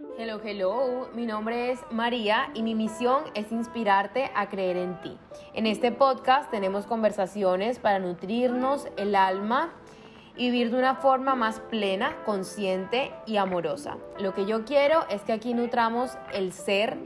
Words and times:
Hello, 0.00 0.40
hello, 0.42 1.10
mi 1.14 1.26
nombre 1.26 1.72
es 1.72 1.80
María 1.90 2.50
y 2.54 2.62
mi 2.62 2.74
misión 2.74 3.22
es 3.34 3.52
inspirarte 3.52 4.30
a 4.34 4.48
creer 4.48 4.78
en 4.78 4.98
ti. 5.02 5.18
En 5.52 5.66
este 5.66 5.92
podcast 5.92 6.50
tenemos 6.50 6.86
conversaciones 6.86 7.78
para 7.78 7.98
nutrirnos 7.98 8.88
el 8.96 9.14
alma 9.14 9.74
y 10.36 10.50
vivir 10.50 10.70
de 10.70 10.78
una 10.78 10.94
forma 10.94 11.34
más 11.34 11.60
plena, 11.60 12.16
consciente 12.24 13.12
y 13.26 13.36
amorosa. 13.36 13.98
Lo 14.18 14.32
que 14.32 14.46
yo 14.46 14.64
quiero 14.64 15.06
es 15.10 15.20
que 15.20 15.34
aquí 15.34 15.52
nutramos 15.52 16.16
el 16.32 16.54
ser 16.54 16.96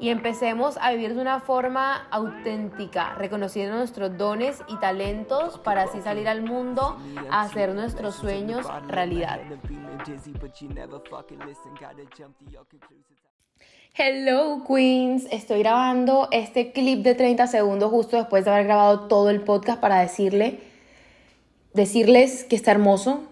y 0.00 0.10
empecemos 0.10 0.78
a 0.80 0.92
vivir 0.92 1.14
de 1.14 1.20
una 1.20 1.40
forma 1.40 2.06
auténtica, 2.10 3.14
reconociendo 3.14 3.76
nuestros 3.76 4.16
dones 4.16 4.58
y 4.68 4.76
talentos 4.76 5.58
para 5.58 5.82
así 5.82 6.00
salir 6.00 6.28
al 6.28 6.42
mundo 6.42 6.98
a 7.30 7.42
hacer 7.42 7.74
nuestros 7.74 8.14
sueños 8.14 8.66
realidad. 8.86 9.40
Hello 13.94 14.62
Queens, 14.64 15.26
estoy 15.32 15.60
grabando 15.60 16.28
este 16.30 16.72
clip 16.72 17.02
de 17.02 17.14
30 17.14 17.48
segundos 17.48 17.90
justo 17.90 18.16
después 18.16 18.44
de 18.44 18.52
haber 18.52 18.66
grabado 18.66 19.08
todo 19.08 19.30
el 19.30 19.42
podcast 19.42 19.80
para 19.80 20.00
decirle, 20.00 20.60
decirles 21.74 22.44
que 22.44 22.54
está 22.54 22.70
hermoso, 22.70 23.24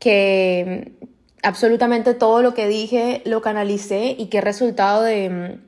que 0.00 0.98
absolutamente 1.44 2.14
todo 2.14 2.42
lo 2.42 2.54
que 2.54 2.66
dije 2.66 3.22
lo 3.26 3.42
canalicé 3.42 4.16
y 4.18 4.26
que 4.26 4.40
resultado 4.40 5.02
de 5.02 5.60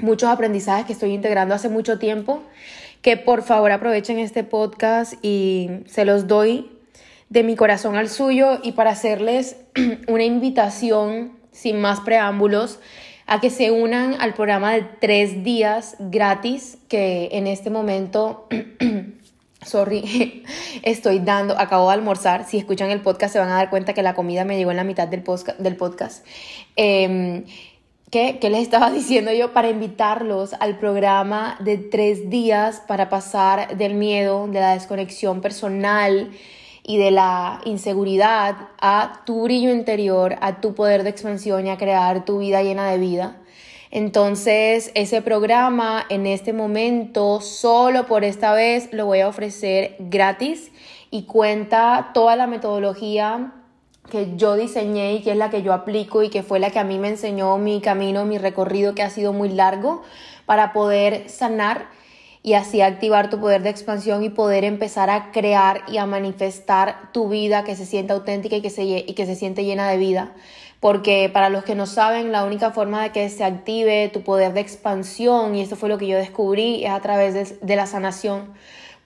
muchos 0.00 0.28
aprendizajes 0.28 0.86
que 0.86 0.92
estoy 0.92 1.12
integrando 1.12 1.54
hace 1.54 1.68
mucho 1.68 1.98
tiempo, 1.98 2.42
que 3.02 3.16
por 3.16 3.42
favor 3.42 3.72
aprovechen 3.72 4.18
este 4.18 4.44
podcast 4.44 5.14
y 5.22 5.70
se 5.86 6.04
los 6.04 6.26
doy 6.26 6.70
de 7.28 7.42
mi 7.42 7.56
corazón 7.56 7.96
al 7.96 8.08
suyo 8.08 8.58
y 8.62 8.72
para 8.72 8.90
hacerles 8.90 9.56
una 10.08 10.24
invitación 10.24 11.32
sin 11.52 11.80
más 11.80 12.00
preámbulos 12.00 12.78
a 13.26 13.40
que 13.40 13.50
se 13.50 13.70
unan 13.70 14.16
al 14.20 14.34
programa 14.34 14.72
de 14.72 14.82
tres 14.82 15.42
días 15.42 15.96
gratis 15.98 16.78
que 16.88 17.30
en 17.32 17.48
este 17.48 17.70
momento, 17.70 18.46
sorry, 19.62 20.44
estoy 20.82 21.18
dando, 21.18 21.58
acabo 21.58 21.88
de 21.88 21.94
almorzar, 21.94 22.46
si 22.46 22.58
escuchan 22.58 22.90
el 22.90 23.00
podcast 23.00 23.32
se 23.32 23.40
van 23.40 23.48
a 23.48 23.54
dar 23.54 23.70
cuenta 23.70 23.94
que 23.94 24.02
la 24.02 24.14
comida 24.14 24.44
me 24.44 24.56
llegó 24.56 24.70
en 24.70 24.76
la 24.76 24.84
mitad 24.84 25.08
del, 25.08 25.22
podcast. 25.22 26.24
Eh, 26.76 27.44
¿Qué, 28.10 28.38
les 28.40 28.62
estaba 28.62 28.90
diciendo 28.92 29.32
yo? 29.32 29.52
Para 29.52 29.68
invitarlos 29.68 30.54
al 30.60 30.78
programa 30.78 31.56
de 31.58 31.76
tres 31.76 32.30
días 32.30 32.80
para 32.86 33.08
pasar 33.08 33.76
del 33.76 33.94
miedo, 33.94 34.46
de 34.46 34.60
la 34.60 34.74
desconexión 34.74 35.40
personal 35.40 36.30
y 36.84 36.98
de 36.98 37.10
la 37.10 37.60
inseguridad 37.64 38.68
a 38.80 39.22
tu 39.26 39.42
brillo 39.42 39.72
interior, 39.72 40.36
a 40.40 40.60
tu 40.60 40.72
poder 40.74 41.02
de 41.02 41.10
expansión 41.10 41.66
y 41.66 41.70
a 41.70 41.78
crear 41.78 42.24
tu 42.24 42.38
vida 42.38 42.62
llena 42.62 42.88
de 42.88 42.98
vida. 42.98 43.42
Entonces, 43.90 44.92
ese 44.94 45.20
programa 45.20 46.06
en 46.08 46.26
este 46.26 46.52
momento, 46.52 47.40
solo 47.40 48.06
por 48.06 48.22
esta 48.22 48.52
vez, 48.52 48.92
lo 48.92 49.06
voy 49.06 49.20
a 49.20 49.28
ofrecer 49.28 49.96
gratis 49.98 50.70
y 51.10 51.24
cuenta 51.24 52.10
toda 52.14 52.36
la 52.36 52.46
metodología 52.46 53.52
que 54.10 54.36
yo 54.36 54.56
diseñé 54.56 55.14
y 55.14 55.22
que 55.22 55.32
es 55.32 55.36
la 55.36 55.50
que 55.50 55.62
yo 55.62 55.72
aplico 55.72 56.22
y 56.22 56.30
que 56.30 56.42
fue 56.42 56.58
la 56.58 56.70
que 56.70 56.78
a 56.78 56.84
mí 56.84 56.98
me 56.98 57.08
enseñó 57.08 57.58
mi 57.58 57.80
camino, 57.80 58.24
mi 58.24 58.38
recorrido 58.38 58.94
que 58.94 59.02
ha 59.02 59.10
sido 59.10 59.32
muy 59.32 59.48
largo 59.48 60.02
para 60.46 60.72
poder 60.72 61.28
sanar 61.28 61.88
y 62.42 62.54
así 62.54 62.80
activar 62.80 63.28
tu 63.28 63.40
poder 63.40 63.62
de 63.64 63.70
expansión 63.70 64.22
y 64.22 64.28
poder 64.28 64.62
empezar 64.62 65.10
a 65.10 65.32
crear 65.32 65.82
y 65.88 65.96
a 65.96 66.06
manifestar 66.06 67.10
tu 67.12 67.28
vida 67.28 67.64
que 67.64 67.74
se 67.74 67.84
sienta 67.84 68.14
auténtica 68.14 68.54
y 68.54 68.62
que 68.62 68.70
se, 68.70 68.84
y 68.84 69.14
que 69.14 69.26
se 69.26 69.34
siente 69.34 69.64
llena 69.64 69.88
de 69.90 69.96
vida. 69.96 70.32
Porque 70.78 71.28
para 71.32 71.48
los 71.48 71.64
que 71.64 71.74
no 71.74 71.86
saben, 71.86 72.30
la 72.30 72.44
única 72.44 72.70
forma 72.70 73.02
de 73.02 73.10
que 73.10 73.28
se 73.30 73.42
active 73.42 74.10
tu 74.12 74.22
poder 74.22 74.52
de 74.52 74.60
expansión, 74.60 75.56
y 75.56 75.60
esto 75.60 75.74
fue 75.74 75.88
lo 75.88 75.98
que 75.98 76.06
yo 76.06 76.16
descubrí, 76.18 76.84
es 76.84 76.90
a 76.90 77.00
través 77.00 77.34
de, 77.34 77.58
de 77.60 77.76
la 77.76 77.86
sanación 77.86 78.54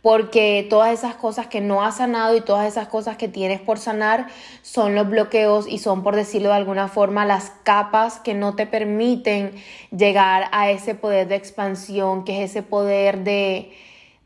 porque 0.02 0.66
todas 0.70 0.92
esas 0.92 1.14
cosas 1.14 1.46
que 1.46 1.60
no 1.60 1.82
has 1.82 1.98
sanado 1.98 2.34
y 2.34 2.40
todas 2.40 2.66
esas 2.66 2.88
cosas 2.88 3.16
que 3.16 3.28
tienes 3.28 3.60
por 3.60 3.78
sanar 3.78 4.28
son 4.62 4.94
los 4.94 5.08
bloqueos 5.08 5.66
y 5.68 5.78
son, 5.78 6.02
por 6.02 6.16
decirlo 6.16 6.48
de 6.48 6.54
alguna 6.54 6.88
forma, 6.88 7.26
las 7.26 7.52
capas 7.64 8.18
que 8.18 8.34
no 8.34 8.54
te 8.54 8.66
permiten 8.66 9.52
llegar 9.90 10.48
a 10.52 10.70
ese 10.70 10.94
poder 10.94 11.28
de 11.28 11.36
expansión, 11.36 12.24
que 12.24 12.42
es 12.42 12.50
ese 12.50 12.62
poder 12.62 13.24
de, 13.24 13.72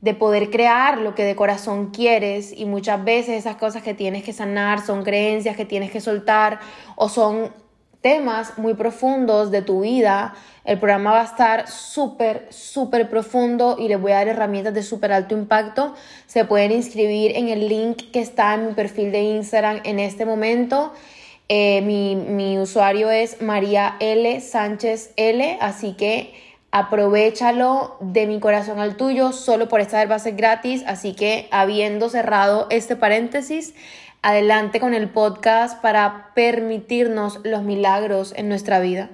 de 0.00 0.14
poder 0.14 0.50
crear 0.50 0.98
lo 0.98 1.16
que 1.16 1.24
de 1.24 1.34
corazón 1.34 1.90
quieres. 1.90 2.52
Y 2.56 2.66
muchas 2.66 3.02
veces 3.02 3.38
esas 3.38 3.56
cosas 3.56 3.82
que 3.82 3.94
tienes 3.94 4.22
que 4.22 4.32
sanar 4.32 4.80
son 4.80 5.02
creencias 5.02 5.56
que 5.56 5.64
tienes 5.64 5.90
que 5.90 6.00
soltar 6.00 6.60
o 6.94 7.08
son 7.08 7.52
temas 8.04 8.58
muy 8.58 8.74
profundos 8.74 9.50
de 9.50 9.62
tu 9.62 9.80
vida. 9.80 10.34
El 10.66 10.78
programa 10.78 11.12
va 11.12 11.22
a 11.22 11.24
estar 11.24 11.68
súper, 11.70 12.46
súper 12.50 13.08
profundo 13.08 13.76
y 13.78 13.88
les 13.88 13.98
voy 13.98 14.12
a 14.12 14.16
dar 14.16 14.28
herramientas 14.28 14.74
de 14.74 14.82
súper 14.82 15.10
alto 15.10 15.34
impacto. 15.34 15.94
Se 16.26 16.44
pueden 16.44 16.70
inscribir 16.70 17.32
en 17.34 17.48
el 17.48 17.66
link 17.66 18.10
que 18.12 18.20
está 18.20 18.52
en 18.52 18.66
mi 18.66 18.74
perfil 18.74 19.10
de 19.10 19.22
Instagram 19.22 19.80
en 19.84 20.00
este 20.00 20.26
momento. 20.26 20.92
Eh, 21.48 21.80
mi, 21.80 22.14
mi 22.14 22.58
usuario 22.58 23.10
es 23.10 23.40
María 23.40 23.96
L. 24.00 24.38
Sánchez 24.42 25.14
L, 25.16 25.56
así 25.62 25.94
que 25.94 26.34
aprovechalo 26.72 27.96
de 28.00 28.26
mi 28.26 28.38
corazón 28.38 28.80
al 28.80 28.96
tuyo, 28.98 29.32
solo 29.32 29.66
por 29.68 29.80
esta 29.80 30.04
base 30.04 30.32
gratis, 30.32 30.82
así 30.86 31.14
que 31.14 31.48
habiendo 31.52 32.10
cerrado 32.10 32.66
este 32.68 32.96
paréntesis, 32.96 33.74
adelante 34.24 34.80
con 34.80 34.94
el 34.94 35.10
podcast 35.10 35.82
para 35.82 36.30
permitirnos 36.34 37.40
los 37.44 37.62
milagros 37.62 38.32
en 38.34 38.48
nuestra 38.48 38.80
vida. 38.80 39.10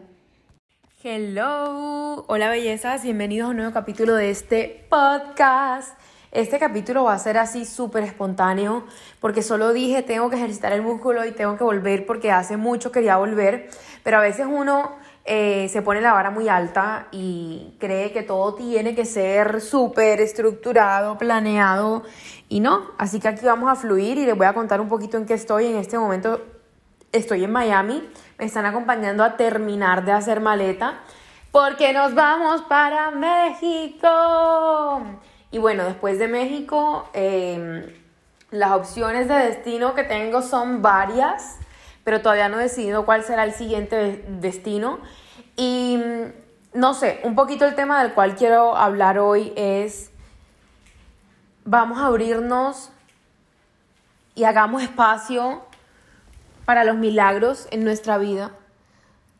Hello, 1.02 2.24
hola 2.28 2.48
bellezas, 2.48 3.02
bienvenidos 3.02 3.48
a 3.48 3.50
un 3.50 3.56
nuevo 3.56 3.72
capítulo 3.72 4.14
de 4.14 4.30
este 4.30 4.86
podcast. 4.88 5.98
Este 6.30 6.60
capítulo 6.60 7.02
va 7.02 7.14
a 7.14 7.18
ser 7.18 7.38
así 7.38 7.64
súper 7.64 8.04
espontáneo 8.04 8.84
porque 9.18 9.42
solo 9.42 9.72
dije 9.72 10.04
tengo 10.04 10.30
que 10.30 10.36
ejercitar 10.36 10.72
el 10.72 10.82
músculo 10.82 11.24
y 11.26 11.32
tengo 11.32 11.58
que 11.58 11.64
volver 11.64 12.06
porque 12.06 12.30
hace 12.30 12.56
mucho 12.56 12.92
quería 12.92 13.16
volver, 13.16 13.68
pero 14.04 14.18
a 14.18 14.20
veces 14.20 14.46
uno 14.48 14.92
eh, 15.24 15.68
se 15.70 15.82
pone 15.82 16.00
la 16.00 16.12
vara 16.12 16.30
muy 16.30 16.48
alta 16.48 17.08
y 17.10 17.74
cree 17.80 18.12
que 18.12 18.22
todo 18.22 18.54
tiene 18.54 18.94
que 18.94 19.04
ser 19.04 19.60
súper 19.60 20.20
estructurado, 20.20 21.18
planeado 21.18 22.04
y 22.50 22.60
no. 22.60 22.90
Así 22.98 23.18
que 23.20 23.28
aquí 23.28 23.46
vamos 23.46 23.70
a 23.70 23.76
fluir 23.76 24.18
y 24.18 24.26
les 24.26 24.36
voy 24.36 24.46
a 24.46 24.52
contar 24.52 24.82
un 24.82 24.88
poquito 24.88 25.16
en 25.16 25.24
qué 25.24 25.32
estoy. 25.32 25.66
En 25.66 25.76
este 25.76 25.98
momento 25.98 26.44
estoy 27.12 27.44
en 27.44 27.52
Miami, 27.52 28.06
me 28.38 28.44
están 28.44 28.66
acompañando 28.66 29.24
a 29.24 29.38
terminar 29.38 30.04
de 30.04 30.12
hacer 30.12 30.40
maleta 30.40 30.98
porque 31.52 31.92
nos 31.92 32.14
vamos 32.14 32.62
para 32.62 33.12
México. 33.12 34.08
Y 35.52 35.58
bueno, 35.58 35.84
después 35.84 36.18
de 36.18 36.28
México, 36.28 37.08
em, 37.12 37.86
las 38.50 38.72
opciones 38.72 39.28
de 39.28 39.34
destino 39.34 39.94
que 39.94 40.04
tengo 40.04 40.42
son 40.42 40.82
varias, 40.82 41.56
pero 42.04 42.20
todavía 42.20 42.48
no 42.48 42.58
he 42.58 42.64
decidido 42.64 43.04
cuál 43.04 43.22
será 43.24 43.44
el 43.44 43.52
siguiente 43.52 44.24
destino. 44.28 44.98
Y 45.56 45.98
mm, 45.98 46.78
no 46.78 46.94
sé, 46.94 47.20
un 47.24 47.34
poquito 47.34 47.64
el 47.64 47.74
tema 47.74 48.02
del 48.02 48.12
cual 48.12 48.34
quiero 48.36 48.76
hablar 48.76 49.18
hoy 49.18 49.52
es, 49.56 50.09
vamos 51.64 51.98
a 51.98 52.06
abrirnos 52.06 52.90
y 54.34 54.44
hagamos 54.44 54.82
espacio 54.82 55.62
para 56.64 56.84
los 56.84 56.96
milagros 56.96 57.66
en 57.70 57.84
nuestra 57.84 58.18
vida. 58.18 58.52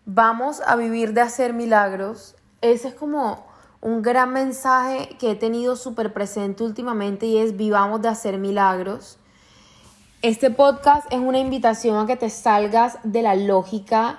Vamos 0.05 0.61
a 0.67 0.77
vivir 0.77 1.13
de 1.13 1.21
hacer 1.21 1.53
milagros. 1.53 2.35
Ese 2.61 2.89
es 2.89 2.95
como 2.95 3.47
un 3.81 4.03
gran 4.03 4.33
mensaje 4.33 5.17
que 5.19 5.31
he 5.31 5.35
tenido 5.37 5.77
súper 5.77 6.13
presente 6.13 6.65
últimamente 6.65 7.27
y 7.27 7.39
es 7.39 7.57
vivamos 7.57 8.03
de 8.03 8.09
hacer 8.09 8.39
milagros. 8.39 9.19
Este 10.23 10.51
podcast 10.51 11.11
es 11.11 11.19
una 11.19 11.39
invitación 11.39 11.97
a 11.97 12.07
que 12.07 12.17
te 12.17 12.29
salgas 12.29 12.99
de 13.05 13.23
la 13.23 13.37
lógica 13.37 14.19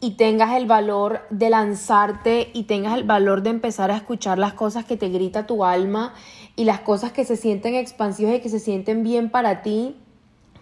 y 0.00 0.12
tengas 0.12 0.54
el 0.56 0.66
valor 0.66 1.20
de 1.30 1.50
lanzarte 1.50 2.50
y 2.52 2.64
tengas 2.64 2.94
el 2.96 3.04
valor 3.04 3.42
de 3.42 3.50
empezar 3.50 3.90
a 3.90 3.96
escuchar 3.96 4.38
las 4.38 4.54
cosas 4.54 4.84
que 4.84 4.96
te 4.96 5.08
grita 5.08 5.46
tu 5.46 5.64
alma 5.64 6.14
y 6.56 6.64
las 6.64 6.80
cosas 6.80 7.12
que 7.12 7.24
se 7.24 7.36
sienten 7.36 7.74
expansivas 7.74 8.34
y 8.34 8.40
que 8.40 8.48
se 8.48 8.58
sienten 8.58 9.02
bien 9.04 9.30
para 9.30 9.62
ti, 9.62 9.96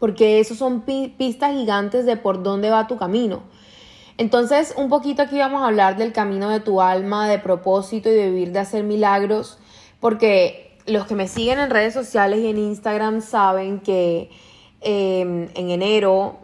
porque 0.01 0.41
eso 0.41 0.55
son 0.55 0.83
pistas 0.83 1.53
gigantes 1.53 2.05
de 2.05 2.17
por 2.17 2.43
dónde 2.43 2.69
va 2.71 2.89
tu 2.89 2.97
camino. 2.97 3.45
Entonces, 4.19 4.75
un 4.77 4.89
poquito 4.89 5.23
aquí 5.23 5.39
vamos 5.39 5.63
a 5.63 5.67
hablar 5.67 5.97
del 5.97 6.13
camino 6.13 6.49
de 6.51 6.61
tu 6.61 6.81
alma, 6.81 7.29
de 7.29 7.39
propósito 7.39 8.11
y 8.11 8.13
de 8.13 8.31
vivir 8.31 8.53
de 8.53 8.59
hacer 8.61 8.85
milagros, 8.85 9.59
porque 10.01 10.77
los 10.87 11.07
que 11.07 11.15
me 11.15 11.29
siguen 11.29 11.59
en 11.59 11.71
redes 11.71 11.95
sociales 11.95 12.41
y 12.41 12.49
en 12.49 12.59
Instagram 12.59 13.21
saben 13.23 13.81
que 13.81 14.31
eh, 14.83 15.21
en 15.55 15.71
enero 15.71 16.44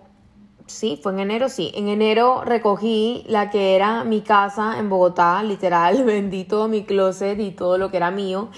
sí, 0.70 0.98
fue 1.02 1.12
en 1.12 1.20
enero, 1.20 1.48
sí. 1.48 1.72
En 1.74 1.88
enero 1.88 2.42
recogí 2.44 3.24
la 3.26 3.50
que 3.50 3.76
era 3.76 4.04
mi 4.04 4.20
casa 4.20 4.78
en 4.78 4.88
Bogotá, 4.88 5.42
literal, 5.42 6.04
vendí 6.04 6.44
todo 6.44 6.68
mi 6.68 6.84
closet 6.84 7.38
y 7.40 7.50
todo 7.50 7.78
lo 7.78 7.90
que 7.90 7.98
era 7.98 8.10
mío. 8.10 8.48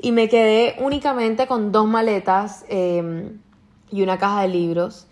Y 0.00 0.12
me 0.12 0.28
quedé 0.28 0.76
únicamente 0.78 1.46
con 1.46 1.72
dos 1.72 1.86
maletas 1.86 2.64
em, 2.68 3.40
y 3.90 4.02
una 4.02 4.18
caja 4.18 4.42
de 4.42 4.48
libros. 4.48 5.06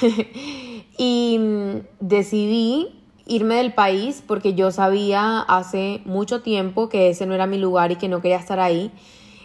y 0.98 1.38
mm, 1.38 1.76
decidí 2.00 2.98
irme 3.26 3.56
del 3.56 3.72
país 3.72 4.22
porque 4.26 4.54
yo 4.54 4.70
sabía 4.70 5.40
hace 5.40 6.02
mucho 6.04 6.42
tiempo 6.42 6.88
que 6.88 7.10
ese 7.10 7.26
no 7.26 7.34
era 7.34 7.46
mi 7.46 7.58
lugar 7.58 7.92
y 7.92 7.96
que 7.96 8.08
no 8.08 8.20
quería 8.20 8.38
estar 8.38 8.60
ahí. 8.60 8.90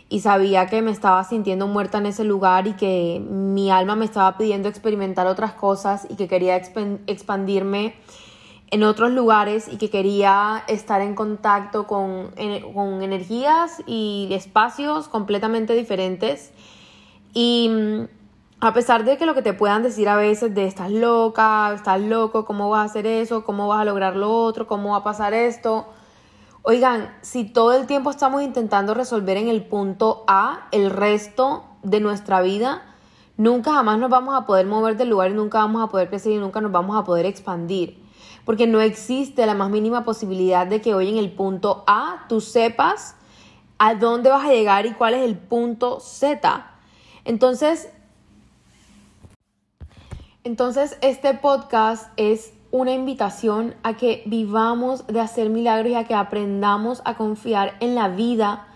Y 0.09 0.21
sabía 0.21 0.67
que 0.67 0.81
me 0.81 0.91
estaba 0.91 1.23
sintiendo 1.23 1.67
muerta 1.67 1.97
en 1.97 2.05
ese 2.05 2.23
lugar 2.23 2.67
y 2.67 2.73
que 2.73 3.21
mi 3.29 3.69
alma 3.71 3.95
me 3.95 4.05
estaba 4.05 4.37
pidiendo 4.37 4.69
experimentar 4.69 5.27
otras 5.27 5.53
cosas 5.53 6.07
y 6.09 6.15
que 6.15 6.27
quería 6.27 6.55
expandirme 6.55 7.95
en 8.69 8.83
otros 8.83 9.11
lugares 9.11 9.67
y 9.71 9.77
que 9.77 9.89
quería 9.89 10.63
estar 10.67 11.01
en 11.01 11.15
contacto 11.15 11.87
con, 11.87 12.31
con 12.73 13.01
energías 13.01 13.81
y 13.85 14.29
espacios 14.31 15.07
completamente 15.07 15.73
diferentes. 15.73 16.51
Y 17.33 17.69
mm, 17.69 18.07
a 18.59 18.73
pesar 18.73 19.05
de 19.05 19.17
que 19.17 19.25
lo 19.25 19.35
que 19.35 19.41
te 19.41 19.53
puedan 19.53 19.83
decir 19.83 20.09
a 20.09 20.15
veces 20.15 20.53
de 20.55 20.65
estás 20.65 20.91
loca, 20.91 21.71
estás 21.75 22.01
loco, 22.01 22.45
cómo 22.45 22.69
vas 22.69 22.81
a 22.81 22.85
hacer 22.91 23.05
eso, 23.05 23.45
cómo 23.45 23.67
vas 23.67 23.81
a 23.81 23.85
lograr 23.85 24.15
lo 24.15 24.31
otro, 24.31 24.67
cómo 24.67 24.91
va 24.91 24.97
a 24.97 25.03
pasar 25.03 25.33
esto. 25.33 25.85
Oigan, 26.69 27.15
si 27.21 27.45
todo 27.45 27.71
el 27.71 27.87
tiempo 27.87 28.09
estamos 28.09 28.43
intentando 28.43 28.93
resolver 28.93 29.37
en 29.37 29.47
el 29.47 29.63
punto 29.63 30.25
A 30.27 30.67
el 30.73 30.89
resto 30.89 31.63
de 31.81 32.01
nuestra 32.01 32.41
vida, 32.41 32.81
nunca 33.37 33.71
jamás 33.71 33.99
nos 33.99 34.09
vamos 34.09 34.35
a 34.35 34.45
poder 34.45 34.65
mover 34.65 34.97
del 34.97 35.07
lugar 35.07 35.31
y 35.31 35.33
nunca 35.33 35.59
vamos 35.59 35.81
a 35.81 35.87
poder 35.87 36.09
crecer 36.09 36.33
y 36.33 36.39
nunca 36.39 36.59
nos 36.59 36.73
vamos 36.73 36.97
a 36.97 37.05
poder 37.05 37.25
expandir. 37.25 37.97
Porque 38.43 38.67
no 38.67 38.81
existe 38.81 39.45
la 39.45 39.53
más 39.53 39.69
mínima 39.69 40.03
posibilidad 40.03 40.67
de 40.67 40.81
que 40.81 40.93
hoy 40.93 41.07
en 41.07 41.15
el 41.15 41.31
punto 41.31 41.85
A 41.87 42.25
tú 42.27 42.41
sepas 42.41 43.15
a 43.77 43.95
dónde 43.95 44.29
vas 44.29 44.45
a 44.45 44.51
llegar 44.51 44.85
y 44.85 44.91
cuál 44.91 45.13
es 45.13 45.23
el 45.23 45.37
punto 45.37 46.01
Z. 46.01 46.69
Entonces, 47.23 47.87
entonces, 50.43 50.97
este 50.99 51.33
podcast 51.33 52.11
es 52.17 52.51
una 52.71 52.93
invitación 52.93 53.75
a 53.83 53.95
que 53.95 54.23
vivamos 54.25 55.07
de 55.07 55.19
hacer 55.19 55.49
milagros 55.49 55.91
y 55.91 55.95
a 55.95 56.03
que 56.03 56.15
aprendamos 56.15 57.01
a 57.05 57.15
confiar 57.15 57.75
en 57.79 57.95
la 57.95 58.09
vida. 58.09 58.67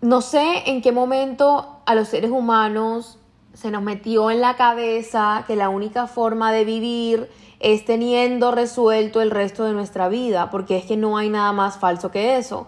No 0.00 0.20
sé 0.20 0.62
en 0.66 0.82
qué 0.82 0.92
momento 0.92 1.80
a 1.84 1.94
los 1.94 2.08
seres 2.08 2.30
humanos 2.30 3.18
se 3.54 3.70
nos 3.70 3.82
metió 3.82 4.30
en 4.30 4.40
la 4.40 4.56
cabeza 4.56 5.44
que 5.46 5.56
la 5.56 5.68
única 5.68 6.06
forma 6.06 6.52
de 6.52 6.64
vivir 6.64 7.30
es 7.58 7.84
teniendo 7.86 8.50
resuelto 8.50 9.22
el 9.22 9.30
resto 9.30 9.64
de 9.64 9.72
nuestra 9.72 10.08
vida, 10.08 10.50
porque 10.50 10.76
es 10.76 10.84
que 10.84 10.96
no 10.96 11.16
hay 11.16 11.30
nada 11.30 11.52
más 11.52 11.78
falso 11.78 12.10
que 12.10 12.36
eso. 12.36 12.66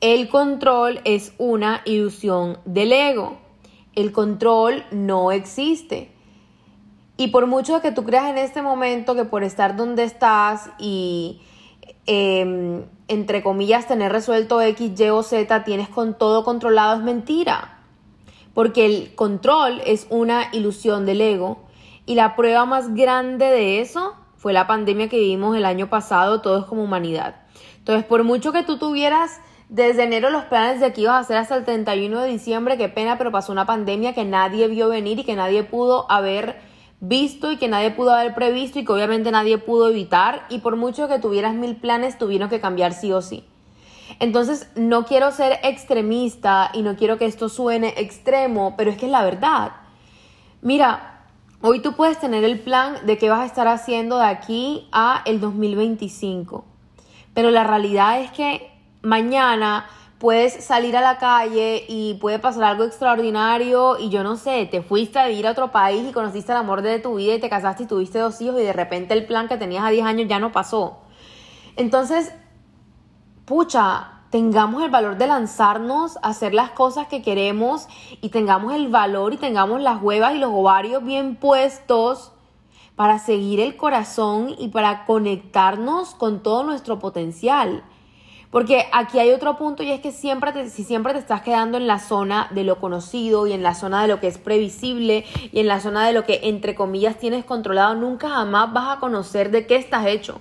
El 0.00 0.28
control 0.28 1.00
es 1.04 1.34
una 1.38 1.82
ilusión 1.84 2.58
del 2.64 2.92
ego. 2.92 3.36
El 3.94 4.12
control 4.12 4.84
no 4.90 5.32
existe. 5.32 6.13
Y 7.16 7.28
por 7.28 7.46
mucho 7.46 7.80
que 7.80 7.92
tú 7.92 8.04
creas 8.04 8.26
en 8.26 8.38
este 8.38 8.60
momento 8.60 9.14
que 9.14 9.24
por 9.24 9.44
estar 9.44 9.76
donde 9.76 10.02
estás 10.02 10.70
y, 10.78 11.40
em, 12.06 12.84
entre 13.06 13.42
comillas, 13.42 13.86
tener 13.86 14.10
resuelto 14.10 14.60
X, 14.60 14.98
Y 14.98 15.08
o 15.10 15.22
Z, 15.22 15.64
tienes 15.64 15.88
con 15.88 16.18
todo 16.18 16.44
controlado, 16.44 16.96
es 16.96 17.04
mentira. 17.04 17.78
Porque 18.52 18.86
el 18.86 19.14
control 19.14 19.80
es 19.84 20.06
una 20.10 20.48
ilusión 20.52 21.06
del 21.06 21.20
ego. 21.20 21.58
Y 22.06 22.16
la 22.16 22.36
prueba 22.36 22.64
más 22.66 22.94
grande 22.94 23.46
de 23.46 23.80
eso 23.80 24.14
fue 24.36 24.52
la 24.52 24.66
pandemia 24.66 25.08
que 25.08 25.18
vivimos 25.18 25.56
el 25.56 25.64
año 25.64 25.88
pasado, 25.88 26.40
todos 26.40 26.66
como 26.66 26.82
humanidad. 26.82 27.36
Entonces, 27.78 28.04
por 28.04 28.24
mucho 28.24 28.52
que 28.52 28.62
tú 28.62 28.78
tuvieras 28.78 29.40
desde 29.68 30.04
enero 30.04 30.30
los 30.30 30.44
planes 30.44 30.80
de 30.80 30.92
que 30.92 31.02
ibas 31.02 31.14
a 31.14 31.18
hacer 31.20 31.36
hasta 31.36 31.56
el 31.56 31.64
31 31.64 32.20
de 32.20 32.28
diciembre, 32.28 32.76
qué 32.76 32.88
pena, 32.88 33.16
pero 33.18 33.32
pasó 33.32 33.52
una 33.52 33.66
pandemia 33.66 34.14
que 34.14 34.24
nadie 34.24 34.68
vio 34.68 34.88
venir 34.88 35.18
y 35.18 35.24
que 35.24 35.36
nadie 35.36 35.62
pudo 35.64 36.10
haber 36.10 36.73
visto 37.08 37.52
y 37.52 37.56
que 37.56 37.68
nadie 37.68 37.90
pudo 37.90 38.12
haber 38.12 38.34
previsto 38.34 38.78
y 38.78 38.84
que 38.84 38.92
obviamente 38.92 39.30
nadie 39.30 39.58
pudo 39.58 39.90
evitar 39.90 40.46
y 40.48 40.58
por 40.58 40.76
mucho 40.76 41.08
que 41.08 41.18
tuvieras 41.18 41.54
mil 41.54 41.76
planes 41.76 42.18
tuvieron 42.18 42.48
que 42.48 42.60
cambiar 42.60 42.92
sí 42.92 43.12
o 43.12 43.20
sí. 43.20 43.44
Entonces 44.20 44.68
no 44.74 45.04
quiero 45.04 45.30
ser 45.30 45.58
extremista 45.62 46.70
y 46.72 46.82
no 46.82 46.96
quiero 46.96 47.18
que 47.18 47.26
esto 47.26 47.48
suene 47.48 47.94
extremo, 47.96 48.74
pero 48.76 48.90
es 48.90 48.96
que 48.96 49.06
es 49.06 49.12
la 49.12 49.24
verdad. 49.24 49.72
Mira, 50.62 51.24
hoy 51.60 51.80
tú 51.80 51.94
puedes 51.94 52.18
tener 52.18 52.44
el 52.44 52.60
plan 52.60 52.96
de 53.04 53.18
qué 53.18 53.28
vas 53.28 53.40
a 53.40 53.46
estar 53.46 53.68
haciendo 53.68 54.18
de 54.18 54.26
aquí 54.26 54.88
a 54.92 55.22
el 55.26 55.40
2025, 55.40 56.64
pero 57.34 57.50
la 57.50 57.64
realidad 57.64 58.20
es 58.20 58.30
que 58.30 58.70
mañana 59.02 59.86
puedes 60.24 60.64
salir 60.64 60.96
a 60.96 61.02
la 61.02 61.18
calle 61.18 61.84
y 61.86 62.14
puede 62.14 62.38
pasar 62.38 62.64
algo 62.64 62.84
extraordinario 62.84 63.98
y 63.98 64.08
yo 64.08 64.22
no 64.22 64.38
sé, 64.38 64.64
te 64.64 64.80
fuiste 64.80 65.18
a 65.18 65.26
vivir 65.26 65.46
a 65.46 65.50
otro 65.50 65.70
país 65.70 66.02
y 66.08 66.12
conociste 66.12 66.50
el 66.52 66.56
amor 66.56 66.80
de 66.80 66.98
tu 66.98 67.16
vida 67.16 67.34
y 67.34 67.40
te 67.40 67.50
casaste 67.50 67.82
y 67.82 67.86
tuviste 67.86 68.20
dos 68.20 68.40
hijos 68.40 68.58
y 68.58 68.64
de 68.64 68.72
repente 68.72 69.12
el 69.12 69.26
plan 69.26 69.48
que 69.48 69.58
tenías 69.58 69.84
a 69.84 69.90
10 69.90 70.06
años 70.06 70.26
ya 70.26 70.38
no 70.38 70.50
pasó. 70.50 71.00
Entonces, 71.76 72.32
pucha, 73.44 74.22
tengamos 74.30 74.82
el 74.82 74.90
valor 74.90 75.18
de 75.18 75.26
lanzarnos 75.26 76.16
a 76.16 76.30
hacer 76.30 76.54
las 76.54 76.70
cosas 76.70 77.06
que 77.06 77.20
queremos 77.20 77.86
y 78.22 78.30
tengamos 78.30 78.72
el 78.72 78.88
valor 78.88 79.34
y 79.34 79.36
tengamos 79.36 79.82
las 79.82 80.02
huevas 80.02 80.34
y 80.34 80.38
los 80.38 80.52
ovarios 80.54 81.04
bien 81.04 81.36
puestos 81.36 82.32
para 82.96 83.18
seguir 83.18 83.60
el 83.60 83.76
corazón 83.76 84.54
y 84.56 84.68
para 84.68 85.04
conectarnos 85.04 86.14
con 86.14 86.42
todo 86.42 86.64
nuestro 86.64 86.98
potencial. 86.98 87.84
Porque 88.54 88.86
aquí 88.92 89.18
hay 89.18 89.32
otro 89.32 89.56
punto 89.56 89.82
y 89.82 89.90
es 89.90 89.98
que 89.98 90.12
siempre 90.12 90.52
te, 90.52 90.70
si 90.70 90.84
siempre 90.84 91.12
te 91.12 91.18
estás 91.18 91.42
quedando 91.42 91.76
en 91.76 91.88
la 91.88 91.98
zona 91.98 92.46
de 92.52 92.62
lo 92.62 92.78
conocido 92.78 93.48
y 93.48 93.52
en 93.52 93.64
la 93.64 93.74
zona 93.74 94.02
de 94.02 94.06
lo 94.06 94.20
que 94.20 94.28
es 94.28 94.38
previsible 94.38 95.24
y 95.50 95.58
en 95.58 95.66
la 95.66 95.80
zona 95.80 96.06
de 96.06 96.12
lo 96.12 96.22
que 96.22 96.38
entre 96.44 96.76
comillas 96.76 97.18
tienes 97.18 97.44
controlado, 97.44 97.96
nunca 97.96 98.28
jamás 98.28 98.72
vas 98.72 98.96
a 98.96 99.00
conocer 99.00 99.50
de 99.50 99.66
qué 99.66 99.74
estás 99.74 100.06
hecho. 100.06 100.40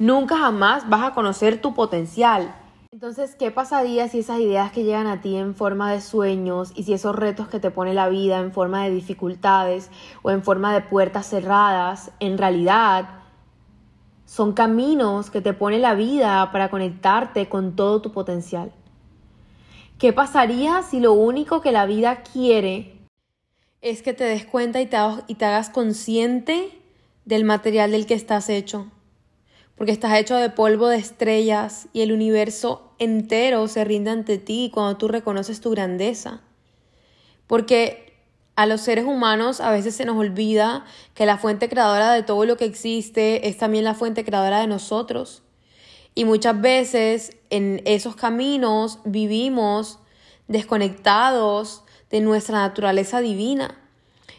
Nunca 0.00 0.38
jamás 0.38 0.88
vas 0.88 1.04
a 1.04 1.14
conocer 1.14 1.60
tu 1.60 1.72
potencial. 1.72 2.52
Entonces, 2.90 3.36
¿qué 3.36 3.52
pasaría 3.52 4.08
si 4.08 4.18
esas 4.18 4.40
ideas 4.40 4.72
que 4.72 4.82
llegan 4.82 5.06
a 5.06 5.20
ti 5.20 5.36
en 5.36 5.54
forma 5.54 5.92
de 5.92 6.00
sueños 6.00 6.72
y 6.74 6.82
si 6.82 6.94
esos 6.94 7.14
retos 7.14 7.46
que 7.46 7.60
te 7.60 7.70
pone 7.70 7.94
la 7.94 8.08
vida 8.08 8.40
en 8.40 8.50
forma 8.50 8.82
de 8.82 8.90
dificultades 8.90 9.88
o 10.22 10.32
en 10.32 10.42
forma 10.42 10.74
de 10.74 10.80
puertas 10.80 11.28
cerradas, 11.28 12.10
en 12.18 12.38
realidad 12.38 13.21
son 14.24 14.52
caminos 14.52 15.30
que 15.30 15.40
te 15.40 15.52
pone 15.52 15.78
la 15.78 15.94
vida 15.94 16.50
para 16.52 16.70
conectarte 16.70 17.48
con 17.48 17.76
todo 17.76 18.00
tu 18.00 18.12
potencial. 18.12 18.72
¿Qué 19.98 20.12
pasaría 20.12 20.82
si 20.82 21.00
lo 21.00 21.12
único 21.12 21.60
que 21.60 21.72
la 21.72 21.86
vida 21.86 22.22
quiere 22.22 22.98
es 23.80 24.02
que 24.02 24.12
te 24.12 24.24
des 24.24 24.44
cuenta 24.46 24.80
y 24.80 24.86
te, 24.86 24.96
y 25.26 25.34
te 25.34 25.44
hagas 25.44 25.70
consciente 25.70 26.70
del 27.24 27.44
material 27.44 27.90
del 27.92 28.06
que 28.06 28.14
estás 28.14 28.48
hecho? 28.48 28.86
Porque 29.76 29.92
estás 29.92 30.18
hecho 30.18 30.36
de 30.36 30.50
polvo 30.50 30.88
de 30.88 30.96
estrellas 30.96 31.88
y 31.92 32.02
el 32.02 32.12
universo 32.12 32.92
entero 32.98 33.68
se 33.68 33.84
rinde 33.84 34.10
ante 34.10 34.38
ti 34.38 34.70
cuando 34.72 34.96
tú 34.96 35.08
reconoces 35.08 35.60
tu 35.60 35.70
grandeza. 35.70 36.40
Porque 37.46 38.11
a 38.54 38.66
los 38.66 38.82
seres 38.82 39.04
humanos 39.04 39.60
a 39.60 39.70
veces 39.70 39.94
se 39.96 40.04
nos 40.04 40.16
olvida 40.16 40.84
que 41.14 41.26
la 41.26 41.38
fuente 41.38 41.68
creadora 41.68 42.12
de 42.12 42.22
todo 42.22 42.44
lo 42.44 42.56
que 42.56 42.66
existe 42.66 43.48
es 43.48 43.56
también 43.56 43.84
la 43.84 43.94
fuente 43.94 44.24
creadora 44.24 44.60
de 44.60 44.66
nosotros. 44.66 45.42
Y 46.14 46.24
muchas 46.24 46.60
veces 46.60 47.36
en 47.48 47.80
esos 47.86 48.14
caminos 48.14 48.98
vivimos 49.04 49.98
desconectados 50.48 51.82
de 52.10 52.20
nuestra 52.20 52.58
naturaleza 52.58 53.20
divina. 53.20 53.78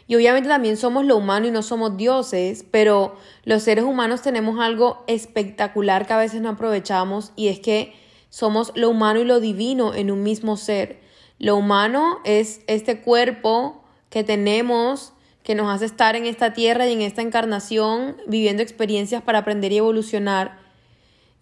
Y 0.06 0.14
obviamente 0.16 0.48
también 0.48 0.76
somos 0.76 1.04
lo 1.04 1.16
humano 1.16 1.46
y 1.46 1.50
no 1.50 1.62
somos 1.62 1.96
dioses, 1.96 2.64
pero 2.70 3.16
los 3.44 3.62
seres 3.62 3.84
humanos 3.84 4.22
tenemos 4.22 4.60
algo 4.60 5.02
espectacular 5.06 6.06
que 6.06 6.12
a 6.12 6.18
veces 6.18 6.40
no 6.40 6.50
aprovechamos 6.50 7.32
y 7.36 7.48
es 7.48 7.58
que 7.58 7.94
somos 8.28 8.72
lo 8.74 8.90
humano 8.90 9.20
y 9.20 9.24
lo 9.24 9.40
divino 9.40 9.94
en 9.94 10.10
un 10.10 10.22
mismo 10.22 10.56
ser. 10.56 11.00
Lo 11.38 11.56
humano 11.56 12.20
es 12.24 12.60
este 12.66 13.00
cuerpo 13.00 13.83
que 14.14 14.22
tenemos 14.22 15.12
que 15.42 15.56
nos 15.56 15.74
hace 15.74 15.86
estar 15.86 16.14
en 16.14 16.24
esta 16.24 16.52
tierra 16.52 16.86
y 16.86 16.92
en 16.92 17.02
esta 17.02 17.20
encarnación 17.20 18.16
viviendo 18.28 18.62
experiencias 18.62 19.24
para 19.24 19.40
aprender 19.40 19.72
y 19.72 19.78
evolucionar. 19.78 20.56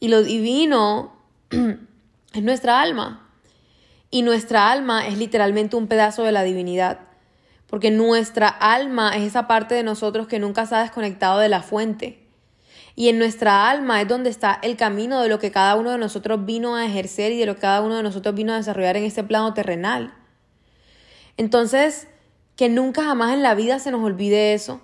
Y 0.00 0.08
lo 0.08 0.22
divino 0.22 1.12
es 2.32 2.42
nuestra 2.42 2.80
alma. 2.80 3.28
Y 4.10 4.22
nuestra 4.22 4.72
alma 4.72 5.06
es 5.06 5.18
literalmente 5.18 5.76
un 5.76 5.86
pedazo 5.86 6.22
de 6.22 6.32
la 6.32 6.44
divinidad. 6.44 7.00
Porque 7.66 7.90
nuestra 7.90 8.48
alma 8.48 9.14
es 9.18 9.24
esa 9.24 9.46
parte 9.46 9.74
de 9.74 9.82
nosotros 9.82 10.26
que 10.26 10.38
nunca 10.38 10.64
se 10.64 10.76
ha 10.76 10.80
desconectado 10.80 11.40
de 11.40 11.50
la 11.50 11.60
fuente. 11.60 12.26
Y 12.96 13.10
en 13.10 13.18
nuestra 13.18 13.68
alma 13.68 14.00
es 14.00 14.08
donde 14.08 14.30
está 14.30 14.58
el 14.62 14.78
camino 14.78 15.20
de 15.20 15.28
lo 15.28 15.38
que 15.38 15.50
cada 15.50 15.76
uno 15.76 15.90
de 15.90 15.98
nosotros 15.98 16.46
vino 16.46 16.74
a 16.74 16.86
ejercer 16.86 17.32
y 17.32 17.38
de 17.38 17.44
lo 17.44 17.54
que 17.54 17.60
cada 17.60 17.82
uno 17.82 17.98
de 17.98 18.02
nosotros 18.02 18.34
vino 18.34 18.54
a 18.54 18.56
desarrollar 18.56 18.96
en 18.96 19.04
este 19.04 19.22
plano 19.22 19.52
terrenal. 19.52 20.14
Entonces, 21.36 22.08
que 22.56 22.68
nunca 22.68 23.04
jamás 23.04 23.32
en 23.32 23.42
la 23.42 23.54
vida 23.54 23.78
se 23.78 23.90
nos 23.90 24.02
olvide 24.02 24.54
eso 24.54 24.80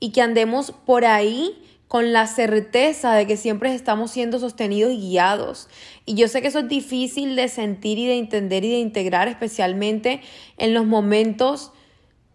y 0.00 0.10
que 0.10 0.22
andemos 0.22 0.72
por 0.72 1.04
ahí 1.04 1.62
con 1.92 2.12
la 2.12 2.26
certeza 2.26 3.12
de 3.14 3.26
que 3.26 3.36
siempre 3.36 3.74
estamos 3.74 4.10
siendo 4.10 4.38
sostenidos 4.38 4.92
y 4.92 5.10
guiados. 5.10 5.68
Y 6.06 6.14
yo 6.14 6.26
sé 6.26 6.40
que 6.40 6.48
eso 6.48 6.60
es 6.60 6.68
difícil 6.68 7.36
de 7.36 7.48
sentir 7.48 7.98
y 7.98 8.06
de 8.06 8.16
entender 8.16 8.64
y 8.64 8.70
de 8.70 8.78
integrar, 8.78 9.28
especialmente 9.28 10.22
en 10.56 10.72
los 10.72 10.86
momentos 10.86 11.70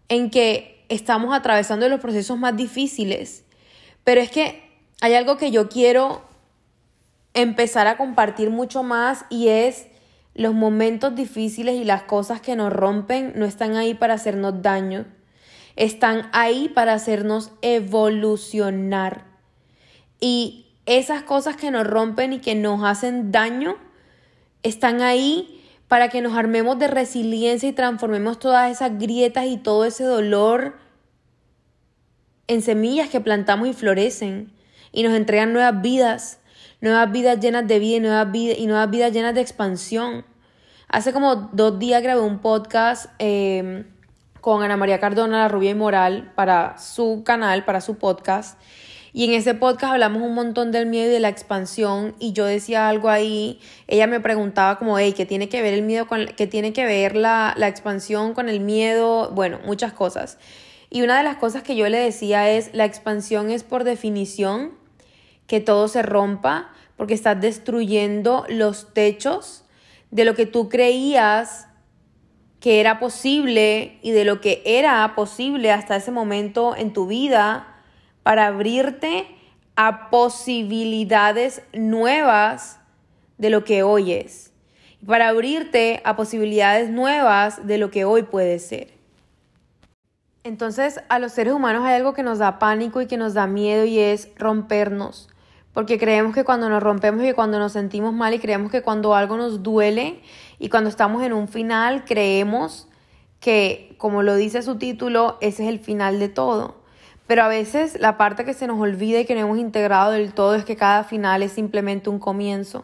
en 0.09 0.29
que 0.29 0.85
estamos 0.89 1.35
atravesando 1.35 1.89
los 1.89 1.99
procesos 1.99 2.37
más 2.37 2.55
difíciles. 2.55 3.45
Pero 4.03 4.21
es 4.21 4.29
que 4.29 4.61
hay 5.01 5.15
algo 5.15 5.37
que 5.37 5.49
yo 5.49 5.69
quiero 5.69 6.21
empezar 7.33 7.87
a 7.87 7.97
compartir 7.97 8.49
mucho 8.49 8.83
más 8.83 9.25
y 9.29 9.47
es 9.47 9.87
los 10.37 10.53
momentos 10.53 11.15
difíciles 11.15 11.75
y 11.75 11.83
las 11.83 12.03
cosas 12.03 12.39
que 12.39 12.55
nos 12.55 12.71
rompen 12.71 13.33
no 13.35 13.45
están 13.45 13.75
ahí 13.75 13.95
para 13.95 14.13
hacernos 14.13 14.61
daño, 14.61 15.05
están 15.75 16.29
ahí 16.31 16.69
para 16.69 16.93
hacernos 16.93 17.51
evolucionar. 17.61 19.25
Y 20.19 20.67
esas 20.85 21.23
cosas 21.23 21.57
que 21.57 21.71
nos 21.71 21.85
rompen 21.85 22.33
y 22.33 22.39
que 22.39 22.55
nos 22.55 22.83
hacen 22.83 23.31
daño 23.31 23.75
están 24.63 25.01
ahí 25.01 25.63
para 25.87 26.09
que 26.09 26.21
nos 26.21 26.37
armemos 26.37 26.77
de 26.77 26.87
resiliencia 26.87 27.67
y 27.67 27.73
transformemos 27.73 28.39
todas 28.39 28.71
esas 28.71 28.97
grietas 28.99 29.47
y 29.47 29.57
todo 29.57 29.85
ese 29.85 30.03
dolor 30.03 30.75
en 32.47 32.61
semillas 32.61 33.09
que 33.09 33.21
plantamos 33.21 33.67
y 33.67 33.73
florecen 33.73 34.51
y 34.91 35.03
nos 35.03 35.13
entregan 35.13 35.53
nuevas 35.53 35.81
vidas, 35.81 36.39
nuevas 36.81 37.11
vidas 37.11 37.39
llenas 37.39 37.67
de 37.67 37.79
vida 37.79 37.97
y 37.97 37.99
nuevas, 37.99 38.31
vidas, 38.31 38.57
y 38.59 38.67
nuevas 38.67 38.89
vidas 38.89 39.11
llenas 39.11 39.35
de 39.35 39.41
expansión. 39.41 40.25
Hace 40.87 41.11
como 41.11 41.49
dos 41.51 41.79
días 41.79 42.01
grabé 42.01 42.21
un 42.21 42.39
podcast 42.39 43.07
em, 43.19 43.85
con 44.41 44.63
Ana 44.63 44.77
María 44.77 44.99
Cardona, 44.99 45.39
la 45.39 45.47
rubia 45.47 45.71
y 45.71 45.75
moral, 45.75 46.31
para 46.35 46.77
su 46.77 47.23
canal, 47.25 47.65
para 47.65 47.81
su 47.81 47.97
podcast. 47.97 48.59
Y 49.11 49.25
en 49.25 49.33
ese 49.33 49.55
podcast 49.55 49.93
hablamos 49.93 50.21
un 50.21 50.35
montón 50.35 50.71
del 50.71 50.85
miedo 50.85 51.09
y 51.09 51.13
de 51.13 51.19
la 51.19 51.29
expansión 51.29 52.13
y 52.19 52.33
yo 52.33 52.45
decía 52.45 52.87
algo 52.87 53.09
ahí, 53.09 53.59
ella 53.87 54.05
me 54.05 54.19
preguntaba 54.19 54.77
como, 54.77 54.99
hey, 54.99 55.13
¿qué 55.17 55.25
tiene 55.25 55.49
que 55.49 55.61
ver 55.63 55.73
el 55.73 55.81
miedo 55.81 56.07
con, 56.07 56.27
qué 56.37 56.45
tiene 56.45 56.71
que 56.71 56.85
ver 56.85 57.15
la, 57.15 57.55
la 57.57 57.67
expansión 57.67 58.33
con 58.33 58.47
el 58.47 58.59
miedo? 58.59 59.31
Bueno, 59.31 59.59
muchas 59.65 59.91
cosas. 59.91 60.37
Y 60.91 61.01
una 61.01 61.17
de 61.17 61.23
las 61.23 61.37
cosas 61.37 61.63
que 61.63 61.75
yo 61.75 61.89
le 61.89 61.97
decía 61.97 62.49
es, 62.51 62.73
la 62.73 62.85
expansión 62.85 63.49
es 63.49 63.63
por 63.63 63.83
definición 63.83 64.73
que 65.47 65.61
todo 65.61 65.87
se 65.87 66.03
rompa 66.03 66.69
porque 66.97 67.13
estás 67.13 67.39
destruyendo 67.39 68.45
los 68.49 68.93
techos 68.93 69.63
de 70.11 70.25
lo 70.25 70.35
que 70.35 70.45
tú 70.45 70.67
creías 70.69 71.67
que 72.59 72.79
era 72.79 72.99
posible 72.99 73.99
y 74.01 74.11
de 74.11 74.25
lo 74.25 74.41
que 74.41 74.61
era 74.65 75.13
posible 75.15 75.71
hasta 75.71 75.95
ese 75.95 76.11
momento 76.11 76.75
en 76.75 76.91
tu 76.91 77.07
vida 77.07 77.75
para 78.23 78.47
abrirte 78.47 79.27
a 79.75 80.09
posibilidades 80.09 81.61
nuevas 81.73 82.79
de 83.37 83.51
lo 83.51 83.63
que 83.63 83.83
hoy 83.83 84.11
es. 84.11 84.51
Para 85.05 85.29
abrirte 85.29 86.01
a 86.03 86.15
posibilidades 86.15 86.89
nuevas 86.89 87.65
de 87.67 87.77
lo 87.77 87.91
que 87.91 88.03
hoy 88.03 88.23
puede 88.23 88.57
ser. 88.57 88.97
Entonces, 90.43 90.99
a 91.09 91.19
los 91.19 91.33
seres 91.33 91.53
humanos 91.53 91.85
hay 91.85 91.95
algo 91.95 92.13
que 92.13 92.23
nos 92.23 92.39
da 92.39 92.57
pánico 92.57 93.01
y 93.01 93.05
que 93.05 93.17
nos 93.17 93.35
da 93.35 93.45
miedo 93.45 93.85
y 93.85 93.99
es 93.99 94.29
rompernos 94.37 95.29
porque 95.77 95.99
creemos 95.99 96.33
que 96.33 96.43
cuando 96.43 96.69
nos 96.69 96.81
rompemos 96.81 97.23
y 97.23 97.33
cuando 97.33 97.59
nos 97.59 97.73
sentimos 97.73 98.11
mal 98.11 98.33
y 98.33 98.39
creemos 98.39 98.71
que 98.71 98.81
cuando 98.81 99.13
algo 99.13 99.37
nos 99.37 99.61
duele 99.61 100.21
y 100.57 100.69
cuando 100.69 100.89
estamos 100.89 101.21
en 101.21 101.33
un 101.33 101.47
final 101.47 102.03
creemos 102.03 102.87
que, 103.39 103.93
como 103.99 104.23
lo 104.23 104.35
dice 104.35 104.63
su 104.63 104.79
título, 104.79 105.37
ese 105.39 105.65
es 105.65 105.69
el 105.69 105.77
final 105.77 106.17
de 106.17 106.29
todo. 106.29 106.77
Pero 107.27 107.43
a 107.43 107.47
veces 107.47 107.99
la 107.99 108.17
parte 108.17 108.43
que 108.43 108.55
se 108.55 108.65
nos 108.65 108.79
olvida 108.79 109.19
y 109.19 109.25
que 109.25 109.35
no 109.35 109.41
hemos 109.41 109.59
integrado 109.59 110.13
del 110.13 110.33
todo 110.33 110.55
es 110.55 110.65
que 110.65 110.75
cada 110.75 111.03
final 111.03 111.43
es 111.43 111.51
simplemente 111.51 112.09
un 112.09 112.17
comienzo. 112.17 112.83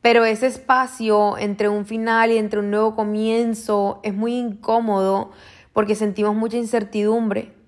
Pero 0.00 0.24
ese 0.24 0.46
espacio 0.46 1.36
entre 1.36 1.68
un 1.68 1.84
final 1.84 2.30
y 2.30 2.38
entre 2.38 2.60
un 2.60 2.70
nuevo 2.70 2.96
comienzo 2.96 4.00
es 4.02 4.14
muy 4.14 4.38
incómodo 4.38 5.32
porque 5.74 5.94
sentimos 5.94 6.34
mucha 6.34 6.56
incertidumbre 6.56 7.59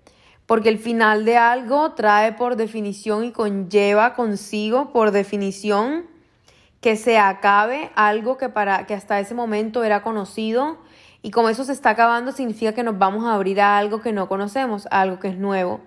porque 0.53 0.69
el 0.69 0.79
final 0.79 1.25
de 1.25 1.39
algo 1.39 1.93
trae 1.93 2.33
por 2.33 2.57
definición 2.57 3.25
y 3.25 3.33
conlleva 3.33 4.13
consigo 4.13 4.93
por 4.93 5.11
definición 5.11 6.05
que 6.83 6.97
se 6.97 7.17
acabe 7.17 7.91
algo 7.95 8.37
que 8.37 8.51
para 8.51 8.85
que 8.85 8.93
hasta 8.93 9.19
ese 9.19 9.35
momento 9.35 9.83
era 9.83 10.03
conocido 10.03 10.77
y 11.23 11.31
como 11.31 11.49
eso 11.49 11.65
se 11.65 11.73
está 11.73 11.89
acabando 11.89 12.33
significa 12.33 12.75
que 12.75 12.83
nos 12.83 12.99
vamos 12.99 13.25
a 13.25 13.33
abrir 13.33 13.63
a 13.63 13.79
algo 13.79 14.03
que 14.03 14.13
no 14.13 14.29
conocemos, 14.29 14.87
a 14.91 15.01
algo 15.01 15.21
que 15.21 15.29
es 15.29 15.39
nuevo 15.39 15.81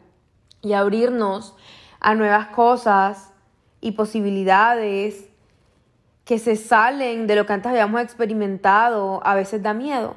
y 0.64 0.74
abrirnos 0.74 1.56
a 2.00 2.16
nuevas 2.16 2.48
cosas 2.48 3.34
y 3.82 3.92
posibilidades 3.92 5.30
que 6.24 6.40
se 6.40 6.56
salen 6.56 7.28
de 7.28 7.36
lo 7.36 7.46
que 7.46 7.54
antes 7.54 7.70
habíamos 7.70 8.02
experimentado, 8.02 9.22
a 9.24 9.36
veces 9.36 9.62
da 9.62 9.76
miedo. 9.76 10.16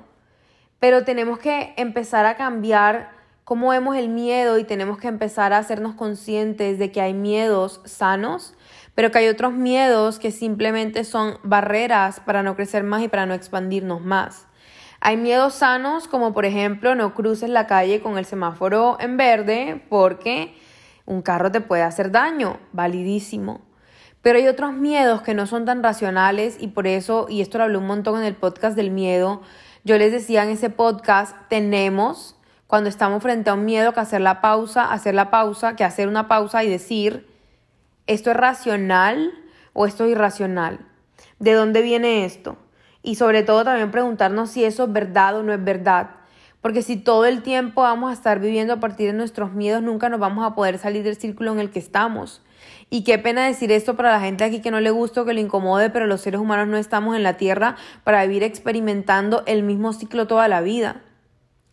Pero 0.78 1.04
tenemos 1.04 1.38
que 1.38 1.74
empezar 1.76 2.24
a 2.24 2.36
cambiar 2.36 3.17
cómo 3.48 3.70
vemos 3.70 3.96
el 3.96 4.10
miedo 4.10 4.58
y 4.58 4.64
tenemos 4.64 4.98
que 4.98 5.08
empezar 5.08 5.54
a 5.54 5.56
hacernos 5.56 5.94
conscientes 5.94 6.78
de 6.78 6.92
que 6.92 7.00
hay 7.00 7.14
miedos 7.14 7.80
sanos, 7.86 8.52
pero 8.94 9.10
que 9.10 9.20
hay 9.20 9.28
otros 9.28 9.54
miedos 9.54 10.18
que 10.18 10.32
simplemente 10.32 11.02
son 11.02 11.38
barreras 11.44 12.20
para 12.20 12.42
no 12.42 12.56
crecer 12.56 12.84
más 12.84 13.02
y 13.02 13.08
para 13.08 13.24
no 13.24 13.32
expandirnos 13.32 14.02
más. 14.02 14.46
Hay 15.00 15.16
miedos 15.16 15.54
sanos 15.54 16.08
como 16.08 16.34
por 16.34 16.44
ejemplo 16.44 16.94
no 16.94 17.14
cruces 17.14 17.48
la 17.48 17.66
calle 17.66 18.02
con 18.02 18.18
el 18.18 18.26
semáforo 18.26 18.98
en 19.00 19.16
verde 19.16 19.82
porque 19.88 20.54
un 21.06 21.22
carro 21.22 21.50
te 21.50 21.62
puede 21.62 21.84
hacer 21.84 22.10
daño, 22.10 22.58
validísimo. 22.72 23.62
Pero 24.20 24.38
hay 24.38 24.46
otros 24.46 24.74
miedos 24.74 25.22
que 25.22 25.32
no 25.32 25.46
son 25.46 25.64
tan 25.64 25.82
racionales 25.82 26.58
y 26.60 26.66
por 26.68 26.86
eso, 26.86 27.28
y 27.30 27.40
esto 27.40 27.56
lo 27.56 27.64
hablé 27.64 27.78
un 27.78 27.86
montón 27.86 28.18
en 28.18 28.26
el 28.26 28.34
podcast 28.34 28.76
del 28.76 28.90
miedo, 28.90 29.40
yo 29.84 29.96
les 29.96 30.12
decía 30.12 30.44
en 30.44 30.50
ese 30.50 30.68
podcast, 30.68 31.34
tenemos 31.48 32.37
cuando 32.68 32.90
estamos 32.90 33.22
frente 33.22 33.48
a 33.48 33.54
un 33.54 33.64
miedo 33.64 33.94
que 33.94 34.00
hacer 34.00 34.20
la 34.20 34.42
pausa, 34.42 34.92
hacer 34.92 35.14
la 35.14 35.30
pausa, 35.30 35.74
que 35.74 35.84
hacer 35.84 36.06
una 36.06 36.28
pausa 36.28 36.62
y 36.62 36.68
decir, 36.68 37.26
¿esto 38.06 38.30
es 38.30 38.36
racional 38.36 39.32
o 39.72 39.86
esto 39.86 40.04
es 40.04 40.12
irracional? 40.12 40.80
¿De 41.38 41.54
dónde 41.54 41.80
viene 41.80 42.26
esto? 42.26 42.58
Y 43.02 43.14
sobre 43.14 43.42
todo 43.42 43.64
también 43.64 43.90
preguntarnos 43.90 44.50
si 44.50 44.64
eso 44.64 44.84
es 44.84 44.92
verdad 44.92 45.38
o 45.38 45.42
no 45.42 45.54
es 45.54 45.64
verdad. 45.64 46.10
Porque 46.60 46.82
si 46.82 46.98
todo 46.98 47.24
el 47.24 47.42
tiempo 47.42 47.82
vamos 47.82 48.10
a 48.10 48.12
estar 48.12 48.38
viviendo 48.38 48.74
a 48.74 48.80
partir 48.80 49.06
de 49.06 49.12
nuestros 49.14 49.54
miedos, 49.54 49.82
nunca 49.82 50.10
nos 50.10 50.20
vamos 50.20 50.44
a 50.44 50.54
poder 50.54 50.76
salir 50.76 51.02
del 51.04 51.16
círculo 51.16 51.52
en 51.52 51.60
el 51.60 51.70
que 51.70 51.78
estamos. 51.78 52.42
Y 52.90 53.02
qué 53.02 53.16
pena 53.18 53.46
decir 53.46 53.72
esto 53.72 53.96
para 53.96 54.12
la 54.12 54.20
gente 54.20 54.44
aquí 54.44 54.60
que 54.60 54.70
no 54.70 54.80
le 54.80 54.90
gusta 54.90 55.22
o 55.22 55.24
que 55.24 55.32
le 55.32 55.40
incomode, 55.40 55.88
pero 55.88 56.06
los 56.06 56.20
seres 56.20 56.38
humanos 56.38 56.68
no 56.68 56.76
estamos 56.76 57.16
en 57.16 57.22
la 57.22 57.38
Tierra 57.38 57.76
para 58.04 58.22
vivir 58.26 58.42
experimentando 58.42 59.42
el 59.46 59.62
mismo 59.62 59.94
ciclo 59.94 60.26
toda 60.26 60.48
la 60.48 60.60
vida. 60.60 61.00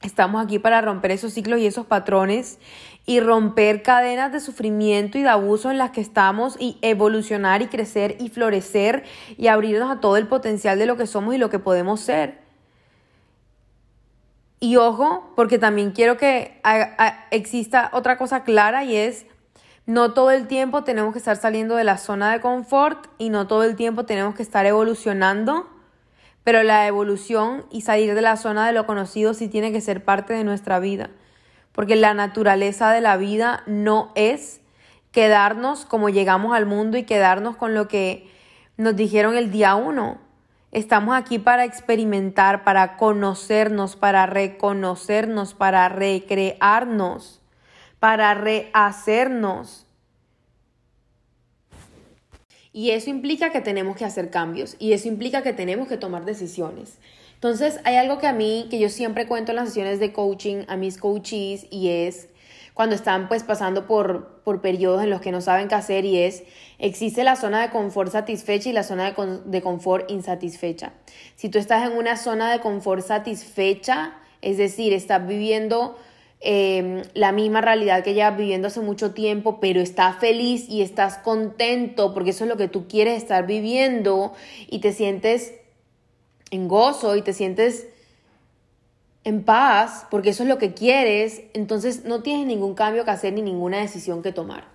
Estamos 0.06 0.44
aquí 0.44 0.60
para 0.60 0.82
romper 0.82 1.10
esos 1.10 1.34
ciclos 1.34 1.60
y 1.60 1.66
esos 1.66 1.88
patrones 1.88 2.60
y 3.08 3.22
romper 3.22 3.82
cadenas 3.82 4.32
de 4.32 4.40
sufrimiento 4.40 5.18
y 5.18 5.24
de 5.24 5.30
abuso 5.30 5.72
en 5.72 5.80
las 5.80 5.90
que 5.90 6.02
estamos 6.02 6.58
y 6.60 6.78
evolucionar 6.84 7.64
y 7.64 7.68
crecer 7.68 8.16
y 8.20 8.30
florecer 8.30 9.04
y 9.36 9.48
abrirnos 9.48 9.90
a 9.90 10.00
todo 10.00 10.18
el 10.18 10.28
potencial 10.28 10.78
de 10.78 10.86
lo 10.86 10.96
que 10.96 11.08
somos 11.08 11.34
y 11.34 11.40
lo 11.40 11.50
que 11.50 11.58
podemos 11.58 12.02
ser. 12.02 12.38
Y 14.60 14.76
ojo, 14.76 15.34
porque 15.36 15.58
también 15.58 15.90
quiero 15.90 16.18
que 16.18 16.62
exista 17.32 17.90
otra 17.92 18.20
cosa 18.20 18.44
clara 18.44 18.84
y 18.84 18.96
es, 18.96 19.26
no 19.88 20.14
todo 20.14 20.30
el 20.30 20.46
tiempo 20.46 20.84
tenemos 20.84 21.14
que 21.14 21.20
estar 21.20 21.36
saliendo 21.36 21.78
de 21.78 21.84
la 21.84 21.98
zona 21.98 22.32
de 22.32 22.42
confort 22.42 23.08
y 23.18 23.30
no 23.30 23.48
todo 23.48 23.64
el 23.64 23.76
tiempo 23.76 24.06
tenemos 24.06 24.36
que 24.36 24.44
estar 24.44 24.68
evolucionando 24.68 25.75
pero 26.46 26.62
la 26.62 26.86
evolución 26.88 27.66
y 27.72 27.82
salir 27.82 28.14
de 28.14 28.22
la 28.22 28.38
zona 28.38 28.68
de 28.68 28.72
lo 28.72 28.86
conocido 28.86 29.34
sí 29.34 29.48
tiene 29.50 29.72
que 29.72 29.82
ser 29.82 30.06
parte 30.06 30.34
de 30.34 30.44
nuestra 30.44 30.80
vida, 30.80 31.10
porque 31.72 31.96
la 31.96 32.14
naturaleza 32.14 32.92
de 32.92 33.02
la 33.02 33.18
vida 33.18 33.64
no 33.66 34.12
es 34.14 34.62
quedarnos 35.12 35.86
como 35.86 36.10
llegamos 36.10 36.56
al 36.56 36.68
mundo 36.68 36.98
y 36.98 37.04
quedarnos 37.04 37.56
con 37.56 37.74
lo 37.74 37.88
que 37.88 38.30
nos 38.78 38.96
dijeron 38.96 39.36
el 39.36 39.52
día 39.52 39.74
uno. 39.74 40.20
Estamos 40.72 41.16
aquí 41.16 41.40
para 41.40 41.66
experimentar, 41.66 42.64
para 42.64 42.96
conocernos, 42.96 43.96
para 43.96 44.28
reconocernos, 44.28 45.56
para 45.56 45.90
recrearnos, 45.90 47.42
para 48.00 48.36
rehacernos. 48.36 49.85
Y 52.76 52.92
eso 52.92 53.10
implica 53.10 53.54
que 53.54 53.62
tenemos 53.62 53.96
que 53.96 54.04
hacer 54.04 54.30
cambios 54.30 54.76
y 54.80 54.92
eso 54.92 55.08
implica 55.08 55.42
que 55.42 55.54
tenemos 55.54 55.88
que 55.88 55.96
tomar 55.96 56.26
decisiones. 56.26 56.98
Entonces, 57.36 57.80
hay 57.86 57.96
algo 57.96 58.18
que 58.18 58.28
a 58.28 58.34
mí, 58.34 58.68
que 58.70 58.80
yo 58.80 58.90
siempre 58.90 59.28
cuento 59.28 59.54
en 59.54 59.56
las 59.56 59.70
sesiones 59.70 60.02
de 60.02 60.12
coaching 60.12 60.66
a 60.68 60.76
mis 60.76 60.98
coaches 60.98 61.68
y 61.72 61.88
es 61.88 62.28
cuando 62.74 62.94
están 62.94 63.30
pues 63.30 63.44
pasando 63.44 63.88
por, 63.88 64.42
por 64.44 64.60
periodos 64.60 65.02
en 65.02 65.10
los 65.10 65.22
que 65.22 65.32
no 65.32 65.40
saben 65.40 65.70
qué 65.70 65.76
hacer 65.76 66.04
y 66.04 66.18
es, 66.18 66.44
existe 66.78 67.24
la 67.24 67.38
zona 67.38 67.62
de 67.62 67.70
confort 67.70 68.12
satisfecha 68.12 68.70
y 68.70 68.74
la 68.74 68.84
zona 68.84 69.10
de, 69.10 69.40
de 69.46 69.62
confort 69.62 70.12
insatisfecha. 70.12 70.92
Si 71.38 71.48
tú 71.48 71.60
estás 71.60 71.90
en 71.90 71.98
una 71.98 72.18
zona 72.18 72.52
de 72.52 72.60
confort 72.60 73.06
satisfecha, 73.08 74.16
es 74.42 74.58
decir, 74.58 74.92
estás 74.92 75.26
viviendo 75.26 75.96
Em, 76.48 77.02
la 77.16 77.32
misma 77.32 77.60
realidad 77.60 78.04
que 78.04 78.14
llevas 78.14 78.38
viviendo 78.38 78.68
hace 78.68 78.80
mucho 78.80 79.16
tiempo, 79.16 79.60
pero 79.60 79.82
estás 79.82 80.18
feliz 80.18 80.70
y 80.70 80.84
estás 80.84 81.18
contento 81.18 82.14
porque 82.14 82.30
eso 82.30 82.44
es 82.44 82.50
lo 82.52 82.56
que 82.56 82.68
tú 82.68 82.88
quieres 82.88 83.18
estar 83.18 83.48
viviendo 83.48 84.32
y 84.70 84.78
te 84.78 84.94
sientes 84.94 85.56
en 86.52 86.68
gozo 86.68 87.16
y 87.16 87.24
te 87.24 87.34
sientes 87.34 87.88
en 89.24 89.42
paz 89.42 90.06
porque 90.12 90.30
eso 90.30 90.44
es 90.44 90.50
lo 90.50 90.60
que 90.60 90.76
quieres, 90.76 91.42
entonces 91.56 92.06
no 92.06 92.22
tienes 92.22 92.46
ningún 92.46 92.76
cambio 92.76 93.06
que 93.06 93.10
hacer 93.12 93.34
ni 93.34 93.42
ninguna 93.42 93.80
decisión 93.80 94.22
que 94.22 94.32
tomar. 94.32 94.66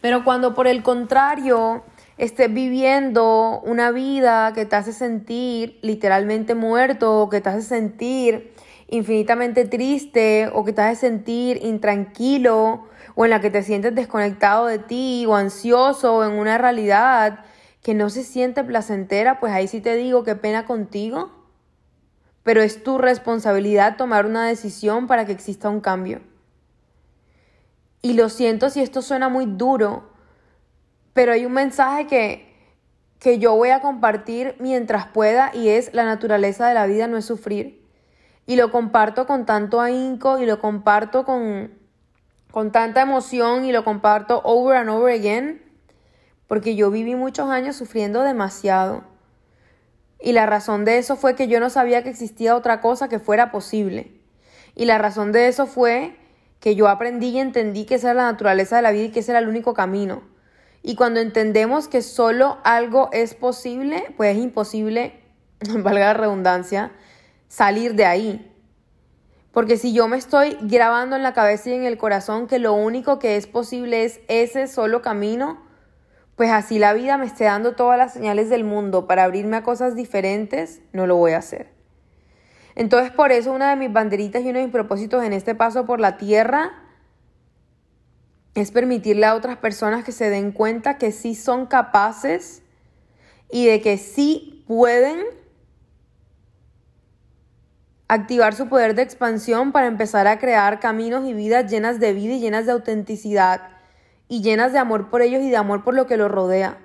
Pero 0.00 0.24
cuando 0.24 0.52
por 0.52 0.66
el 0.66 0.82
contrario 0.82 1.84
estés 2.18 2.52
viviendo 2.52 3.60
una 3.60 3.92
vida 3.92 4.52
que 4.52 4.66
te 4.66 4.74
hace 4.74 4.92
sentir 4.92 5.78
literalmente 5.80 6.56
muerto, 6.56 7.28
que 7.30 7.40
te 7.40 7.50
hace 7.50 7.62
sentir 7.62 8.53
infinitamente 8.88 9.64
triste, 9.64 10.50
o 10.52 10.64
que 10.64 10.72
te 10.72 10.82
hace 10.82 11.08
sentir 11.08 11.58
intranquilo, 11.62 12.86
o 13.14 13.24
en 13.24 13.30
la 13.30 13.40
que 13.40 13.50
te 13.50 13.62
sientes 13.62 13.94
desconectado 13.94 14.66
de 14.66 14.78
ti, 14.78 15.24
o 15.26 15.34
ansioso, 15.34 16.16
o 16.16 16.24
en 16.24 16.32
una 16.32 16.58
realidad 16.58 17.44
que 17.82 17.94
no 17.94 18.08
se 18.10 18.24
siente 18.24 18.64
placentera, 18.64 19.40
pues 19.40 19.52
ahí 19.52 19.68
sí 19.68 19.80
te 19.80 19.94
digo 19.94 20.24
qué 20.24 20.34
pena 20.34 20.64
contigo. 20.64 21.30
Pero 22.42 22.62
es 22.62 22.82
tu 22.82 22.98
responsabilidad 22.98 23.96
tomar 23.96 24.26
una 24.26 24.46
decisión 24.46 25.06
para 25.06 25.26
que 25.26 25.32
exista 25.32 25.68
un 25.68 25.80
cambio. 25.80 26.20
Y 28.02 28.14
lo 28.14 28.28
siento 28.28 28.68
si 28.68 28.80
esto 28.80 29.00
suena 29.00 29.28
muy 29.28 29.46
duro, 29.46 30.10
pero 31.14 31.32
hay 31.32 31.46
un 31.46 31.52
mensaje 31.52 32.06
que, 32.06 32.54
que 33.18 33.38
yo 33.38 33.54
voy 33.54 33.70
a 33.70 33.80
compartir 33.80 34.56
mientras 34.58 35.06
pueda 35.06 35.50
y 35.54 35.68
es 35.68 35.94
la 35.94 36.04
naturaleza 36.04 36.68
de 36.68 36.74
la 36.74 36.86
vida 36.86 37.06
no 37.06 37.16
es 37.16 37.24
sufrir. 37.24 37.83
Y 38.46 38.56
lo 38.56 38.70
comparto 38.70 39.26
con 39.26 39.46
tanto 39.46 39.80
ahínco 39.80 40.38
y 40.38 40.46
lo 40.46 40.58
comparto 40.58 41.24
con, 41.24 41.72
con 42.50 42.72
tanta 42.72 43.02
emoción 43.02 43.64
y 43.64 43.72
lo 43.72 43.84
comparto 43.84 44.42
over 44.44 44.76
and 44.76 44.90
over 44.90 45.12
again, 45.12 45.62
porque 46.46 46.76
yo 46.76 46.90
viví 46.90 47.14
muchos 47.14 47.50
años 47.50 47.76
sufriendo 47.76 48.22
demasiado. 48.22 49.04
Y 50.20 50.32
la 50.32 50.46
razón 50.46 50.84
de 50.84 50.98
eso 50.98 51.16
fue 51.16 51.34
que 51.34 51.48
yo 51.48 51.60
no 51.60 51.70
sabía 51.70 52.02
que 52.02 52.10
existía 52.10 52.56
otra 52.56 52.80
cosa 52.80 53.08
que 53.08 53.18
fuera 53.18 53.50
posible. 53.50 54.20
Y 54.74 54.86
la 54.86 54.98
razón 54.98 55.32
de 55.32 55.48
eso 55.48 55.66
fue 55.66 56.16
que 56.60 56.74
yo 56.74 56.88
aprendí 56.88 57.28
y 57.28 57.40
entendí 57.40 57.84
que 57.84 57.96
esa 57.96 58.10
era 58.10 58.22
la 58.22 58.32
naturaleza 58.32 58.76
de 58.76 58.82
la 58.82 58.90
vida 58.90 59.04
y 59.04 59.10
que 59.10 59.20
ese 59.20 59.32
era 59.32 59.38
el 59.38 59.48
único 59.48 59.74
camino. 59.74 60.22
Y 60.82 60.96
cuando 60.96 61.20
entendemos 61.20 61.88
que 61.88 62.02
solo 62.02 62.58
algo 62.64 63.08
es 63.12 63.34
posible, 63.34 64.14
pues 64.16 64.36
es 64.36 64.42
imposible, 64.42 65.20
valga 65.60 66.06
la 66.06 66.14
redundancia, 66.14 66.92
salir 67.54 67.94
de 67.94 68.04
ahí. 68.04 68.50
Porque 69.52 69.76
si 69.76 69.92
yo 69.92 70.08
me 70.08 70.16
estoy 70.16 70.56
grabando 70.62 71.14
en 71.14 71.22
la 71.22 71.34
cabeza 71.34 71.70
y 71.70 71.74
en 71.74 71.84
el 71.84 71.96
corazón 71.96 72.48
que 72.48 72.58
lo 72.58 72.72
único 72.72 73.20
que 73.20 73.36
es 73.36 73.46
posible 73.46 74.04
es 74.04 74.20
ese 74.26 74.66
solo 74.66 75.02
camino, 75.02 75.62
pues 76.34 76.50
así 76.50 76.80
la 76.80 76.92
vida 76.92 77.16
me 77.16 77.26
esté 77.26 77.44
dando 77.44 77.76
todas 77.76 77.96
las 77.96 78.12
señales 78.12 78.50
del 78.50 78.64
mundo 78.64 79.06
para 79.06 79.22
abrirme 79.22 79.56
a 79.56 79.62
cosas 79.62 79.94
diferentes, 79.94 80.80
no 80.92 81.06
lo 81.06 81.14
voy 81.14 81.30
a 81.32 81.38
hacer. 81.38 81.68
Entonces 82.74 83.12
por 83.12 83.30
eso 83.30 83.52
una 83.52 83.70
de 83.70 83.76
mis 83.76 83.92
banderitas 83.92 84.42
y 84.42 84.48
uno 84.48 84.58
de 84.58 84.64
mis 84.64 84.72
propósitos 84.72 85.22
en 85.22 85.32
este 85.32 85.54
paso 85.54 85.86
por 85.86 86.00
la 86.00 86.16
tierra 86.16 86.72
es 88.54 88.72
permitirle 88.72 89.26
a 89.26 89.36
otras 89.36 89.58
personas 89.58 90.02
que 90.02 90.10
se 90.10 90.28
den 90.28 90.50
cuenta 90.50 90.98
que 90.98 91.12
sí 91.12 91.36
son 91.36 91.66
capaces 91.66 92.64
y 93.48 93.66
de 93.66 93.80
que 93.80 93.96
sí 93.96 94.64
pueden 94.66 95.43
activar 98.08 98.54
su 98.54 98.68
poder 98.68 98.94
de 98.94 99.02
expansión 99.02 99.72
para 99.72 99.86
empezar 99.86 100.26
a 100.26 100.38
crear 100.38 100.80
caminos 100.80 101.26
y 101.26 101.32
vidas 101.32 101.70
llenas 101.70 102.00
de 102.00 102.12
vida 102.12 102.34
y 102.34 102.40
llenas 102.40 102.66
de 102.66 102.72
autenticidad 102.72 103.62
y 104.28 104.42
llenas 104.42 104.72
de 104.72 104.78
amor 104.78 105.10
por 105.10 105.22
ellos 105.22 105.42
y 105.42 105.50
de 105.50 105.56
amor 105.56 105.84
por 105.84 105.94
lo 105.94 106.06
que 106.06 106.16
los 106.16 106.30
rodea. 106.30 106.78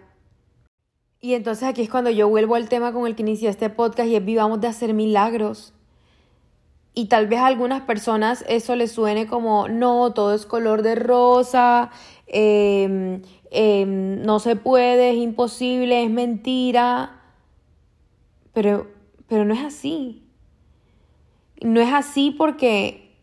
Y 1.21 1.33
entonces 1.33 1.67
aquí 1.67 1.81
es 1.81 1.89
cuando 1.89 2.09
yo 2.09 2.29
vuelvo 2.29 2.55
al 2.55 2.69
tema 2.69 2.93
con 2.93 3.05
el 3.05 3.15
que 3.15 3.23
inicié 3.23 3.49
este 3.49 3.69
podcast 3.69 4.07
y 4.07 4.15
es 4.15 4.23
vivamos 4.23 4.61
de 4.61 4.67
hacer 4.67 4.93
milagros. 4.93 5.73
Y 6.93 7.05
tal 7.05 7.27
vez 7.27 7.39
a 7.39 7.47
algunas 7.47 7.81
personas 7.81 8.43
eso 8.47 8.75
les 8.75 8.91
suene 8.91 9.27
como, 9.27 9.67
no, 9.67 10.13
todo 10.13 10.33
es 10.33 10.45
color 10.45 10.81
de 10.81 10.95
rosa, 10.95 11.91
em, 12.27 13.21
em, 13.51 14.21
no 14.21 14.39
se 14.39 14.55
puede, 14.55 15.11
es 15.11 15.17
imposible, 15.17 16.03
es 16.03 16.09
mentira. 16.09 17.21
Pero, 18.53 18.87
pero 19.27 19.45
no 19.45 19.53
es 19.53 19.61
así. 19.63 20.28
No 21.61 21.81
es 21.81 21.93
así 21.93 22.31
porque, 22.31 23.17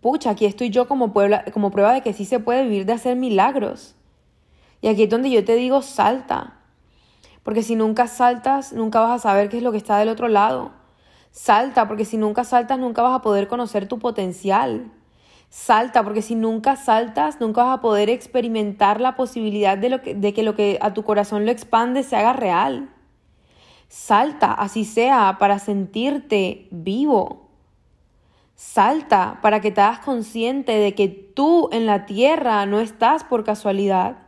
pucha, 0.00 0.30
aquí 0.30 0.46
estoy 0.46 0.70
yo 0.70 0.88
como, 0.88 1.12
como 1.52 1.70
prueba 1.70 1.92
de 1.92 2.00
que 2.00 2.12
sí 2.12 2.24
se 2.24 2.40
puede 2.40 2.64
vivir 2.64 2.86
de 2.86 2.94
hacer 2.94 3.16
milagros. 3.16 3.94
Y 4.80 4.88
aquí 4.88 5.04
es 5.04 5.10
donde 5.10 5.30
yo 5.30 5.44
te 5.44 5.54
digo, 5.54 5.80
salta. 5.80 6.58
Porque 7.42 7.62
si 7.62 7.76
nunca 7.76 8.06
saltas, 8.06 8.72
nunca 8.72 9.00
vas 9.00 9.12
a 9.12 9.28
saber 9.30 9.48
qué 9.48 9.58
es 9.58 9.62
lo 9.62 9.72
que 9.72 9.78
está 9.78 9.98
del 9.98 10.08
otro 10.08 10.28
lado. 10.28 10.72
Salta, 11.30 11.88
porque 11.88 12.04
si 12.04 12.16
nunca 12.16 12.44
saltas, 12.44 12.78
nunca 12.78 13.02
vas 13.02 13.14
a 13.14 13.22
poder 13.22 13.48
conocer 13.48 13.88
tu 13.88 13.98
potencial. 13.98 14.92
Salta, 15.48 16.02
porque 16.02 16.22
si 16.22 16.34
nunca 16.34 16.76
saltas, 16.76 17.40
nunca 17.40 17.62
vas 17.62 17.78
a 17.78 17.80
poder 17.80 18.10
experimentar 18.10 19.00
la 19.00 19.16
posibilidad 19.16 19.78
de, 19.78 19.90
lo 19.90 20.02
que, 20.02 20.14
de 20.14 20.32
que 20.32 20.42
lo 20.42 20.54
que 20.54 20.78
a 20.80 20.94
tu 20.94 21.04
corazón 21.04 21.44
lo 21.44 21.52
expande 21.52 22.02
se 22.02 22.16
haga 22.16 22.32
real. 22.32 22.90
Salta, 23.88 24.52
así 24.52 24.84
sea, 24.84 25.36
para 25.38 25.58
sentirte 25.58 26.68
vivo. 26.70 27.41
Salta 28.54 29.38
para 29.42 29.60
que 29.60 29.70
te 29.70 29.80
hagas 29.80 30.00
consciente 30.00 30.72
de 30.72 30.94
que 30.94 31.08
tú 31.08 31.68
en 31.72 31.86
la 31.86 32.06
tierra 32.06 32.64
no 32.66 32.80
estás 32.80 33.24
por 33.24 33.44
casualidad. 33.44 34.18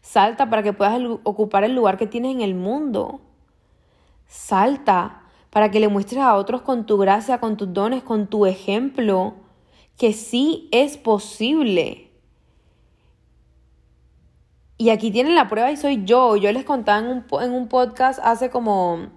Salta 0.00 0.48
para 0.48 0.62
que 0.62 0.72
puedas 0.72 1.00
ocupar 1.24 1.64
el 1.64 1.74
lugar 1.74 1.98
que 1.98 2.06
tienes 2.06 2.32
en 2.32 2.40
el 2.40 2.54
mundo. 2.54 3.20
Salta 4.26 5.22
para 5.50 5.70
que 5.70 5.80
le 5.80 5.88
muestres 5.88 6.22
a 6.22 6.36
otros 6.36 6.62
con 6.62 6.86
tu 6.86 6.98
gracia, 6.98 7.38
con 7.38 7.56
tus 7.56 7.72
dones, 7.72 8.02
con 8.02 8.26
tu 8.26 8.46
ejemplo, 8.46 9.34
que 9.96 10.12
sí 10.12 10.68
es 10.70 10.96
posible. 10.96 12.06
Y 14.78 14.90
aquí 14.90 15.10
tienen 15.10 15.34
la 15.34 15.48
prueba 15.48 15.70
y 15.70 15.76
soy 15.76 16.04
yo. 16.04 16.36
Yo 16.36 16.52
les 16.52 16.64
contaba 16.64 16.98
en 16.98 17.06
un, 17.06 17.42
en 17.42 17.52
un 17.52 17.68
podcast 17.68 18.20
hace 18.22 18.50
como 18.50 19.08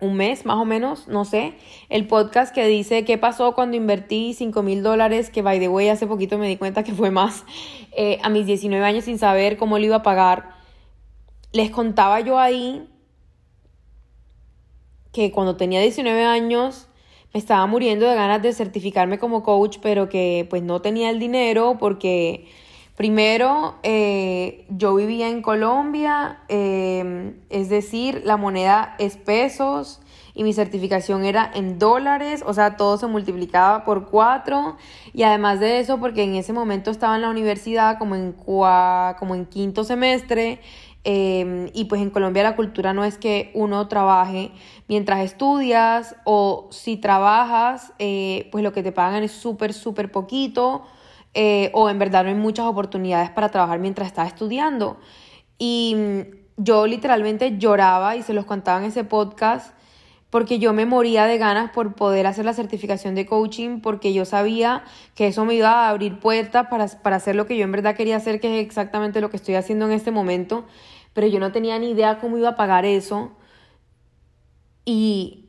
un 0.00 0.14
mes 0.14 0.46
más 0.46 0.56
o 0.56 0.64
menos, 0.64 1.08
no 1.08 1.24
sé, 1.24 1.54
el 1.88 2.06
podcast 2.06 2.54
que 2.54 2.66
dice 2.66 3.04
qué 3.04 3.18
pasó 3.18 3.54
cuando 3.54 3.76
invertí 3.76 4.34
5 4.34 4.62
mil 4.62 4.82
dólares, 4.82 5.30
que 5.30 5.42
by 5.42 5.58
the 5.58 5.68
way 5.68 5.88
hace 5.88 6.06
poquito 6.06 6.38
me 6.38 6.48
di 6.48 6.56
cuenta 6.56 6.84
que 6.84 6.92
fue 6.92 7.10
más, 7.10 7.44
eh, 7.96 8.18
a 8.22 8.28
mis 8.28 8.46
19 8.46 8.84
años 8.84 9.04
sin 9.04 9.18
saber 9.18 9.56
cómo 9.56 9.78
lo 9.78 9.84
iba 9.84 9.96
a 9.96 10.02
pagar. 10.02 10.50
Les 11.52 11.70
contaba 11.70 12.20
yo 12.20 12.38
ahí 12.38 12.88
que 15.12 15.32
cuando 15.32 15.56
tenía 15.56 15.80
19 15.80 16.24
años 16.24 16.88
me 17.34 17.40
estaba 17.40 17.66
muriendo 17.66 18.06
de 18.06 18.14
ganas 18.14 18.42
de 18.42 18.52
certificarme 18.52 19.18
como 19.18 19.42
coach, 19.42 19.78
pero 19.82 20.08
que 20.08 20.46
pues 20.48 20.62
no 20.62 20.80
tenía 20.80 21.10
el 21.10 21.18
dinero 21.18 21.76
porque 21.78 22.46
primero 22.98 23.76
eh, 23.84 24.66
yo 24.68 24.94
vivía 24.96 25.28
en 25.28 25.40
Colombia, 25.40 26.40
eh, 26.48 27.32
es 27.48 27.70
decir, 27.70 28.22
la 28.26 28.36
moneda 28.36 28.96
es 28.98 29.16
pesos 29.16 30.00
y 30.34 30.42
mi 30.42 30.52
certificación 30.52 31.24
era 31.24 31.50
en 31.54 31.78
dólares, 31.78 32.42
o 32.44 32.52
sea, 32.52 32.76
todo 32.76 32.98
se 32.98 33.06
multiplicaba 33.06 33.84
por 33.84 34.08
cuatro. 34.08 34.76
Y 35.14 35.22
además 35.22 35.60
de 35.60 35.80
eso, 35.80 35.98
porque 35.98 36.24
en 36.24 36.34
ese 36.34 36.52
momento 36.52 36.90
estaba 36.90 37.16
en 37.16 37.22
la 37.22 37.30
universidad 37.30 37.98
como 37.98 38.14
en, 38.14 38.32
como 38.32 39.34
en 39.34 39.46
quinto 39.46 39.84
semestre, 39.84 40.60
Em, 41.04 41.70
y 41.72 41.84
pues 41.86 42.02
en 42.02 42.10
Colombia 42.10 42.42
la 42.42 42.56
cultura 42.56 42.92
no 42.92 43.04
es 43.04 43.16
que 43.16 43.50
uno 43.54 43.86
trabaje 43.88 44.50
mientras 44.88 45.20
estudias 45.20 46.16
o 46.24 46.68
si 46.70 46.96
trabajas, 46.96 47.94
eh, 47.98 48.48
pues 48.50 48.64
lo 48.64 48.72
que 48.74 48.82
te 48.82 48.92
pagan 48.92 49.22
es 49.22 49.32
súper, 49.32 49.72
súper 49.72 50.10
poquito 50.10 50.82
eh, 51.40 51.70
o 51.72 51.88
en 51.88 52.00
verdad 52.00 52.24
no 52.24 52.30
hay 52.30 52.34
muchas 52.34 52.66
oportunidades 52.66 53.30
para 53.30 53.48
trabajar 53.48 53.78
mientras 53.78 54.08
estás 54.08 54.26
estudiando. 54.26 54.98
Y 55.56 55.94
mm, 55.96 56.20
yo 56.56 56.88
literalmente 56.88 57.58
lloraba 57.58 58.16
y 58.16 58.24
se 58.24 58.34
los 58.34 58.44
contaba 58.44 58.80
en 58.80 58.86
ese 58.86 59.04
podcast 59.04 59.72
porque 60.30 60.58
yo 60.58 60.72
me 60.72 60.84
moría 60.84 61.26
de 61.26 61.38
ganas 61.38 61.70
por 61.70 61.94
poder 61.94 62.26
hacer 62.26 62.44
la 62.44 62.54
certificación 62.54 63.14
de 63.14 63.24
coaching, 63.24 63.80
porque 63.80 64.12
yo 64.12 64.24
sabía 64.24 64.82
que 65.14 65.28
eso 65.28 65.44
me 65.44 65.54
iba 65.54 65.86
a 65.86 65.90
abrir 65.90 66.18
puertas 66.18 66.66
para, 66.66 66.88
para 66.88 67.16
hacer 67.16 67.36
lo 67.36 67.46
que 67.46 67.56
yo 67.56 67.62
en 67.62 67.70
verdad 67.70 67.94
quería 67.94 68.16
hacer, 68.16 68.40
que 68.40 68.58
es 68.58 68.66
exactamente 68.66 69.20
lo 69.20 69.30
que 69.30 69.36
estoy 69.36 69.54
haciendo 69.54 69.86
en 69.86 69.92
este 69.92 70.10
momento, 70.10 70.66
pero 71.12 71.28
yo 71.28 71.38
no 71.38 71.52
tenía 71.52 71.78
ni 71.78 71.90
idea 71.90 72.18
cómo 72.18 72.36
iba 72.36 72.48
a 72.48 72.56
pagar 72.56 72.84
eso. 72.84 73.30
Y 74.84 75.47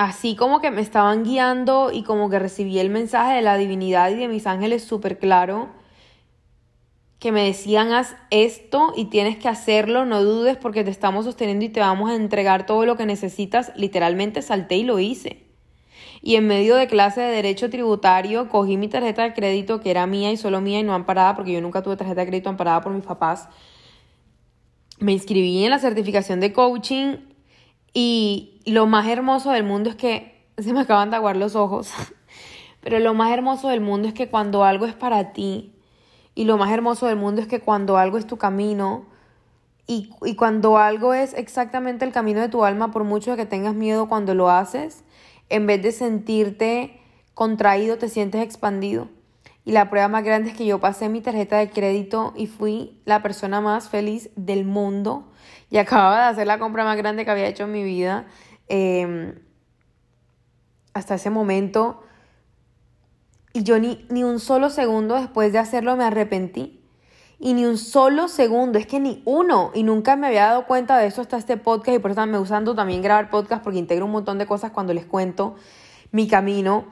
así 0.00 0.34
como 0.34 0.62
que 0.62 0.70
me 0.70 0.80
estaban 0.80 1.24
guiando 1.24 1.90
y 1.92 2.04
como 2.04 2.30
que 2.30 2.38
recibí 2.38 2.78
el 2.78 2.88
mensaje 2.88 3.34
de 3.34 3.42
la 3.42 3.58
divinidad 3.58 4.10
y 4.10 4.14
de 4.14 4.28
mis 4.28 4.46
ángeles 4.46 4.82
súper 4.82 5.18
claro, 5.18 5.68
que 7.18 7.32
me 7.32 7.44
decían 7.44 7.92
haz 7.92 8.16
esto 8.30 8.94
y 8.96 9.10
tienes 9.10 9.36
que 9.36 9.48
hacerlo, 9.48 10.06
no 10.06 10.24
dudes 10.24 10.56
porque 10.56 10.84
te 10.84 10.90
estamos 10.90 11.26
sosteniendo 11.26 11.66
y 11.66 11.68
te 11.68 11.80
vamos 11.80 12.10
a 12.10 12.14
entregar 12.14 12.64
todo 12.64 12.86
lo 12.86 12.96
que 12.96 13.04
necesitas, 13.04 13.72
literalmente 13.76 14.40
salté 14.40 14.78
y 14.78 14.84
lo 14.84 15.00
hice. 15.00 15.44
Y 16.22 16.36
en 16.36 16.46
medio 16.46 16.76
de 16.76 16.86
clase 16.86 17.20
de 17.20 17.32
derecho 17.32 17.68
tributario 17.68 18.48
cogí 18.48 18.78
mi 18.78 18.88
tarjeta 18.88 19.22
de 19.22 19.34
crédito 19.34 19.80
que 19.82 19.90
era 19.90 20.06
mía 20.06 20.32
y 20.32 20.38
solo 20.38 20.62
mía 20.62 20.78
y 20.78 20.82
no 20.82 20.94
amparada 20.94 21.36
porque 21.36 21.52
yo 21.52 21.60
nunca 21.60 21.82
tuve 21.82 21.98
tarjeta 21.98 22.22
de 22.22 22.26
crédito 22.26 22.48
amparada 22.48 22.80
por 22.80 22.94
mis 22.94 23.04
papás. 23.04 23.50
Me 24.98 25.12
inscribí 25.12 25.62
en 25.62 25.70
la 25.70 25.78
certificación 25.78 26.40
de 26.40 26.54
coaching 26.54 27.29
y 27.92 28.60
lo 28.66 28.86
más 28.86 29.08
hermoso 29.08 29.50
del 29.50 29.64
mundo 29.64 29.90
es 29.90 29.96
que 29.96 30.46
se 30.58 30.72
me 30.72 30.80
acaban 30.80 31.10
de 31.10 31.16
aguar 31.16 31.36
los 31.36 31.54
ojos. 31.56 31.92
Pero 32.80 32.98
lo 32.98 33.14
más 33.14 33.30
hermoso 33.32 33.68
del 33.68 33.80
mundo 33.80 34.08
es 34.08 34.14
que 34.14 34.28
cuando 34.28 34.64
algo 34.64 34.86
es 34.86 34.94
para 34.94 35.32
ti, 35.32 35.74
Y 36.34 36.44
lo 36.44 36.56
más 36.56 36.70
hermoso 36.70 37.06
del 37.06 37.16
mundo 37.16 37.42
es 37.42 37.48
que 37.48 37.60
cuando 37.60 37.98
algo 37.98 38.16
es 38.16 38.26
tu 38.26 38.38
camino 38.38 39.04
y, 39.86 40.10
y 40.22 40.36
cuando 40.36 40.78
algo 40.78 41.12
es 41.12 41.34
exactamente 41.34 42.04
el 42.04 42.12
camino 42.12 42.40
de 42.40 42.48
tu 42.48 42.64
alma, 42.64 42.92
por 42.92 43.04
mucho 43.04 43.36
que 43.36 43.44
tengas 43.44 43.74
miedo 43.74 44.08
cuando 44.08 44.34
lo 44.34 44.48
haces, 44.48 45.02
en 45.48 45.66
vez 45.66 45.82
de 45.82 45.92
sentirte 45.92 47.00
contraído, 47.34 47.98
te 47.98 48.08
sientes 48.08 48.42
expandido. 48.42 49.08
Y 49.64 49.72
la 49.72 49.90
prueba 49.90 50.08
más 50.08 50.24
grande 50.24 50.50
es 50.50 50.56
que 50.56 50.64
yo 50.64 50.80
pasé 50.80 51.08
mi 51.08 51.20
tarjeta 51.20 51.58
de 51.58 51.70
crédito 51.70 52.32
y 52.36 52.46
fui 52.46 53.00
la 53.04 53.22
persona 53.22 53.60
más 53.60 53.88
feliz 53.88 54.30
del 54.36 54.64
mundo. 54.64 55.29
Y 55.70 55.78
acababa 55.78 56.24
de 56.24 56.24
hacer 56.24 56.46
la 56.46 56.58
compra 56.58 56.84
más 56.84 56.96
grande 56.96 57.24
que 57.24 57.30
había 57.30 57.46
hecho 57.46 57.64
en 57.64 57.72
mi 57.72 57.84
vida. 57.84 58.26
Em, 58.68 59.34
hasta 60.92 61.14
ese 61.14 61.30
momento. 61.30 62.02
Y 63.52 63.62
yo 63.62 63.78
ni, 63.78 64.06
ni 64.10 64.24
un 64.24 64.40
solo 64.40 64.70
segundo 64.70 65.14
después 65.14 65.52
de 65.52 65.58
hacerlo 65.58 65.96
me 65.96 66.04
arrepentí. 66.04 66.80
Y 67.42 67.54
ni 67.54 67.64
un 67.64 67.78
solo 67.78 68.28
segundo, 68.28 68.78
es 68.78 68.86
que 68.86 69.00
ni 69.00 69.22
uno. 69.24 69.70
Y 69.72 69.82
nunca 69.82 70.14
me 70.14 70.26
había 70.26 70.46
dado 70.46 70.66
cuenta 70.66 70.98
de 70.98 71.06
eso 71.06 71.22
hasta 71.22 71.38
este 71.38 71.56
podcast. 71.56 71.96
Y 71.96 71.98
por 71.98 72.10
eso 72.10 72.26
me 72.26 72.38
usando 72.38 72.74
también 72.74 73.00
grabar 73.00 73.30
podcast 73.30 73.62
porque 73.64 73.78
integro 73.78 74.04
un 74.04 74.12
montón 74.12 74.36
de 74.36 74.46
cosas 74.46 74.72
cuando 74.72 74.92
les 74.92 75.06
cuento 75.06 75.54
mi 76.12 76.28
camino. 76.28 76.84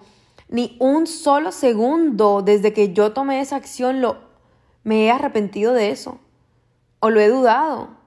Ni 0.49 0.79
un 0.81 1.07
solo 1.07 1.53
segundo 1.53 2.41
desde 2.41 2.73
que 2.73 2.95
yo 2.95 3.13
tomé 3.13 3.41
esa 3.41 3.57
acción 3.57 4.01
lo, 4.01 4.17
me 4.85 5.05
he 5.05 5.11
arrepentido 5.11 5.75
de 5.75 5.91
eso. 5.91 6.19
O 7.01 7.11
lo 7.11 7.21
he 7.21 7.29
dudado. 7.29 7.98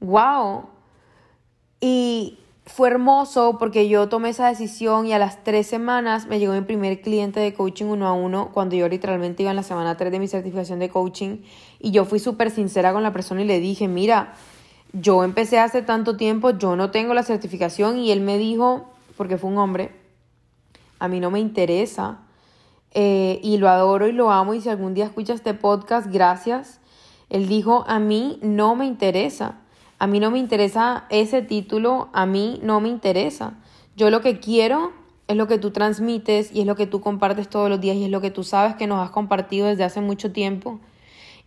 ¡Wow! 0.00 0.66
Y 1.80 2.38
fue 2.68 2.88
hermoso 2.88 3.56
porque 3.58 3.88
yo 3.88 4.08
tomé 4.08 4.30
esa 4.30 4.48
decisión 4.48 5.06
y 5.06 5.12
a 5.12 5.18
las 5.18 5.42
tres 5.42 5.66
semanas 5.66 6.26
me 6.26 6.38
llegó 6.38 6.52
mi 6.52 6.60
primer 6.60 7.00
cliente 7.00 7.40
de 7.40 7.54
coaching 7.54 7.86
uno 7.86 8.06
a 8.06 8.12
uno 8.12 8.50
cuando 8.52 8.76
yo 8.76 8.88
literalmente 8.88 9.42
iba 9.42 9.50
en 9.50 9.56
la 9.56 9.62
semana 9.62 9.96
3 9.96 10.12
de 10.12 10.18
mi 10.18 10.28
certificación 10.28 10.78
de 10.78 10.90
coaching 10.90 11.38
y 11.78 11.90
yo 11.90 12.04
fui 12.04 12.18
súper 12.18 12.50
sincera 12.50 12.92
con 12.92 13.02
la 13.02 13.12
persona 13.12 13.42
y 13.42 13.46
le 13.46 13.58
dije, 13.58 13.88
mira, 13.88 14.34
yo 14.92 15.24
empecé 15.24 15.58
hace 15.58 15.82
tanto 15.82 16.16
tiempo, 16.16 16.50
yo 16.50 16.76
no 16.76 16.90
tengo 16.90 17.14
la 17.14 17.22
certificación 17.22 17.98
y 17.98 18.12
él 18.12 18.20
me 18.20 18.38
dijo, 18.38 18.90
porque 19.16 19.38
fue 19.38 19.50
un 19.50 19.58
hombre, 19.58 19.92
a 20.98 21.08
mí 21.08 21.20
no 21.20 21.30
me 21.30 21.40
interesa 21.40 22.20
eh, 22.92 23.40
y 23.42 23.58
lo 23.58 23.68
adoro 23.68 24.08
y 24.08 24.12
lo 24.12 24.30
amo 24.30 24.54
y 24.54 24.60
si 24.60 24.68
algún 24.68 24.94
día 24.94 25.06
escuchas 25.06 25.36
este 25.36 25.54
podcast, 25.54 26.06
gracias. 26.10 26.80
Él 27.30 27.48
dijo, 27.48 27.84
a 27.86 27.98
mí 27.98 28.38
no 28.42 28.74
me 28.74 28.86
interesa. 28.86 29.60
A 29.98 30.06
mí 30.06 30.20
no 30.20 30.30
me 30.30 30.38
interesa 30.38 31.06
ese 31.10 31.42
título, 31.42 32.08
a 32.12 32.24
mí 32.24 32.60
no 32.62 32.80
me 32.80 32.88
interesa. 32.88 33.58
Yo 33.96 34.10
lo 34.10 34.20
que 34.20 34.38
quiero 34.38 34.92
es 35.26 35.36
lo 35.36 35.48
que 35.48 35.58
tú 35.58 35.72
transmites 35.72 36.52
y 36.52 36.60
es 36.60 36.66
lo 36.66 36.76
que 36.76 36.86
tú 36.86 37.00
compartes 37.00 37.48
todos 37.48 37.68
los 37.68 37.80
días 37.80 37.96
y 37.96 38.04
es 38.04 38.10
lo 38.10 38.20
que 38.20 38.30
tú 38.30 38.44
sabes 38.44 38.76
que 38.76 38.86
nos 38.86 39.04
has 39.04 39.10
compartido 39.10 39.66
desde 39.66 39.84
hace 39.84 40.00
mucho 40.00 40.30
tiempo. 40.30 40.78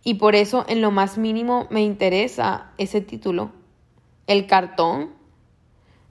Y 0.04 0.14
por 0.14 0.34
eso 0.34 0.66
en 0.68 0.82
lo 0.82 0.90
más 0.90 1.16
mínimo 1.16 1.66
me 1.70 1.82
interesa 1.82 2.72
ese 2.76 3.00
título. 3.00 3.52
El 4.26 4.46
cartón 4.46 5.10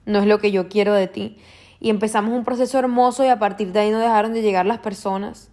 no 0.04 0.18
es 0.18 0.26
lo 0.26 0.38
que 0.38 0.50
yo 0.50 0.68
quiero 0.68 0.94
de 0.94 1.06
ti. 1.06 1.38
Y 1.78 1.90
empezamos 1.90 2.32
un 2.32 2.44
proceso 2.44 2.78
hermoso 2.78 3.24
y 3.24 3.28
a 3.28 3.38
partir 3.38 3.72
de 3.72 3.80
ahí 3.80 3.90
no 3.90 3.98
dejaron 3.98 4.32
de 4.32 4.42
llegar 4.42 4.66
las 4.66 4.78
personas. 4.78 5.50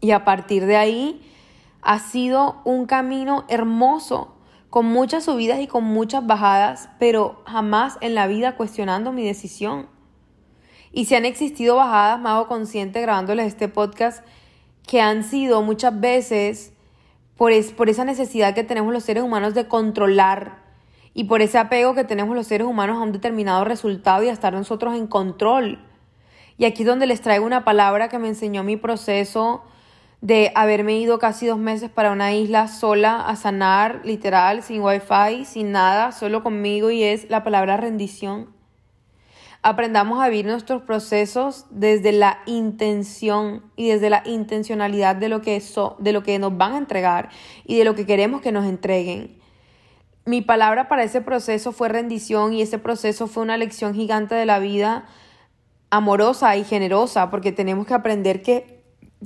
Y 0.00 0.12
a 0.12 0.24
partir 0.24 0.66
de 0.66 0.76
ahí 0.76 1.22
ha 1.82 1.98
sido 1.98 2.60
un 2.64 2.86
camino 2.86 3.44
hermoso 3.48 4.35
con 4.76 4.84
muchas 4.84 5.24
subidas 5.24 5.58
y 5.60 5.68
con 5.68 5.84
muchas 5.84 6.26
bajadas, 6.26 6.90
pero 6.98 7.40
jamás 7.46 7.96
en 8.02 8.14
la 8.14 8.26
vida 8.26 8.56
cuestionando 8.56 9.10
mi 9.10 9.24
decisión. 9.24 9.88
Y 10.92 11.06
si 11.06 11.14
han 11.14 11.24
existido 11.24 11.76
bajadas, 11.76 12.20
me 12.20 12.28
hago 12.28 12.46
consciente 12.46 13.00
grabándoles 13.00 13.46
este 13.46 13.68
podcast, 13.68 14.22
que 14.86 15.00
han 15.00 15.24
sido 15.24 15.62
muchas 15.62 15.98
veces 15.98 16.74
por, 17.38 17.52
por 17.74 17.88
esa 17.88 18.04
necesidad 18.04 18.54
que 18.54 18.64
tenemos 18.64 18.92
los 18.92 19.02
seres 19.02 19.22
humanos 19.22 19.54
de 19.54 19.66
controlar 19.66 20.58
y 21.14 21.24
por 21.24 21.40
ese 21.40 21.56
apego 21.56 21.94
que 21.94 22.04
tenemos 22.04 22.36
los 22.36 22.46
seres 22.46 22.66
humanos 22.66 22.98
a 22.98 23.00
un 23.00 23.12
determinado 23.12 23.64
resultado 23.64 24.24
y 24.24 24.28
a 24.28 24.32
estar 24.34 24.52
nosotros 24.52 24.94
en 24.94 25.06
control. 25.06 25.78
Y 26.58 26.66
aquí 26.66 26.82
es 26.82 26.86
donde 26.86 27.06
les 27.06 27.22
traigo 27.22 27.46
una 27.46 27.64
palabra 27.64 28.10
que 28.10 28.18
me 28.18 28.28
enseñó 28.28 28.62
mi 28.62 28.76
proceso 28.76 29.62
de 30.26 30.50
haberme 30.56 30.98
ido 30.98 31.20
casi 31.20 31.46
dos 31.46 31.58
meses 31.58 31.88
para 31.88 32.10
una 32.10 32.34
isla 32.34 32.66
sola 32.66 33.20
a 33.28 33.36
sanar, 33.36 34.00
literal, 34.02 34.64
sin 34.64 34.82
wifi, 34.82 35.44
sin 35.44 35.70
nada, 35.70 36.10
solo 36.10 36.42
conmigo 36.42 36.90
y 36.90 37.04
es 37.04 37.30
la 37.30 37.44
palabra 37.44 37.76
rendición. 37.76 38.48
Aprendamos 39.62 40.20
a 40.20 40.28
vivir 40.28 40.46
nuestros 40.46 40.82
procesos 40.82 41.66
desde 41.70 42.10
la 42.10 42.40
intención 42.46 43.70
y 43.76 43.90
desde 43.90 44.10
la 44.10 44.24
intencionalidad 44.26 45.14
de 45.14 45.28
lo 45.28 45.42
que, 45.42 45.54
eso, 45.54 45.94
de 46.00 46.12
lo 46.12 46.24
que 46.24 46.40
nos 46.40 46.56
van 46.56 46.72
a 46.72 46.78
entregar 46.78 47.28
y 47.64 47.78
de 47.78 47.84
lo 47.84 47.94
que 47.94 48.04
queremos 48.04 48.40
que 48.40 48.50
nos 48.50 48.66
entreguen. 48.66 49.38
Mi 50.24 50.42
palabra 50.42 50.88
para 50.88 51.04
ese 51.04 51.20
proceso 51.20 51.70
fue 51.70 51.88
rendición 51.88 52.52
y 52.52 52.62
ese 52.62 52.80
proceso 52.80 53.28
fue 53.28 53.44
una 53.44 53.56
lección 53.56 53.94
gigante 53.94 54.34
de 54.34 54.44
la 54.44 54.58
vida 54.58 55.06
amorosa 55.88 56.56
y 56.56 56.64
generosa 56.64 57.30
porque 57.30 57.52
tenemos 57.52 57.86
que 57.86 57.94
aprender 57.94 58.42
que 58.42 58.75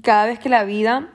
cada 0.03 0.27
vez 0.27 0.39
que 0.39 0.49
la 0.49 0.65
vida 0.65 1.09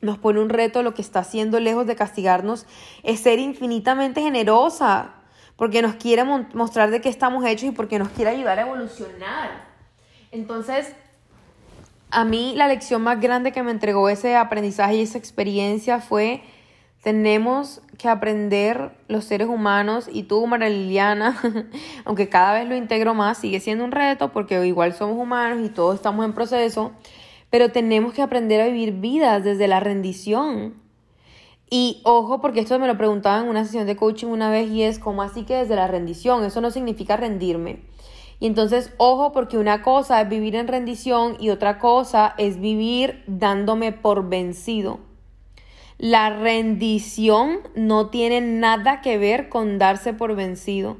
nos 0.00 0.18
pone 0.18 0.40
un 0.40 0.48
reto, 0.48 0.82
lo 0.82 0.94
que 0.94 1.02
está 1.02 1.20
haciendo 1.20 1.60
lejos 1.60 1.86
de 1.86 1.96
castigarnos 1.96 2.66
es 3.02 3.20
ser 3.20 3.38
infinitamente 3.38 4.20
generosa, 4.20 5.14
porque 5.56 5.82
nos 5.82 5.94
quiere 5.94 6.24
mostrar 6.24 6.90
de 6.90 7.00
qué 7.00 7.08
estamos 7.08 7.44
hechos 7.44 7.70
y 7.70 7.72
porque 7.72 7.98
nos 7.98 8.10
quiere 8.10 8.30
ayudar 8.30 8.58
a 8.58 8.62
evolucionar. 8.62 9.66
Entonces, 10.30 10.94
a 12.10 12.24
mí 12.24 12.54
la 12.56 12.68
lección 12.68 13.02
más 13.02 13.20
grande 13.20 13.52
que 13.52 13.62
me 13.62 13.70
entregó 13.70 14.08
ese 14.08 14.36
aprendizaje 14.36 14.96
y 14.96 15.02
esa 15.02 15.18
experiencia 15.18 16.00
fue, 16.00 16.42
tenemos 17.02 17.80
que 17.98 18.08
aprender 18.08 18.90
los 19.08 19.24
seres 19.24 19.48
humanos 19.48 20.08
y 20.12 20.24
tú, 20.24 20.46
María 20.46 20.68
Liliana, 20.68 21.40
aunque 22.04 22.28
cada 22.28 22.52
vez 22.52 22.68
lo 22.68 22.76
integro 22.76 23.14
más, 23.14 23.38
sigue 23.38 23.60
siendo 23.60 23.84
un 23.84 23.92
reto 23.92 24.32
porque 24.32 24.66
igual 24.66 24.92
somos 24.92 25.16
humanos 25.16 25.64
y 25.64 25.68
todos 25.68 25.94
estamos 25.94 26.24
en 26.24 26.32
proceso, 26.32 26.92
pero 27.56 27.72
tenemos 27.72 28.12
que 28.12 28.20
aprender 28.20 28.60
a 28.60 28.66
vivir 28.66 28.92
vidas 28.92 29.42
desde 29.42 29.66
la 29.66 29.80
rendición. 29.80 30.74
Y 31.70 32.02
ojo, 32.04 32.42
porque 32.42 32.60
esto 32.60 32.78
me 32.78 32.86
lo 32.86 32.98
preguntaban 32.98 33.44
en 33.44 33.48
una 33.48 33.64
sesión 33.64 33.86
de 33.86 33.96
coaching 33.96 34.26
una 34.26 34.50
vez 34.50 34.70
y 34.70 34.82
es 34.82 34.98
como 34.98 35.22
así 35.22 35.44
que 35.44 35.54
desde 35.54 35.74
la 35.74 35.86
rendición, 35.86 36.44
eso 36.44 36.60
no 36.60 36.70
significa 36.70 37.16
rendirme. 37.16 37.80
Y 38.40 38.46
entonces, 38.46 38.92
ojo, 38.98 39.32
porque 39.32 39.56
una 39.56 39.80
cosa 39.80 40.20
es 40.20 40.28
vivir 40.28 40.54
en 40.54 40.68
rendición 40.68 41.38
y 41.40 41.48
otra 41.48 41.78
cosa 41.78 42.34
es 42.36 42.60
vivir 42.60 43.24
dándome 43.26 43.90
por 43.90 44.28
vencido. 44.28 45.00
La 45.96 46.28
rendición 46.28 47.60
no 47.74 48.10
tiene 48.10 48.42
nada 48.42 49.00
que 49.00 49.16
ver 49.16 49.48
con 49.48 49.78
darse 49.78 50.12
por 50.12 50.36
vencido. 50.36 50.98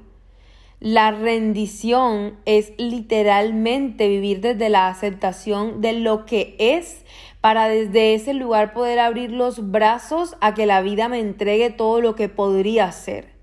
La 0.78 1.10
rendición 1.10 2.36
es 2.44 2.72
literalmente 2.76 4.08
vivir 4.08 4.42
desde 4.42 4.68
la 4.68 4.88
aceptación 4.88 5.80
de 5.80 5.94
lo 5.94 6.26
que 6.26 6.54
es 6.58 7.04
para 7.40 7.68
desde 7.68 8.14
ese 8.14 8.34
lugar 8.34 8.74
poder 8.74 8.98
abrir 8.98 9.30
los 9.30 9.70
brazos 9.70 10.36
a 10.40 10.52
que 10.52 10.66
la 10.66 10.82
vida 10.82 11.08
me 11.08 11.18
entregue 11.18 11.70
todo 11.70 12.02
lo 12.02 12.14
que 12.14 12.28
podría 12.28 12.92
ser. 12.92 13.36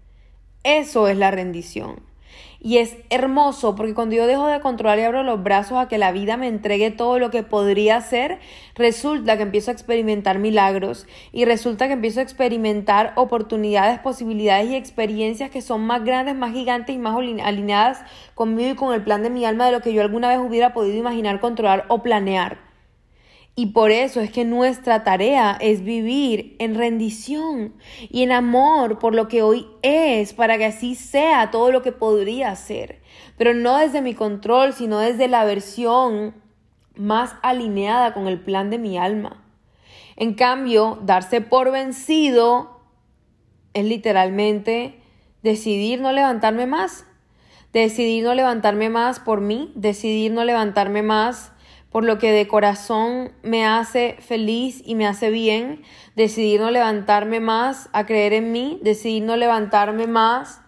Eso 0.63 1.07
es 1.07 1.17
la 1.17 1.31
rendición. 1.31 2.12
Y 2.65 2.77
es 2.77 2.95
hermoso 3.09 3.75
porque 3.75 3.93
cuando 3.93 4.15
yo 4.15 4.25
dejo 4.25 4.47
de 4.47 4.61
controlar 4.61 4.97
y 4.97 5.01
abro 5.01 5.21
los 5.23 5.43
brazos 5.43 5.77
a 5.77 5.89
que 5.89 5.97
la 5.97 6.13
vida 6.13 6.37
me 6.37 6.47
entregue 6.47 6.91
todo 6.91 7.19
lo 7.19 7.29
que 7.29 7.43
podría 7.43 7.99
ser, 7.99 8.39
resulta 8.73 9.35
que 9.35 9.43
empiezo 9.43 9.69
a 9.69 9.73
experimentar 9.73 10.39
milagros 10.39 11.05
y 11.33 11.43
resulta 11.43 11.87
que 11.87 11.93
empiezo 11.93 12.21
a 12.21 12.23
experimentar 12.23 13.11
oportunidades, 13.17 13.99
posibilidades 13.99 14.69
y 14.69 14.75
experiencias 14.75 15.51
que 15.51 15.61
son 15.61 15.81
más 15.81 16.05
grandes, 16.05 16.35
más 16.35 16.53
gigantes 16.53 16.95
y 16.95 16.99
más 16.99 17.17
alineadas 17.17 17.99
conmigo 18.33 18.71
y 18.71 18.75
con 18.75 18.93
el 18.93 19.03
plan 19.03 19.23
de 19.23 19.29
mi 19.29 19.43
alma 19.43 19.65
de 19.65 19.73
lo 19.73 19.81
que 19.81 19.93
yo 19.93 20.01
alguna 20.01 20.29
vez 20.29 20.39
hubiera 20.39 20.73
podido 20.73 20.95
imaginar, 20.95 21.41
controlar 21.41 21.83
o 21.89 22.01
planear. 22.01 22.72
Y 23.55 23.67
por 23.67 23.91
eso 23.91 24.19
es 24.19 24.31
que 24.31 24.45
nuestra 24.45 25.03
tarea 25.03 25.55
es 25.61 25.83
vivir 25.83 26.55
en 26.57 26.73
rendición 26.73 27.75
y 28.09 28.23
en 28.23 28.31
amor 28.31 28.97
por 28.97 29.13
lo 29.13 29.27
que 29.27 29.43
hoy 29.43 29.67
es, 29.83 30.33
para 30.33 30.57
que 30.57 30.65
así 30.65 30.95
sea 30.95 31.51
todo 31.51 31.71
lo 31.71 31.83
que 31.83 31.91
podría 31.91 32.55
ser. 32.55 33.01
Pero 33.37 33.53
no 33.53 33.77
desde 33.77 34.01
mi 34.01 34.15
control, 34.15 34.73
sino 34.73 34.97
desde 34.97 35.27
la 35.27 35.45
versión 35.45 36.33
más 36.95 37.35
alineada 37.43 38.15
con 38.15 38.27
el 38.27 38.39
plan 38.39 38.71
de 38.71 38.79
mi 38.79 38.97
alma. 38.97 39.43
En 40.15 40.33
cambio, 40.33 40.99
darse 41.03 41.41
por 41.41 41.71
vencido 41.71 42.81
es 43.73 43.85
literalmente 43.85 44.99
decidir 45.43 46.01
no 46.01 46.11
levantarme 46.11 46.65
más. 46.65 47.05
Decidir 47.71 48.23
no 48.23 48.33
levantarme 48.33 48.89
más 48.89 49.19
por 49.19 49.41
mí, 49.41 49.71
decidir 49.75 50.31
no 50.31 50.43
levantarme 50.43 51.01
más 51.01 51.52
por 51.93 52.03
lo 52.03 52.17
que 52.17 52.31
de 52.31 52.47
corazón 52.47 53.33
me 53.43 53.67
hace 53.67 54.17
feliz 54.19 54.81
y 54.83 54.95
me 54.95 55.05
hace 55.05 55.29
bien, 55.29 55.83
decidir 56.15 56.59
no 56.59 56.71
levantarme 56.71 57.39
más 57.39 57.87
a 57.93 58.07
creer 58.07 58.33
en 58.33 58.51
mí, 58.51 58.79
decidir 58.81 59.21
no 59.21 59.37
levantarme 59.37 60.07
más 60.07 60.59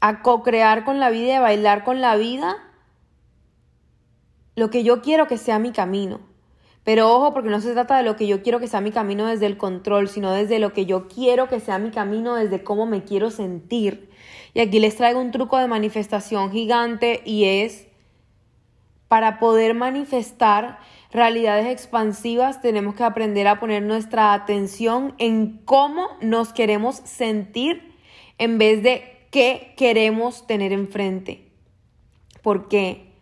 a 0.00 0.22
co-crear 0.22 0.84
con 0.84 0.98
la 0.98 1.10
vida 1.10 1.26
y 1.28 1.30
a 1.30 1.40
bailar 1.40 1.84
con 1.84 2.00
la 2.00 2.16
vida 2.16 2.56
lo 4.56 4.70
que 4.70 4.82
yo 4.82 5.02
quiero 5.02 5.28
que 5.28 5.38
sea 5.38 5.60
mi 5.60 5.70
camino. 5.70 6.18
Pero 6.82 7.14
ojo, 7.14 7.32
porque 7.32 7.50
no 7.50 7.60
se 7.60 7.74
trata 7.74 7.96
de 7.96 8.02
lo 8.02 8.16
que 8.16 8.26
yo 8.26 8.42
quiero 8.42 8.58
que 8.58 8.66
sea 8.66 8.80
mi 8.80 8.90
camino 8.90 9.26
desde 9.26 9.46
el 9.46 9.56
control, 9.56 10.08
sino 10.08 10.32
desde 10.32 10.58
lo 10.58 10.72
que 10.72 10.84
yo 10.84 11.06
quiero 11.06 11.48
que 11.48 11.60
sea 11.60 11.78
mi 11.78 11.92
camino 11.92 12.34
desde 12.34 12.64
cómo 12.64 12.86
me 12.86 13.04
quiero 13.04 13.30
sentir. 13.30 14.10
Y 14.52 14.58
aquí 14.58 14.80
les 14.80 14.96
traigo 14.96 15.20
un 15.20 15.30
truco 15.30 15.58
de 15.58 15.68
manifestación 15.68 16.50
gigante 16.50 17.22
y 17.24 17.44
es 17.44 17.93
para 19.14 19.38
poder 19.38 19.74
manifestar 19.74 20.80
realidades 21.12 21.66
expansivas 21.66 22.60
tenemos 22.60 22.96
que 22.96 23.04
aprender 23.04 23.46
a 23.46 23.60
poner 23.60 23.80
nuestra 23.80 24.32
atención 24.32 25.14
en 25.18 25.58
cómo 25.64 26.08
nos 26.20 26.52
queremos 26.52 26.96
sentir 26.96 27.94
en 28.38 28.58
vez 28.58 28.82
de 28.82 29.28
qué 29.30 29.72
queremos 29.76 30.48
tener 30.48 30.72
enfrente. 30.72 31.48
¿Por 32.42 32.66
qué? 32.66 33.12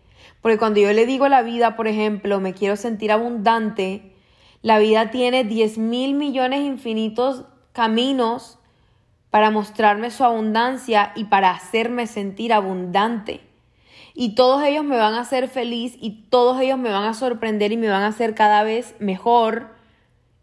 Porque 0.41 0.57
cuando 0.57 0.81
yo 0.81 0.91
le 0.95 1.05
digo 1.05 1.27
a 1.27 1.29
la 1.29 1.43
vida, 1.43 1.77
por 1.77 1.87
ejemplo, 1.87 2.41
me 2.41 2.55
quiero 2.55 2.77
sentir 2.77 3.13
abundante, 3.13 4.15
la 4.63 4.79
vida 4.79 5.11
tiene 5.11 5.45
10 5.45 5.77
mil 5.77 6.15
millones 6.15 6.61
infinitos 6.61 7.45
caminos 7.75 8.59
para 9.29 9.51
mostrarme 9.51 10.11
su 10.11 10.25
abundancia 10.25 11.13
y 11.17 11.25
para 11.25 11.51
hacerme 11.51 12.07
sentir 12.07 12.55
abundante. 12.55 13.52
Y 14.15 14.35
todos 14.35 14.63
ellos 14.63 14.85
me 14.85 14.97
van 14.97 15.15
a 15.15 15.21
hacer 15.21 15.49
feliz 15.49 15.97
y 16.01 16.25
todos 16.29 16.61
ellos 16.61 16.79
me 16.79 16.91
van 16.91 17.05
a 17.05 17.15
sorprender 17.15 17.73
y 17.73 17.77
me 17.77 17.89
van 17.89 18.03
a 18.03 18.09
hacer 18.09 18.35
cada 18.35 18.63
vez 18.63 18.95
mejor 18.99 19.71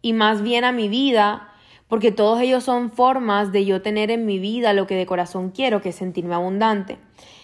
y 0.01 0.13
más 0.13 0.41
bien 0.41 0.63
a 0.63 0.71
mi 0.71 0.87
vida, 0.89 1.49
porque 1.87 2.11
todos 2.11 2.39
ellos 2.41 2.63
son 2.63 2.91
formas 2.91 3.51
de 3.51 3.65
yo 3.65 3.81
tener 3.81 4.11
en 4.11 4.25
mi 4.25 4.39
vida 4.39 4.73
lo 4.73 4.87
que 4.87 4.95
de 4.95 5.05
corazón 5.05 5.51
quiero, 5.51 5.81
que 5.81 5.89
es 5.89 5.95
sentirme 5.95 6.35
abundante. 6.35 6.99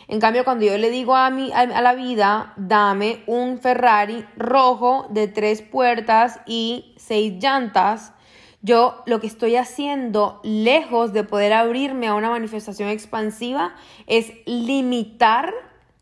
En 0.08 0.20
cambio, 0.20 0.44
cuando 0.44 0.66
yo 0.66 0.78
le 0.78 0.92
digo 0.92 1.16
a, 1.16 1.32
mi, 1.32 1.52
a, 1.52 1.66
la 1.66 1.96
vida, 1.96 2.54
dame 2.58 3.24
un 3.26 3.60
Ferrari 3.60 4.26
rojo 4.38 5.08
de 5.10 5.28
tres 5.28 5.64
puertas 5.64 6.40
y 6.46 6.94
seis 6.98 7.34
llantas, 7.42 8.14
yo 8.62 9.04
lo 9.08 9.20
que 9.20 9.28
estoy 9.28 9.56
haciendo, 9.56 10.40
lejos 10.44 11.12
de 11.12 11.24
poder 11.24 11.54
abrirme 11.54 12.08
a 12.08 12.14
una 12.14 12.30
manifestación 12.30 12.90
expansiva, 12.90 13.76
es 14.06 14.32
limitar 14.46 15.54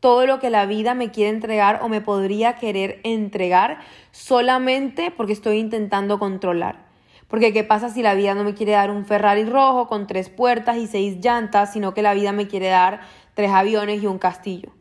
todo 0.03 0.25
lo 0.25 0.41
que 0.41 0.49
la 0.49 0.65
vida 0.65 0.95
me 0.95 1.11
quiere 1.11 1.29
entregar 1.29 1.79
o 1.81 1.87
me 1.87 2.01
podría 2.01 2.57
querer 2.57 2.99
entregar 3.05 3.79
solamente 4.11 5.11
porque 5.11 5.31
estoy 5.31 5.59
intentando 5.59 6.19
controlar. 6.19 6.87
Porque 7.29 7.53
¿qué 7.53 7.63
pasa 7.63 7.89
si 7.89 8.01
la 8.01 8.13
vida 8.13 8.35
no 8.35 8.43
me 8.43 8.53
quiere 8.53 8.73
dar 8.73 8.91
un 8.91 9.05
Ferrari 9.05 9.45
rojo 9.45 9.87
con 9.87 10.05
tres 10.05 10.27
puertas 10.27 10.75
y 10.75 10.87
seis 10.87 11.23
llantas, 11.23 11.71
sino 11.71 11.93
que 11.93 12.01
la 12.01 12.13
vida 12.13 12.33
me 12.33 12.49
quiere 12.49 12.67
dar 12.67 12.99
tres 13.33 13.51
aviones 13.51 14.03
y 14.03 14.07
un 14.07 14.19
castillo. 14.19 14.73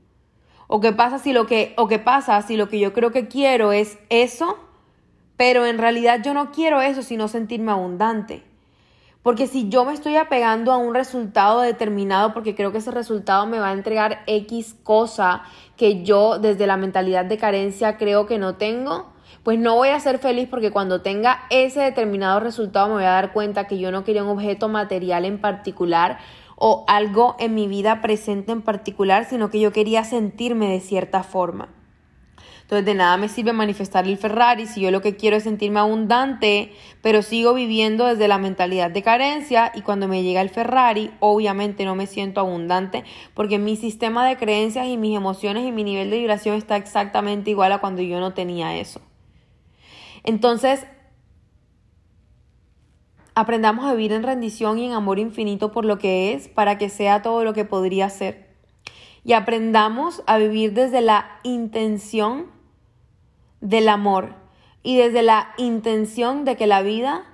¿O 0.67 0.81
qué 0.81 0.91
pasa 0.91 1.21
si 1.21 1.33
lo 1.33 1.47
que, 1.47 1.73
o 1.77 1.87
qué 1.87 2.01
pasa 2.01 2.43
si 2.43 2.57
lo 2.57 2.69
que 2.69 2.81
yo 2.81 2.93
creo 2.93 3.13
que 3.13 3.29
quiero 3.29 3.71
es 3.71 4.01
eso, 4.09 4.59
pero 5.37 5.67
en 5.67 5.79
realidad 5.79 6.21
yo 6.25 6.35
no 6.35 6.51
quiero 6.51 6.83
eso, 6.83 7.05
sino 7.05 7.29
sentirme 7.29 7.71
abundante? 7.71 8.43
Porque 9.23 9.47
si 9.47 9.69
yo 9.69 9.85
me 9.85 9.93
estoy 9.93 10.17
apegando 10.17 10.73
a 10.73 10.79
un 10.79 10.95
resultado 10.95 11.61
determinado 11.61 12.35
porque 12.35 12.57
creo 12.57 12.73
que 12.73 12.79
ese 12.79 12.91
resultado 12.91 13.47
me 13.47 13.61
va 13.61 13.69
a 13.69 13.73
entregar 13.73 14.25
X 14.27 14.75
cosa 14.83 15.43
que 15.77 16.03
yo 16.03 16.41
desde 16.41 16.67
la 16.67 16.77
mentalidad 16.77 17.25
de 17.25 17.39
carencia 17.39 17.97
creo 17.99 18.27
que 18.27 18.39
no 18.39 18.57
tengo, 18.57 19.13
pues 19.45 19.61
no 19.61 19.77
voy 19.77 19.91
a 19.91 20.01
ser 20.01 20.19
feliz 20.19 20.49
porque 20.49 20.73
cuando 20.73 21.03
tenga 21.03 21.45
ese 21.51 21.81
determinado 21.81 22.41
resultado 22.41 22.89
me 22.89 22.95
voy 22.95 23.05
a 23.05 23.11
dar 23.11 23.33
cuenta 23.33 23.69
que 23.69 23.79
yo 23.79 23.93
no 23.93 24.03
quería 24.03 24.25
un 24.25 24.31
objeto 24.31 24.69
material 24.69 25.25
en 25.25 25.41
particular 25.41 26.19
o 26.57 26.85
algo 26.89 27.37
en 27.39 27.55
mi 27.55 27.69
vida 27.69 28.01
presente 28.01 28.51
en 28.51 28.63
particular, 28.63 29.25
sino 29.25 29.51
que 29.51 29.61
yo 29.61 29.73
quería 29.73 30.03
sentirme 30.05 30.69
de 30.69 30.81
cierta 30.81 31.23
forma. 31.23 31.69
Entonces 32.73 32.87
de 32.87 32.95
nada 32.95 33.19
me 33.19 33.29
sirve 33.29 33.53
manifestar 33.53 34.07
el 34.07 34.17
Ferrari 34.17 34.65
si 34.67 34.81
yo 34.81 34.91
lo 34.91 35.03
que 35.03 35.15
quiero 35.15 35.37
es 35.37 35.43
sentirme 35.43 35.81
abundante, 35.81 36.73
pero 37.03 37.21
sigo 37.21 37.53
viviendo 37.53 38.07
desde 38.07 38.29
la 38.29 38.39
mentalidad 38.39 38.91
de 38.91 39.03
carencia 39.03 39.73
y 39.75 39.83
cuando 39.83 40.09
me 40.09 40.23
llega 40.23 40.41
el 40.41 40.49
Ferrari 40.49 41.11
obviamente 41.21 41.85
no 41.85 41.95
me 41.97 42.07
siento 42.07 42.41
abundante 42.41 43.05
porque 43.35 43.59
mi 43.59 43.77
sistema 43.77 44.27
de 44.27 44.39
creencias 44.39 44.87
y 44.87 44.97
mis 44.97 45.15
emociones 45.15 45.67
y 45.67 45.71
mi 45.71 45.85
nivel 45.85 46.09
de 46.09 46.17
vibración 46.17 46.57
está 46.57 46.79
exactamente 46.79 47.51
igual 47.51 47.73
a 47.73 47.79
cuando 47.83 48.01
yo 48.01 48.21
no 48.21 48.33
tenía 48.33 48.75
eso. 48.79 49.03
Entonces 50.25 50.87
Aprendamos 53.35 53.85
a 53.85 53.93
vivir 53.93 54.13
en 54.13 54.23
rendición 54.23 54.79
y 54.79 54.87
en 54.87 54.93
amor 54.93 55.19
infinito 55.19 55.73
por 55.73 55.87
lo 55.87 55.99
que 55.99 56.33
es 56.33 56.49
para 56.49 56.77
que 56.77 56.89
sea 56.89 57.21
todo 57.21 57.45
lo 57.45 57.53
que 57.55 57.65
podría 57.65 58.11
ser. 58.11 58.51
Y 59.25 59.33
aprendamos 59.33 60.23
a 60.27 60.37
vivir 60.37 60.75
desde 60.75 61.01
la 61.01 61.39
intención 61.43 62.62
del 63.63 63.89
amor 63.89 64.35
y 64.83 64.97
desde 64.97 65.23
la 65.23 65.55
intención 65.57 66.45
de 66.45 66.57
que 66.57 66.67
la 66.67 66.83
vida 66.83 67.25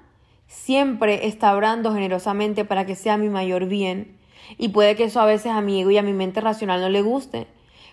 siempre 0.47 1.27
está 1.27 1.57
obrando 1.57 1.93
generosamente 1.93 2.65
para 2.65 2.87
que 2.87 2.95
sea 2.95 3.17
mi 3.17 3.29
mayor 3.29 3.67
bien. 3.67 4.17
Y 4.57 4.69
puede 4.69 4.95
que 4.95 5.05
eso 5.05 5.21
a 5.21 5.27
veces 5.27 5.53
a 5.53 5.61
mi 5.61 5.81
ego 5.81 5.91
y 5.91 5.99
a 5.99 6.03
mi 6.03 6.13
mente 6.13 6.41
racional 6.41 6.81
no 6.81 6.89
le 6.89 7.03
guste. 7.03 7.49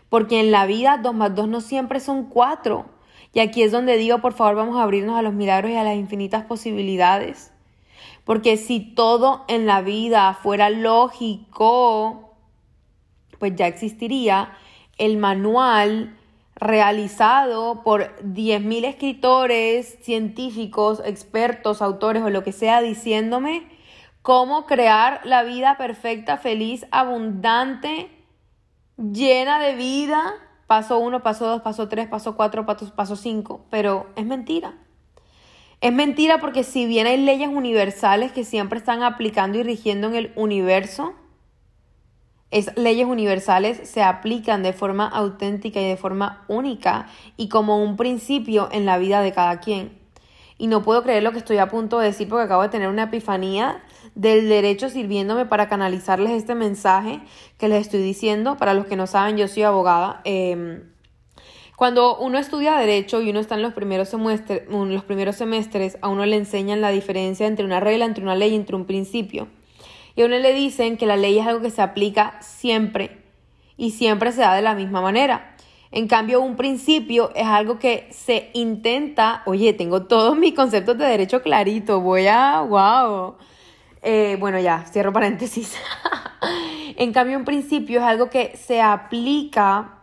Porque 0.09 0.39
en 0.39 0.51
la 0.51 0.65
vida 0.65 0.99
dos 1.01 1.15
más 1.15 1.33
dos 1.33 1.47
no 1.47 1.61
siempre 1.61 1.99
son 1.99 2.25
cuatro. 2.25 2.85
Y 3.33 3.39
aquí 3.39 3.63
es 3.63 3.71
donde 3.71 3.97
digo, 3.97 4.19
por 4.19 4.33
favor, 4.33 4.55
vamos 4.55 4.77
a 4.77 4.83
abrirnos 4.83 5.17
a 5.17 5.21
los 5.21 5.33
milagros 5.33 5.71
y 5.71 5.75
a 5.75 5.83
las 5.83 5.95
infinitas 5.95 6.45
posibilidades. 6.45 7.51
Porque 8.23 8.57
si 8.57 8.79
todo 8.79 9.43
en 9.47 9.65
la 9.65 9.81
vida 9.81 10.33
fuera 10.41 10.69
lógico, 10.69 12.35
pues 13.39 13.55
ya 13.55 13.67
existiría 13.67 14.53
el 14.97 15.17
manual 15.17 16.17
realizado 16.55 17.83
por 17.83 18.15
10.000 18.23 18.85
escritores, 18.85 19.97
científicos, 20.01 21.01
expertos, 21.05 21.81
autores 21.81 22.23
o 22.23 22.29
lo 22.29 22.43
que 22.43 22.51
sea 22.51 22.81
diciéndome 22.81 23.67
cómo 24.25 24.65
crear 24.65 25.21
la 25.23 25.43
vida 25.43 25.77
perfecta, 25.77 26.37
feliz, 26.37 26.87
abundante, 26.89 28.09
llena 28.97 29.59
de 29.59 29.75
vida. 29.75 30.33
Paso 30.65 30.97
1, 30.97 31.21
paso 31.21 31.45
2, 31.45 31.61
paso 31.61 31.87
3, 31.87 32.07
paso 32.07 32.35
4, 32.35 32.65
paso 32.65 33.15
5. 33.15 33.65
Pero 33.69 34.07
es 34.15 34.25
mentira. 34.25 34.73
Es 35.79 35.93
mentira 35.93 36.39
porque 36.39 36.63
si 36.63 36.87
bien 36.87 37.05
hay 37.05 37.17
leyes 37.17 37.49
universales 37.49 38.31
que 38.31 38.43
siempre 38.43 38.79
están 38.79 39.03
aplicando 39.03 39.59
y 39.59 39.63
rigiendo 39.63 40.07
en 40.07 40.15
el 40.15 40.33
universo, 40.35 41.13
esas 42.51 42.77
leyes 42.77 43.07
universales 43.07 43.89
se 43.89 44.03
aplican 44.03 44.63
de 44.63 44.73
forma 44.73 45.07
auténtica 45.07 45.81
y 45.81 45.87
de 45.87 45.97
forma 45.97 46.45
única 46.47 47.07
y 47.37 47.49
como 47.49 47.83
un 47.83 47.97
principio 47.97 48.69
en 48.71 48.85
la 48.85 48.97
vida 48.97 49.21
de 49.21 49.33
cada 49.33 49.59
quien. 49.59 49.97
Y 50.57 50.67
no 50.67 50.83
puedo 50.83 51.03
creer 51.03 51.21
lo 51.21 51.31
que 51.31 51.39
estoy 51.39 51.57
a 51.57 51.67
punto 51.67 51.99
de 51.99 52.07
decir 52.07 52.29
porque 52.29 52.45
acabo 52.45 52.61
de 52.61 52.69
tener 52.69 52.87
una 52.87 53.03
epifanía 53.03 53.83
del 54.13 54.47
derecho 54.47 54.89
sirviéndome 54.89 55.45
para 55.45 55.67
canalizarles 55.67 56.31
este 56.31 56.55
mensaje 56.55 57.19
que 57.57 57.67
les 57.67 57.81
estoy 57.81 58.01
diciendo. 58.01 58.55
Para 58.55 58.73
los 58.73 58.85
que 58.85 58.95
no 58.95 59.05
saben, 59.05 59.35
yo 59.35 59.49
soy 59.49 59.63
abogada. 59.63 60.21
Em, 60.23 60.83
cuando 61.75 62.17
uno 62.17 62.37
estudia 62.37 62.75
derecho 62.77 63.21
y 63.21 63.31
uno 63.31 63.41
está 63.41 63.55
en 63.55 63.63
los 63.63 63.73
primeros, 63.73 64.07
semestres, 64.07 64.61
los 64.69 65.03
primeros 65.03 65.35
semestres, 65.35 65.97
a 66.01 66.07
uno 66.07 66.25
le 66.25 66.37
enseñan 66.37 66.79
la 66.79 66.91
diferencia 66.91 67.47
entre 67.47 67.65
una 67.65 67.81
regla, 67.81 68.05
entre 68.05 68.23
una 68.23 68.35
ley 68.35 68.55
entre 68.55 68.77
un 68.77 68.85
principio. 68.85 69.49
Y 70.15 70.21
a 70.21 70.25
uno 70.25 70.37
le 70.37 70.53
dicen 70.53 70.97
que 70.97 71.05
la 71.05 71.17
ley 71.17 71.39
es 71.39 71.47
algo 71.47 71.61
que 71.61 71.71
se 71.71 71.81
aplica 71.81 72.37
siempre 72.41 73.21
y 73.77 73.91
siempre 73.91 74.31
se 74.31 74.41
da 74.41 74.55
de 74.55 74.61
la 74.61 74.75
misma 74.75 75.01
manera. 75.01 75.55
En 75.91 76.07
cambio, 76.07 76.41
un 76.41 76.55
principio 76.55 77.31
es 77.35 77.47
algo 77.47 77.79
que 77.79 78.07
se 78.11 78.49
intenta, 78.53 79.43
oye, 79.45 79.73
tengo 79.73 80.03
todos 80.03 80.37
mis 80.37 80.53
conceptos 80.53 80.97
de 80.97 81.05
derecho 81.05 81.41
clarito, 81.41 82.01
voy 82.01 82.27
a, 82.27 82.61
wow. 82.61 83.35
Eh, 84.01 84.37
bueno, 84.39 84.59
ya, 84.59 84.85
cierro 84.91 85.13
paréntesis. 85.13 85.75
en 86.97 87.13
cambio, 87.13 87.37
un 87.37 87.45
principio 87.45 87.99
es 87.99 88.05
algo 88.05 88.29
que 88.29 88.57
se 88.57 88.81
aplica 88.81 89.94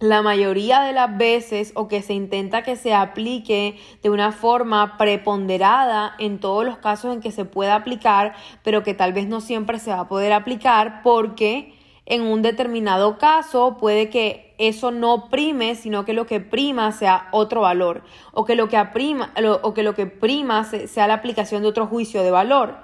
la 0.00 0.22
mayoría 0.22 0.80
de 0.82 0.92
las 0.92 1.16
veces 1.16 1.72
o 1.74 1.88
que 1.88 2.02
se 2.02 2.14
intenta 2.14 2.62
que 2.62 2.76
se 2.76 2.94
aplique 2.94 3.78
de 4.02 4.10
una 4.10 4.32
forma 4.32 4.96
preponderada 4.96 6.14
en 6.18 6.38
todos 6.38 6.64
los 6.64 6.78
casos 6.78 7.14
en 7.14 7.20
que 7.20 7.32
se 7.32 7.44
pueda 7.44 7.74
aplicar, 7.74 8.34
pero 8.62 8.82
que 8.82 8.94
tal 8.94 9.12
vez 9.12 9.26
no 9.26 9.40
siempre 9.40 9.78
se 9.78 9.90
va 9.90 10.00
a 10.00 10.08
poder 10.08 10.32
aplicar 10.32 11.02
porque 11.02 11.74
en 12.06 12.22
un 12.22 12.42
determinado 12.42 13.18
caso 13.18 13.76
puede 13.78 14.08
que 14.08 14.54
eso 14.58 14.90
no 14.90 15.28
prime, 15.28 15.74
sino 15.74 16.04
que 16.04 16.12
lo 16.12 16.26
que 16.26 16.40
prima 16.40 16.90
sea 16.92 17.28
otro 17.32 17.60
valor 17.62 18.02
o 18.32 18.44
que 18.44 18.54
lo 18.54 18.68
que, 18.68 18.76
aprima, 18.76 19.32
o 19.62 19.74
que, 19.74 19.82
lo 19.82 19.94
que 19.94 20.06
prima 20.06 20.64
sea 20.64 21.06
la 21.06 21.14
aplicación 21.14 21.62
de 21.62 21.68
otro 21.68 21.86
juicio 21.86 22.22
de 22.22 22.30
valor. 22.30 22.76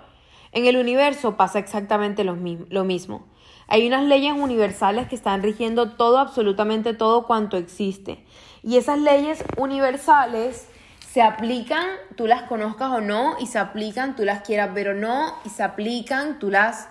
En 0.52 0.66
el 0.66 0.76
universo 0.76 1.36
pasa 1.36 1.58
exactamente 1.58 2.22
lo 2.22 2.34
mismo. 2.36 3.26
Hay 3.66 3.86
unas 3.86 4.04
leyes 4.04 4.32
universales 4.32 5.08
que 5.08 5.14
están 5.14 5.42
rigiendo 5.42 5.90
todo, 5.92 6.18
absolutamente 6.18 6.94
todo 6.94 7.26
cuanto 7.26 7.56
existe. 7.56 8.24
Y 8.62 8.76
esas 8.76 8.98
leyes 8.98 9.42
universales 9.56 10.66
se 11.10 11.22
aplican, 11.22 11.86
tú 12.16 12.26
las 12.26 12.42
conozcas 12.42 12.90
o 12.90 13.00
no, 13.00 13.36
y 13.38 13.46
se 13.46 13.58
aplican, 13.58 14.16
tú 14.16 14.24
las 14.24 14.42
quieras 14.42 14.74
ver 14.74 14.88
o 14.88 14.94
no, 14.94 15.34
y 15.44 15.48
se 15.48 15.62
aplican, 15.62 16.38
tú 16.38 16.50
las, 16.50 16.88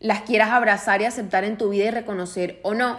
las 0.00 0.22
quieras 0.22 0.50
abrazar 0.50 1.02
y 1.02 1.04
aceptar 1.04 1.44
en 1.44 1.58
tu 1.58 1.68
vida 1.68 1.84
y 1.84 1.90
reconocer 1.90 2.60
o 2.62 2.74
no. 2.74 2.98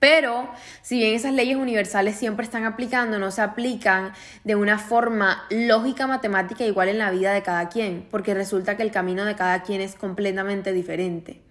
Pero 0.00 0.48
si 0.82 0.98
bien 0.98 1.14
esas 1.14 1.34
leyes 1.34 1.56
universales 1.56 2.16
siempre 2.16 2.44
están 2.44 2.64
aplicando, 2.64 3.18
no 3.18 3.30
se 3.30 3.42
aplican 3.42 4.12
de 4.44 4.56
una 4.56 4.78
forma 4.78 5.44
lógica 5.50 6.06
matemática 6.06 6.64
igual 6.64 6.88
en 6.88 6.98
la 6.98 7.10
vida 7.10 7.32
de 7.32 7.42
cada 7.42 7.68
quien, 7.68 8.08
porque 8.10 8.34
resulta 8.34 8.76
que 8.76 8.82
el 8.82 8.90
camino 8.90 9.24
de 9.24 9.36
cada 9.36 9.62
quien 9.62 9.82
es 9.82 9.94
completamente 9.94 10.72
diferente. 10.72 11.49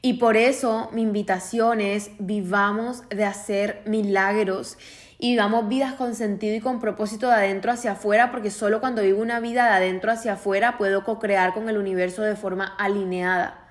Y 0.00 0.14
por 0.14 0.36
eso 0.36 0.88
mi 0.92 1.02
invitación 1.02 1.80
es 1.80 2.10
vivamos 2.18 3.02
de 3.08 3.24
hacer 3.24 3.82
milagros 3.84 4.78
y 5.18 5.32
vivamos 5.32 5.68
vidas 5.68 5.94
con 5.94 6.14
sentido 6.14 6.54
y 6.54 6.60
con 6.60 6.78
propósito 6.78 7.26
de 7.26 7.34
adentro 7.34 7.72
hacia 7.72 7.92
afuera, 7.92 8.30
porque 8.30 8.52
solo 8.52 8.80
cuando 8.80 9.02
vivo 9.02 9.20
una 9.20 9.40
vida 9.40 9.64
de 9.64 9.70
adentro 9.70 10.12
hacia 10.12 10.34
afuera 10.34 10.78
puedo 10.78 11.02
co-crear 11.04 11.52
con 11.52 11.68
el 11.68 11.76
universo 11.76 12.22
de 12.22 12.36
forma 12.36 12.64
alineada. 12.78 13.64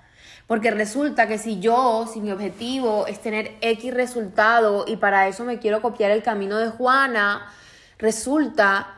Porque 0.48 0.72
resulta 0.72 1.28
que 1.28 1.38
si 1.38 1.60
yo, 1.60 2.10
si 2.12 2.20
mi 2.20 2.32
objetivo 2.32 3.08
es 3.08 3.22
tener 3.22 3.56
X 3.62 3.94
resultado 3.94 4.84
y 4.88 4.98
para 4.98 5.28
eso 5.30 5.46
me 5.46 5.60
quiero 5.60 5.82
copiar 5.82 6.12
el 6.12 6.24
camino 6.24 6.58
de 6.58 6.70
Juana, 6.70 7.48
resulta 7.98 8.97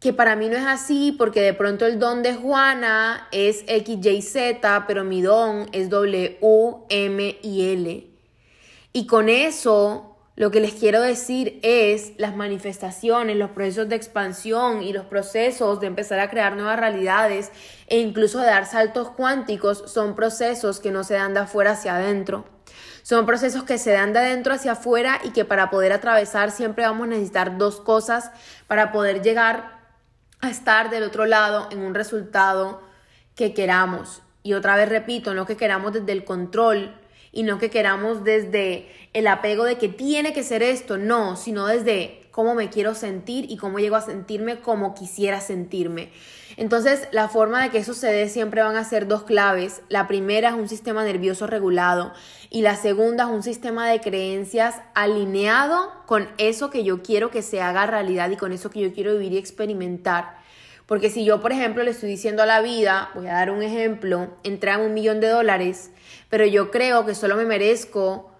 que 0.00 0.12
para 0.12 0.36
mí 0.36 0.48
no 0.48 0.56
es 0.56 0.66
así 0.66 1.12
porque 1.12 1.40
de 1.40 1.54
pronto 1.54 1.84
el 1.86 1.98
don 1.98 2.22
de 2.22 2.34
Juana 2.34 3.28
es 3.32 3.64
X, 3.66 3.98
Y, 4.04 4.22
Z, 4.22 4.84
pero 4.86 5.04
mi 5.04 5.22
don 5.22 5.68
es 5.72 5.90
W, 5.90 6.38
M 6.88 7.38
y 7.42 7.72
L. 7.72 8.06
Y 8.92 9.06
con 9.06 9.28
eso 9.28 10.16
lo 10.36 10.52
que 10.52 10.60
les 10.60 10.74
quiero 10.74 11.00
decir 11.00 11.58
es 11.64 12.12
las 12.16 12.36
manifestaciones, 12.36 13.36
los 13.36 13.50
procesos 13.50 13.88
de 13.88 13.96
expansión 13.96 14.84
y 14.84 14.92
los 14.92 15.04
procesos 15.06 15.80
de 15.80 15.88
empezar 15.88 16.20
a 16.20 16.30
crear 16.30 16.54
nuevas 16.54 16.78
realidades 16.78 17.50
e 17.88 17.98
incluso 17.98 18.38
de 18.38 18.46
dar 18.46 18.66
saltos 18.66 19.10
cuánticos 19.10 19.82
son 19.86 20.14
procesos 20.14 20.78
que 20.78 20.92
no 20.92 21.02
se 21.02 21.14
dan 21.14 21.34
de 21.34 21.40
afuera 21.40 21.72
hacia 21.72 21.96
adentro. 21.96 22.44
Son 23.02 23.26
procesos 23.26 23.64
que 23.64 23.78
se 23.78 23.90
dan 23.90 24.12
de 24.12 24.20
adentro 24.20 24.54
hacia 24.54 24.72
afuera 24.72 25.18
y 25.24 25.30
que 25.30 25.44
para 25.44 25.70
poder 25.70 25.92
atravesar 25.92 26.52
siempre 26.52 26.84
vamos 26.84 27.08
a 27.08 27.10
necesitar 27.10 27.58
dos 27.58 27.80
cosas 27.80 28.30
para 28.68 28.92
poder 28.92 29.22
llegar 29.22 29.77
a 30.40 30.50
estar 30.50 30.90
del 30.90 31.02
otro 31.02 31.26
lado 31.26 31.68
en 31.70 31.80
un 31.80 31.94
resultado 31.94 32.80
que 33.34 33.54
queramos. 33.54 34.22
Y 34.42 34.54
otra 34.54 34.76
vez 34.76 34.88
repito, 34.88 35.34
no 35.34 35.46
que 35.46 35.56
queramos 35.56 35.92
desde 35.92 36.12
el 36.12 36.24
control, 36.24 36.94
y 37.32 37.42
no 37.42 37.58
que 37.58 37.70
queramos 37.70 38.24
desde 38.24 38.88
el 39.12 39.26
apego 39.26 39.64
de 39.64 39.76
que 39.76 39.88
tiene 39.88 40.32
que 40.32 40.42
ser 40.42 40.62
esto, 40.62 40.98
no, 40.98 41.36
sino 41.36 41.66
desde 41.66 42.17
cómo 42.38 42.54
me 42.54 42.70
quiero 42.70 42.94
sentir 42.94 43.50
y 43.50 43.56
cómo 43.56 43.80
llego 43.80 43.96
a 43.96 44.00
sentirme 44.00 44.60
como 44.60 44.94
quisiera 44.94 45.40
sentirme. 45.40 46.12
Entonces, 46.56 47.08
la 47.10 47.28
forma 47.28 47.64
de 47.64 47.70
que 47.70 47.78
eso 47.78 47.94
se 47.94 48.12
dé 48.12 48.28
siempre 48.28 48.62
van 48.62 48.76
a 48.76 48.84
ser 48.84 49.08
dos 49.08 49.24
claves. 49.24 49.82
La 49.88 50.06
primera 50.06 50.50
es 50.50 50.54
un 50.54 50.68
sistema 50.68 51.02
nervioso 51.02 51.48
regulado 51.48 52.12
y 52.48 52.62
la 52.62 52.76
segunda 52.76 53.24
es 53.24 53.30
un 53.30 53.42
sistema 53.42 53.88
de 53.88 54.00
creencias 54.00 54.76
alineado 54.94 55.90
con 56.06 56.28
eso 56.38 56.70
que 56.70 56.84
yo 56.84 57.02
quiero 57.02 57.32
que 57.32 57.42
se 57.42 57.60
haga 57.60 57.88
realidad 57.88 58.30
y 58.30 58.36
con 58.36 58.52
eso 58.52 58.70
que 58.70 58.82
yo 58.82 58.92
quiero 58.92 59.14
vivir 59.14 59.32
y 59.32 59.38
experimentar. 59.38 60.38
Porque 60.86 61.10
si 61.10 61.24
yo, 61.24 61.40
por 61.40 61.50
ejemplo, 61.50 61.82
le 61.82 61.90
estoy 61.90 62.08
diciendo 62.08 62.44
a 62.44 62.46
la 62.46 62.60
vida, 62.60 63.10
voy 63.16 63.26
a 63.26 63.32
dar 63.32 63.50
un 63.50 63.64
ejemplo, 63.64 64.28
entra 64.44 64.78
un 64.78 64.94
millón 64.94 65.18
de 65.18 65.26
dólares, 65.26 65.90
pero 66.28 66.46
yo 66.46 66.70
creo 66.70 67.04
que 67.04 67.16
solo 67.16 67.34
me 67.34 67.46
merezco 67.46 68.30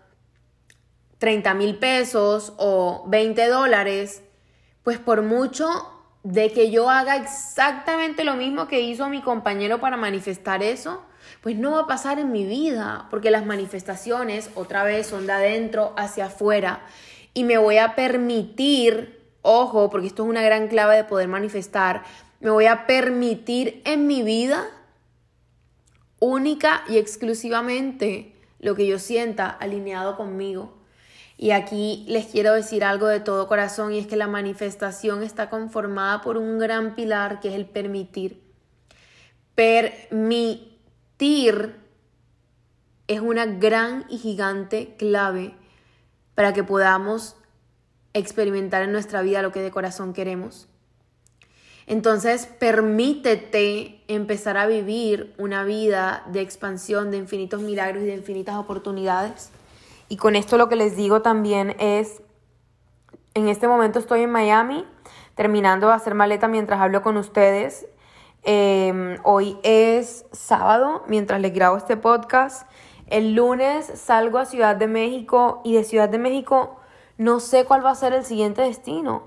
30 1.19 1.55
mil 1.55 1.77
pesos 1.77 2.53
o 2.57 3.05
20 3.09 3.49
dólares, 3.49 4.23
pues 4.83 4.99
por 4.99 5.23
mucho 5.23 5.69
de 6.23 6.53
que 6.53 6.71
yo 6.71 6.91
haga 6.91 7.17
exactamente 7.17 8.25
lo 8.25 8.35
mismo 8.35 8.69
que 8.69 8.81
hizo 8.81 9.09
mi 9.09 9.23
compañero 9.23 9.81
para 9.81 9.97
manifestar 9.97 10.63
eso, 10.63 11.03
pues 11.43 11.57
no 11.57 11.73
va 11.73 11.81
a 11.81 11.87
pasar 11.87 12.19
en 12.19 12.33
mi 12.33 12.45
vida, 12.45 13.07
porque 13.11 13.31
las 13.31 13.47
manifestaciones 13.47 14.51
otra 14.55 14.85
vez 14.85 15.07
son 15.07 15.27
de 15.27 15.33
adentro 15.33 15.93
hacia 15.97 16.27
afuera 16.27 16.83
y 17.35 17.45
me 17.45 17.59
voy 17.59 17.79
a 17.79 17.95
permitir, 17.95 19.23
ojo, 19.43 19.91
porque 19.91 20.09
esto 20.09 20.25
es 20.25 20.29
una 20.29 20.43
gran 20.43 20.69
clave 20.69 20.97
de 20.97 21.05
poder 21.05 21.29
manifestar, 21.29 22.03
me 22.41 22.51
voy 22.51 22.67
a 22.67 22.87
permitir 22.87 23.83
en 23.85 24.07
mi 24.07 24.23
vida 24.23 24.67
única 26.21 26.83
y 26.89 26.99
exclusivamente 26.99 28.35
lo 28.59 28.75
que 28.75 28.87
yo 28.87 28.99
sienta 28.99 29.49
alineado 29.49 30.17
conmigo. 30.17 30.78
Y 31.40 31.53
aquí 31.53 32.05
les 32.09 32.27
quiero 32.27 32.53
decir 32.53 32.83
algo 32.83 33.07
de 33.07 33.20
todo 33.20 33.46
corazón 33.46 33.92
y 33.92 33.98
es 34.01 34.09
que 34.09 34.16
la 34.16 34.27
manifestación 34.27 35.22
está 35.22 35.48
conformada 35.48 36.20
por 36.20 36.37
un 36.37 36.59
gran 36.59 36.96
pilar 36.96 37.38
que 37.38 37.51
es 37.51 37.55
el 37.55 37.64
permitir. 37.64 38.42
Permitir 39.55 40.16
es 43.07 43.20
una 43.20 43.46
gran 43.46 44.05
y 44.09 44.18
gigante 44.18 44.96
clave 44.98 45.55
para 46.35 46.53
que 46.53 46.64
podamos 46.64 47.37
experimentar 48.14 48.83
en 48.83 48.90
nuestra 48.90 49.22
vida 49.22 49.40
lo 49.40 49.53
que 49.53 49.62
de 49.62 49.70
corazón 49.70 50.14
queremos. 50.14 50.66
Entonces, 51.87 52.46
permítete 52.46 54.03
empezar 54.09 54.57
a 54.57 54.66
vivir 54.66 55.35
una 55.38 55.62
vida 55.62 56.24
de 56.33 56.40
expansión, 56.40 57.12
de 57.12 57.16
infinitos 57.16 57.62
milagros 57.62 58.03
y 58.03 58.07
de 58.07 58.14
infinitas 58.14 58.57
oportunidades. 58.57 59.53
Y 60.09 60.16
con 60.16 60.37
esto 60.37 60.57
lo 60.57 60.68
que 60.68 60.77
les 60.77 60.97
digo 60.97 61.23
también 61.23 61.77
es, 61.79 62.23
en 63.35 63.49
este 63.49 63.68
momento 63.68 63.99
estoy 63.99 64.23
en 64.23 64.31
Miami, 64.31 64.87
terminando 65.35 65.88
de 65.88 65.94
hacer 65.94 66.14
maleta 66.14 66.49
mientras 66.49 66.81
hablo 66.81 67.03
con 67.03 67.16
ustedes. 67.16 67.87
Em, 68.42 69.18
hoy 69.23 69.59
es 69.62 70.27
sábado, 70.33 71.03
mientras 71.09 71.40
les 71.40 71.53
grabo 71.53 71.77
este 71.77 71.97
podcast. 71.97 72.68
El 73.07 73.35
lunes 73.35 73.87
salgo 73.94 74.38
a 74.38 74.44
Ciudad 74.44 74.77
de 74.77 74.87
México 74.87 75.61
y 75.64 75.75
de 75.75 75.85
Ciudad 75.85 76.09
de 76.09 76.18
México 76.18 76.79
no 77.18 77.40
sé 77.40 77.64
cuál 77.64 77.85
va 77.85 77.90
a 77.90 77.94
ser 77.97 78.12
el 78.12 78.25
siguiente 78.25 78.62
destino. 78.62 79.25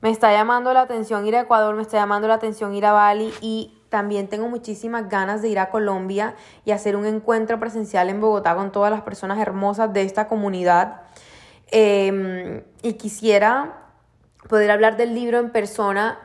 Me 0.00 0.10
está 0.10 0.32
llamando 0.32 0.72
la 0.72 0.80
atención 0.80 1.26
ir 1.26 1.36
a 1.36 1.42
Ecuador, 1.42 1.74
me 1.74 1.82
está 1.82 1.98
llamando 1.98 2.26
la 2.28 2.34
atención 2.34 2.74
ir 2.74 2.86
a 2.86 2.92
Bali 2.92 3.32
y 3.42 3.75
también 3.88 4.28
tengo 4.28 4.48
muchísimas 4.48 5.08
ganas 5.08 5.42
de 5.42 5.48
ir 5.48 5.58
a 5.58 5.70
Colombia 5.70 6.34
y 6.64 6.72
hacer 6.72 6.96
un 6.96 7.06
encuentro 7.06 7.58
presencial 7.60 8.08
en 8.08 8.20
Bogotá 8.20 8.54
con 8.54 8.72
todas 8.72 8.90
las 8.90 9.02
personas 9.02 9.38
hermosas 9.38 9.92
de 9.92 10.02
esta 10.02 10.28
comunidad. 10.28 11.02
Em, 11.70 12.62
y 12.82 12.94
quisiera 12.94 13.86
poder 14.48 14.70
hablar 14.70 14.96
del 14.96 15.14
libro 15.14 15.38
en 15.38 15.50
persona 15.50 16.18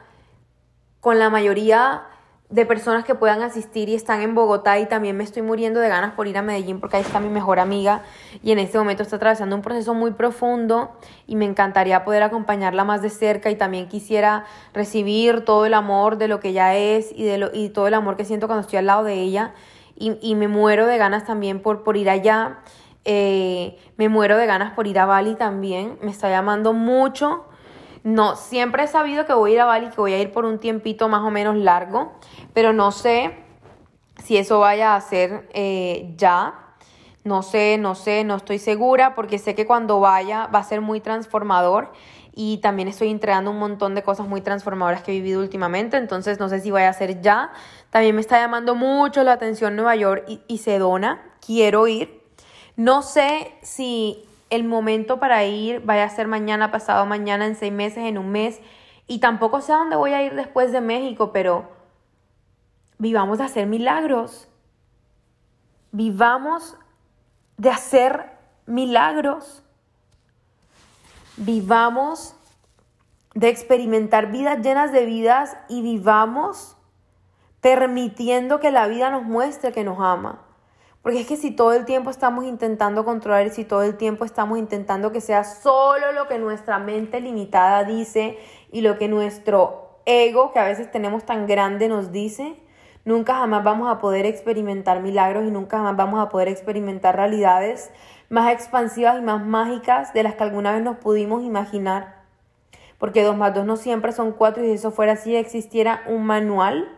con 1.00 1.18
la 1.18 1.30
mayoría 1.30 2.04
de 2.52 2.66
personas 2.66 3.06
que 3.06 3.16
puedan 3.16 3.42
asistir 3.42 3.88
y 3.88 3.96
están 3.96 4.22
en 4.22 4.36
Bogotá 4.36 4.78
y 4.78 4.86
también 4.86 5.16
me 5.16 5.24
estoy 5.24 5.42
muriendo 5.42 5.80
de 5.80 5.88
ganas 5.88 6.14
por 6.14 6.28
ir 6.28 6.38
a 6.38 6.42
Medellín 6.42 6.82
porque 6.82 6.98
ahí 6.98 7.04
está 7.04 7.22
mi 7.22 7.30
mejor 7.30 7.60
amiga 7.60 8.04
y 8.44 8.52
en 8.52 8.60
este 8.60 8.78
momento 8.78 9.04
está 9.04 9.16
atravesando 9.16 9.56
un 9.56 9.62
proceso 9.62 9.94
muy 9.94 10.12
profundo 10.12 10.92
y 11.28 11.38
me 11.38 11.46
encantaría 11.46 12.04
poder 12.04 12.24
acompañarla 12.24 12.84
más 12.84 13.02
de 13.02 13.10
cerca 13.10 13.50
y 13.50 13.56
también 13.56 13.88
quisiera 13.88 14.46
recibir 14.74 15.46
todo 15.46 15.66
el 15.66 15.74
amor 15.74 16.18
de 16.18 16.28
lo 16.28 16.42
que 16.42 16.50
ella 16.50 16.76
es 16.76 17.12
y, 17.16 17.24
de 17.24 17.38
lo, 17.38 17.50
y 17.54 17.70
todo 17.70 17.88
el 17.88 17.94
amor 17.94 18.18
que 18.18 18.26
siento 18.26 18.48
cuando 18.48 18.62
estoy 18.62 18.80
al 18.80 18.86
lado 18.86 19.06
de 19.06 19.14
ella 19.14 19.54
y, 19.96 20.18
y 20.22 20.36
me 20.36 20.50
muero 20.50 20.88
de 20.88 20.98
ganas 20.98 21.26
también 21.26 21.62
por, 21.62 21.84
por 21.84 21.96
ir 21.96 22.10
allá. 22.10 22.60
Eh, 23.06 23.78
me 23.98 24.10
muero 24.10 24.38
de 24.38 24.46
ganas 24.46 24.74
por 24.74 24.86
ir 24.86 25.00
a 25.00 25.06
Bali 25.06 25.36
también, 25.36 25.98
me 26.04 26.12
está 26.12 26.30
llamando 26.30 26.72
mucho 26.74 27.46
no, 28.04 28.36
siempre 28.36 28.84
he 28.84 28.88
sabido 28.88 29.26
que 29.26 29.34
voy 29.34 29.52
a 29.52 29.54
ir 29.54 29.60
a 29.62 29.66
Bali, 29.66 29.90
que 29.90 29.98
voy 29.98 30.14
a 30.14 30.20
ir 30.20 30.32
por 30.32 30.46
un 30.46 30.58
tiempito 30.58 31.08
más 31.08 31.22
o 31.22 31.30
menos 31.30 31.56
largo, 31.56 32.14
pero 32.54 32.74
no 32.74 32.92
sé 32.92 33.36
si 34.24 34.38
eso 34.38 34.60
vaya 34.60 34.96
a 34.96 35.02
ser 35.02 35.50
eh, 35.54 36.14
ya. 36.18 36.56
No 37.24 37.44
sé, 37.44 37.78
no 37.78 37.94
sé, 37.94 38.24
no 38.24 38.36
estoy 38.36 38.58
segura 38.58 39.14
porque 39.14 39.38
sé 39.38 39.54
que 39.54 39.68
cuando 39.68 40.00
vaya 40.00 40.48
va 40.48 40.60
a 40.60 40.64
ser 40.64 40.82
muy 40.82 41.02
transformador 41.02 41.92
y 42.34 42.58
también 42.58 42.88
estoy 42.88 43.10
entregando 43.10 43.52
un 43.52 43.60
montón 43.60 43.94
de 43.94 44.02
cosas 44.02 44.28
muy 44.28 44.42
transformadoras 44.42 45.04
que 45.04 45.12
he 45.12 45.16
vivido 45.16 45.40
últimamente, 45.40 45.98
entonces 45.98 46.40
no 46.40 46.50
sé 46.50 46.62
si 46.62 46.72
vaya 46.72 46.90
a 46.90 46.94
ser 46.94 47.22
ya. 47.22 47.52
También 47.92 48.16
me 48.16 48.22
está 48.22 48.40
llamando 48.40 48.74
mucho 48.74 49.24
la 49.24 49.34
atención 49.34 49.76
Nueva 49.76 49.96
York 49.96 50.24
y, 50.28 50.42
y 50.48 50.58
Sedona, 50.58 51.22
quiero 51.46 51.86
ir. 51.86 52.24
No 52.76 53.04
sé 53.04 53.54
si 53.62 54.26
el 54.52 54.66
momento 54.66 55.20
para 55.20 55.44
ir 55.46 55.82
vaya 55.84 56.04
a 56.04 56.10
ser 56.10 56.28
mañana, 56.28 56.72
pasado 56.72 57.06
mañana, 57.08 57.48
en 57.48 57.56
seis 57.56 57.74
meses, 57.74 58.04
en 58.04 58.20
un 58.20 58.30
mes. 58.30 58.60
Y 59.08 59.20
tampoco 59.20 59.62
sé 59.62 59.74
a 59.74 59.78
dónde 59.78 59.96
voy 59.96 60.12
a 60.12 60.22
ir 60.24 60.36
después 60.36 60.72
de 60.72 60.82
México, 60.82 61.32
pero 61.32 61.72
vivamos 63.00 63.40
de 63.40 63.46
hacer 63.46 63.66
milagros. 63.66 64.50
Vivamos 65.92 66.78
de 67.58 67.70
hacer 67.70 68.30
milagros. 68.66 69.64
Vivamos 71.38 72.36
de 73.34 73.48
experimentar 73.48 74.32
vidas 74.32 74.62
llenas 74.62 74.92
de 74.92 75.06
vidas 75.06 75.58
y 75.70 75.82
vivamos 75.82 76.76
permitiendo 77.62 78.60
que 78.60 78.72
la 78.72 78.88
vida 78.88 79.10
nos 79.10 79.24
muestre 79.24 79.72
que 79.72 79.86
nos 79.86 80.00
ama. 80.00 80.42
Porque 81.02 81.22
es 81.22 81.28
que 81.28 81.36
si 81.36 81.52
todo 81.52 81.74
el 81.74 81.86
tiempo 81.86 82.12
estamos 82.12 82.46
intentando 82.46 83.04
controlar 83.04 83.48
y 83.48 83.50
si 83.50 83.66
todo 83.66 83.82
el 83.82 83.98
tiempo 83.98 84.24
estamos 84.24 84.60
intentando 84.60 85.12
que 85.12 85.20
sea 85.20 85.44
solo 85.44 86.12
lo 86.12 86.28
que 86.28 86.38
nuestra 86.38 86.78
mente 86.78 87.20
limitada 87.20 87.84
dice 87.84 88.38
y 88.72 88.82
lo 88.82 89.00
que 89.00 89.08
nuestro 89.08 90.00
ego, 90.06 90.52
que 90.54 90.60
a 90.60 90.66
veces 90.66 90.92
tenemos 90.92 91.26
tan 91.26 91.48
grande, 91.48 91.88
nos 91.88 92.12
dice, 92.12 92.56
nunca 93.04 93.36
jamás 93.36 93.64
vamos 93.64 93.92
a 93.92 93.98
poder 93.98 94.28
experimentar 94.28 95.02
milagros 95.02 95.46
y 95.46 95.52
nunca 95.52 95.78
jamás 95.78 95.98
vamos 95.98 96.20
a 96.20 96.30
poder 96.30 96.48
experimentar 96.48 97.16
realidades 97.16 97.90
más 98.30 98.52
expansivas 98.54 99.18
y 99.18 99.22
más 99.22 99.44
mágicas 99.44 100.14
de 100.14 100.22
las 100.22 100.36
que 100.36 100.44
alguna 100.44 100.72
vez 100.72 100.84
nos 100.84 100.98
pudimos 100.98 101.44
imaginar. 101.44 102.22
Porque 103.00 103.24
2 103.24 103.36
más 103.36 103.56
2 103.56 103.66
no 103.66 103.76
siempre 103.76 104.12
son 104.12 104.34
4 104.34 104.64
y 104.64 104.68
si 104.68 104.74
eso 104.74 104.92
fuera 104.92 105.14
así 105.14 105.36
existiera 105.36 106.04
un 106.08 106.26
manual 106.26 106.96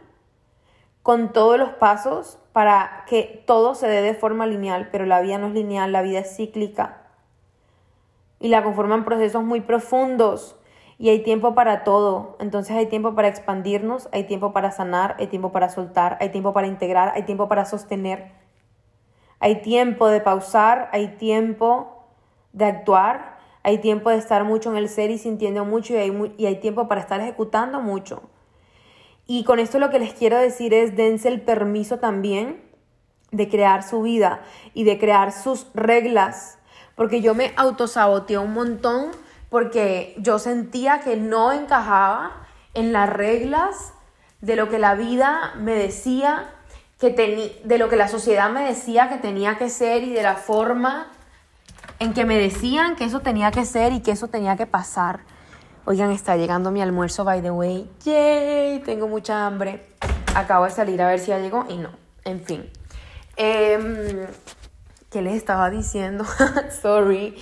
con 1.04 1.34
todos 1.34 1.60
los 1.60 1.70
pasos 1.70 2.40
para 2.54 3.04
que 3.08 3.44
todo 3.46 3.76
se 3.76 3.88
dé 3.88 4.02
de 4.02 4.14
forma 4.14 4.48
lineal, 4.48 4.90
pero 4.92 5.06
la 5.06 5.22
vida 5.22 5.38
no 5.38 5.48
es 5.48 5.54
lineal, 5.54 5.92
la 5.92 6.02
vida 6.02 6.20
es 6.20 6.36
cíclica 6.36 7.04
y 8.40 8.48
la 8.48 8.64
conforman 8.64 9.06
procesos 9.06 9.44
muy 9.44 9.62
profundos 9.62 10.58
y 10.98 11.10
hay 11.10 11.24
tiempo 11.24 11.56
para 11.56 11.84
todo. 11.84 12.38
Entonces 12.40 12.76
hay 12.76 12.86
tiempo 12.88 13.16
para 13.16 13.28
expandirnos, 13.28 14.10
hay 14.12 14.26
tiempo 14.26 14.54
para 14.54 14.72
sanar, 14.72 15.16
hay 15.20 15.28
tiempo 15.28 15.52
para 15.52 15.70
soltar, 15.70 16.18
hay 16.20 16.30
tiempo 16.30 16.54
para 16.54 16.68
integrar, 16.68 17.14
hay 17.16 17.24
tiempo 17.24 17.48
para 17.48 17.66
sostener. 17.66 18.32
Hay 19.40 19.62
tiempo 19.62 20.08
de 20.08 20.22
pausar, 20.22 20.90
hay 20.94 21.18
tiempo 21.18 22.06
de 22.54 22.66
actuar, 22.66 23.38
hay 23.64 23.80
tiempo 23.80 24.10
de 24.10 24.18
estar 24.18 24.44
mucho 24.46 24.72
en 24.72 24.78
el 24.78 24.88
ser 24.88 25.10
y 25.10 25.18
sintiendo 25.18 25.66
mucho 25.66 25.94
y 25.94 25.98
hay, 25.98 26.34
y 26.38 26.46
hay 26.46 26.58
tiempo 26.62 26.88
para 26.88 27.02
estar 27.02 27.20
ejecutando 27.20 27.82
mucho. 27.82 28.24
Y 29.26 29.44
con 29.44 29.60
esto 29.60 29.80
lo 29.80 29.90
que 29.90 30.00
les 30.00 30.14
quiero 30.14 30.38
decir 30.38 30.74
es 30.74 30.96
dense 30.96 31.30
el 31.30 31.42
permiso 31.42 32.00
también 32.00 32.62
de 33.32 33.50
crear 33.50 33.84
su 33.84 34.02
vida 34.02 34.42
y 34.74 34.84
de 34.84 35.00
crear 35.00 35.32
sus 35.32 35.68
reglas, 35.74 36.60
porque 36.96 37.22
yo 37.22 37.34
me 37.34 37.54
autosaboteé 37.56 38.38
un 38.38 38.54
montón 38.54 39.12
porque 39.50 40.16
yo 40.18 40.40
sentía 40.40 41.02
que 41.02 41.16
no 41.16 41.52
encajaba 41.52 42.48
en 42.74 42.92
las 42.92 43.10
reglas 43.10 43.94
de 44.42 44.56
lo 44.56 44.70
que 44.70 44.80
la 44.80 44.96
vida 44.96 45.54
me 45.58 45.74
decía 45.74 46.52
que 47.00 47.60
de 47.64 47.78
lo 47.78 47.90
que 47.90 47.96
la 47.96 48.08
sociedad 48.08 48.50
me 48.50 48.64
decía 48.64 49.10
que 49.10 49.18
tenía 49.18 49.58
que 49.58 49.70
ser 49.70 50.04
y 50.04 50.14
de 50.14 50.24
la 50.24 50.36
forma 50.36 51.12
en 52.00 52.14
que 52.14 52.26
me 52.26 52.38
decían 52.38 52.96
que 52.96 53.06
eso 53.06 53.20
tenía 53.20 53.52
que 53.52 53.66
ser 53.66 53.94
y 53.94 54.02
que 54.02 54.12
eso 54.12 54.28
tenía 54.28 54.56
que 54.56 54.66
pasar. 54.66 55.22
Oigan, 55.86 56.12
está 56.12 56.38
llegando 56.38 56.72
mi 56.72 56.82
almuerzo, 56.82 57.26
by 57.26 57.42
the 57.42 57.52
way. 57.52 57.90
¡Yay! 58.06 58.80
Tengo 58.86 59.10
mucha 59.10 59.46
hambre. 59.46 59.86
Acabo 60.34 60.64
de 60.64 60.72
salir 60.72 61.02
a 61.02 61.08
ver 61.08 61.20
si 61.20 61.28
ya 61.28 61.40
llegó 61.40 61.66
y 61.68 61.78
no. 61.78 61.90
En 62.24 62.42
fin. 62.42 62.70
Eh, 63.36 64.28
¿Qué 65.12 65.22
les 65.22 65.36
estaba 65.36 65.70
diciendo? 65.70 66.24
Sorry. 66.82 67.36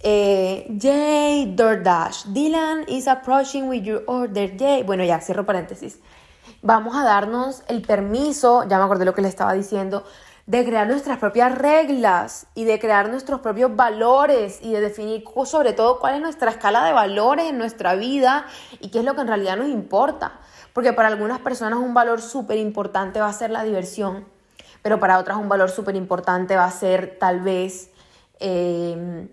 Eh, 0.00 0.66
Yay, 0.68 1.56
DoorDash. 1.56 2.26
Dylan 2.26 2.84
is 2.86 3.08
approaching 3.08 3.66
with 3.66 3.82
your 3.82 4.02
order. 4.06 4.54
Yay. 4.54 4.82
Bueno, 4.82 5.02
ya, 5.02 5.18
cierro 5.20 5.46
paréntesis. 5.46 5.98
Vamos 6.60 6.96
a 6.96 7.02
darnos 7.02 7.62
el 7.68 7.80
permiso, 7.80 8.64
ya 8.68 8.78
me 8.78 8.84
acordé 8.84 9.04
lo 9.04 9.14
que 9.14 9.22
le 9.22 9.28
estaba 9.28 9.52
diciendo, 9.52 10.04
de 10.46 10.64
crear 10.64 10.86
nuestras 10.86 11.18
propias 11.18 11.56
reglas 11.58 12.46
y 12.54 12.64
de 12.64 12.78
crear 12.78 13.08
nuestros 13.08 13.40
propios 13.40 13.74
valores 13.74 14.60
y 14.62 14.72
de 14.72 14.80
definir 14.80 15.24
sobre 15.44 15.72
todo 15.72 15.98
cuál 15.98 16.14
es 16.14 16.20
nuestra 16.20 16.52
escala 16.52 16.84
de 16.84 16.92
valores 16.92 17.46
en 17.46 17.58
nuestra 17.58 17.96
vida 17.96 18.46
y 18.80 18.90
qué 18.90 19.00
es 19.00 19.04
lo 19.04 19.14
que 19.14 19.22
en 19.22 19.26
realidad 19.26 19.56
nos 19.56 19.68
importa. 19.68 20.38
Porque 20.72 20.92
para 20.92 21.08
algunas 21.08 21.40
personas 21.40 21.80
un 21.80 21.94
valor 21.94 22.22
súper 22.22 22.58
importante 22.58 23.20
va 23.20 23.28
a 23.28 23.32
ser 23.32 23.50
la 23.50 23.64
diversión, 23.64 24.24
pero 24.82 25.00
para 25.00 25.18
otras 25.18 25.36
un 25.36 25.48
valor 25.48 25.70
súper 25.70 25.96
importante 25.96 26.54
va 26.54 26.64
a 26.64 26.70
ser 26.70 27.16
tal 27.18 27.40
vez 27.40 27.90
eh, 28.38 29.28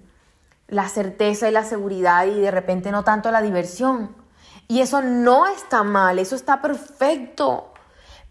la 0.68 0.90
certeza 0.90 1.48
y 1.48 1.52
la 1.52 1.64
seguridad 1.64 2.26
y 2.26 2.40
de 2.40 2.50
repente 2.50 2.92
no 2.92 3.04
tanto 3.04 3.30
la 3.30 3.42
diversión. 3.44 4.16
Y 4.68 4.82
eso 4.82 5.04
no 5.04 5.46
está 5.46 5.84
mal, 5.84 6.18
eso 6.18 6.36
está 6.36 6.62
perfecto. 6.62 7.73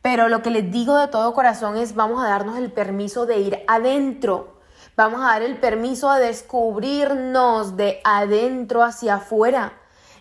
Pero 0.03 0.29
lo 0.29 0.43
que 0.43 0.51
les 0.51 0.71
digo 0.73 0.99
de 0.99 1.07
todo 1.07 1.33
corazón 1.33 1.77
es 1.77 1.95
vamos 1.95 2.23
a 2.23 2.29
darnos 2.29 2.59
el 2.59 2.73
permiso 2.73 3.25
de 3.25 3.39
ir 3.39 3.65
adentro. 3.69 4.61
Vamos 4.97 5.21
a 5.23 5.27
dar 5.27 5.43
el 5.43 5.57
permiso 5.57 6.13
de 6.13 6.27
descubrirnos 6.27 7.77
de 7.77 8.01
adentro 8.05 8.83
hacia 8.83 9.15
afuera 9.15 9.75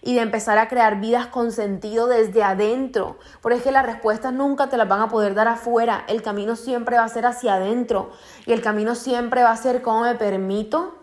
y 0.03 0.15
de 0.15 0.21
empezar 0.21 0.59
a 0.59 0.67
crear 0.67 0.99
vidas 0.99 1.27
con 1.27 1.51
sentido 1.51 2.07
desde 2.07 2.43
adentro. 2.43 3.17
Porque 3.41 3.57
es 3.57 3.63
que 3.63 3.71
las 3.71 3.85
respuestas 3.85 4.31
nunca 4.31 4.69
te 4.69 4.77
las 4.77 4.87
van 4.87 5.01
a 5.01 5.09
poder 5.09 5.33
dar 5.33 5.47
afuera. 5.47 6.05
El 6.07 6.21
camino 6.21 6.55
siempre 6.55 6.97
va 6.97 7.03
a 7.03 7.09
ser 7.09 7.25
hacia 7.25 7.55
adentro. 7.55 8.11
Y 8.45 8.53
el 8.53 8.61
camino 8.61 8.93
siempre 8.95 9.43
va 9.43 9.51
a 9.51 9.57
ser 9.57 9.81
cómo 9.81 10.01
me 10.01 10.15
permito 10.15 10.95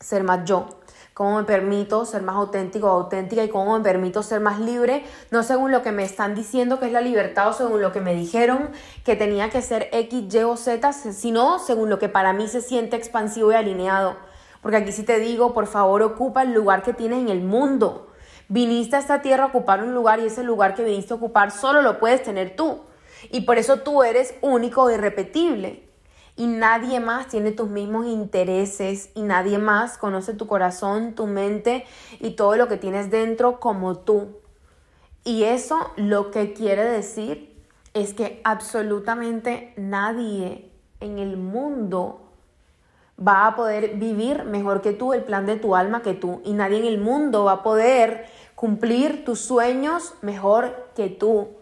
ser 0.00 0.24
más 0.24 0.44
yo 0.44 0.77
cómo 1.18 1.38
me 1.38 1.42
permito 1.42 2.04
ser 2.04 2.22
más 2.22 2.36
auténtico 2.36 2.86
o 2.86 2.90
auténtica 2.90 3.42
y 3.42 3.48
cómo 3.48 3.76
me 3.76 3.82
permito 3.82 4.22
ser 4.22 4.38
más 4.38 4.60
libre, 4.60 5.02
no 5.32 5.42
según 5.42 5.72
lo 5.72 5.82
que 5.82 5.90
me 5.90 6.04
están 6.04 6.36
diciendo 6.36 6.78
que 6.78 6.86
es 6.86 6.92
la 6.92 7.00
libertad 7.00 7.48
o 7.48 7.52
según 7.52 7.82
lo 7.82 7.90
que 7.90 8.00
me 8.00 8.14
dijeron 8.14 8.70
que 9.04 9.16
tenía 9.16 9.50
que 9.50 9.60
ser 9.60 9.88
X, 9.90 10.32
Y 10.32 10.38
o 10.44 10.56
Z, 10.56 10.92
sino 10.92 11.58
según 11.58 11.90
lo 11.90 11.98
que 11.98 12.08
para 12.08 12.32
mí 12.32 12.46
se 12.46 12.60
siente 12.60 12.94
expansivo 12.94 13.50
y 13.50 13.56
alineado. 13.56 14.14
Porque 14.62 14.76
aquí 14.76 14.92
sí 14.92 15.02
te 15.02 15.18
digo, 15.18 15.54
por 15.54 15.66
favor, 15.66 16.02
ocupa 16.02 16.42
el 16.42 16.52
lugar 16.52 16.84
que 16.84 16.92
tienes 16.92 17.18
en 17.18 17.30
el 17.30 17.40
mundo. 17.40 18.12
Viniste 18.46 18.94
a 18.94 19.00
esta 19.00 19.20
tierra 19.20 19.42
a 19.42 19.46
ocupar 19.48 19.82
un 19.82 19.94
lugar 19.94 20.20
y 20.20 20.26
ese 20.26 20.44
lugar 20.44 20.76
que 20.76 20.84
viniste 20.84 21.14
a 21.14 21.16
ocupar 21.16 21.50
solo 21.50 21.82
lo 21.82 21.98
puedes 21.98 22.22
tener 22.22 22.54
tú. 22.54 22.82
Y 23.32 23.40
por 23.40 23.58
eso 23.58 23.80
tú 23.80 24.04
eres 24.04 24.36
único 24.40 24.88
e 24.88 24.94
irrepetible 24.94 25.87
y 26.38 26.46
nadie 26.46 27.00
más 27.00 27.26
tiene 27.26 27.50
tus 27.50 27.68
mismos 27.68 28.06
intereses 28.06 29.10
y 29.14 29.22
nadie 29.22 29.58
más 29.58 29.98
conoce 29.98 30.34
tu 30.34 30.46
corazón, 30.46 31.14
tu 31.14 31.26
mente 31.26 31.84
y 32.20 32.30
todo 32.30 32.56
lo 32.56 32.68
que 32.68 32.76
tienes 32.76 33.10
dentro 33.10 33.58
como 33.58 33.98
tú. 33.98 34.38
Y 35.24 35.42
eso 35.42 35.90
lo 35.96 36.30
que 36.30 36.54
quiere 36.54 36.84
decir 36.84 37.60
es 37.92 38.14
que 38.14 38.40
absolutamente 38.44 39.74
nadie 39.76 40.70
en 41.00 41.18
el 41.18 41.36
mundo 41.36 42.30
va 43.20 43.48
a 43.48 43.56
poder 43.56 43.96
vivir 43.96 44.44
mejor 44.44 44.80
que 44.80 44.92
tú 44.92 45.12
el 45.12 45.24
plan 45.24 45.44
de 45.44 45.56
tu 45.56 45.74
alma 45.74 46.02
que 46.02 46.14
tú 46.14 46.40
y 46.44 46.52
nadie 46.52 46.78
en 46.78 46.86
el 46.86 46.98
mundo 46.98 47.44
va 47.44 47.52
a 47.52 47.62
poder 47.64 48.26
cumplir 48.54 49.24
tus 49.24 49.40
sueños 49.40 50.14
mejor 50.22 50.88
que 50.94 51.08
tú 51.08 51.57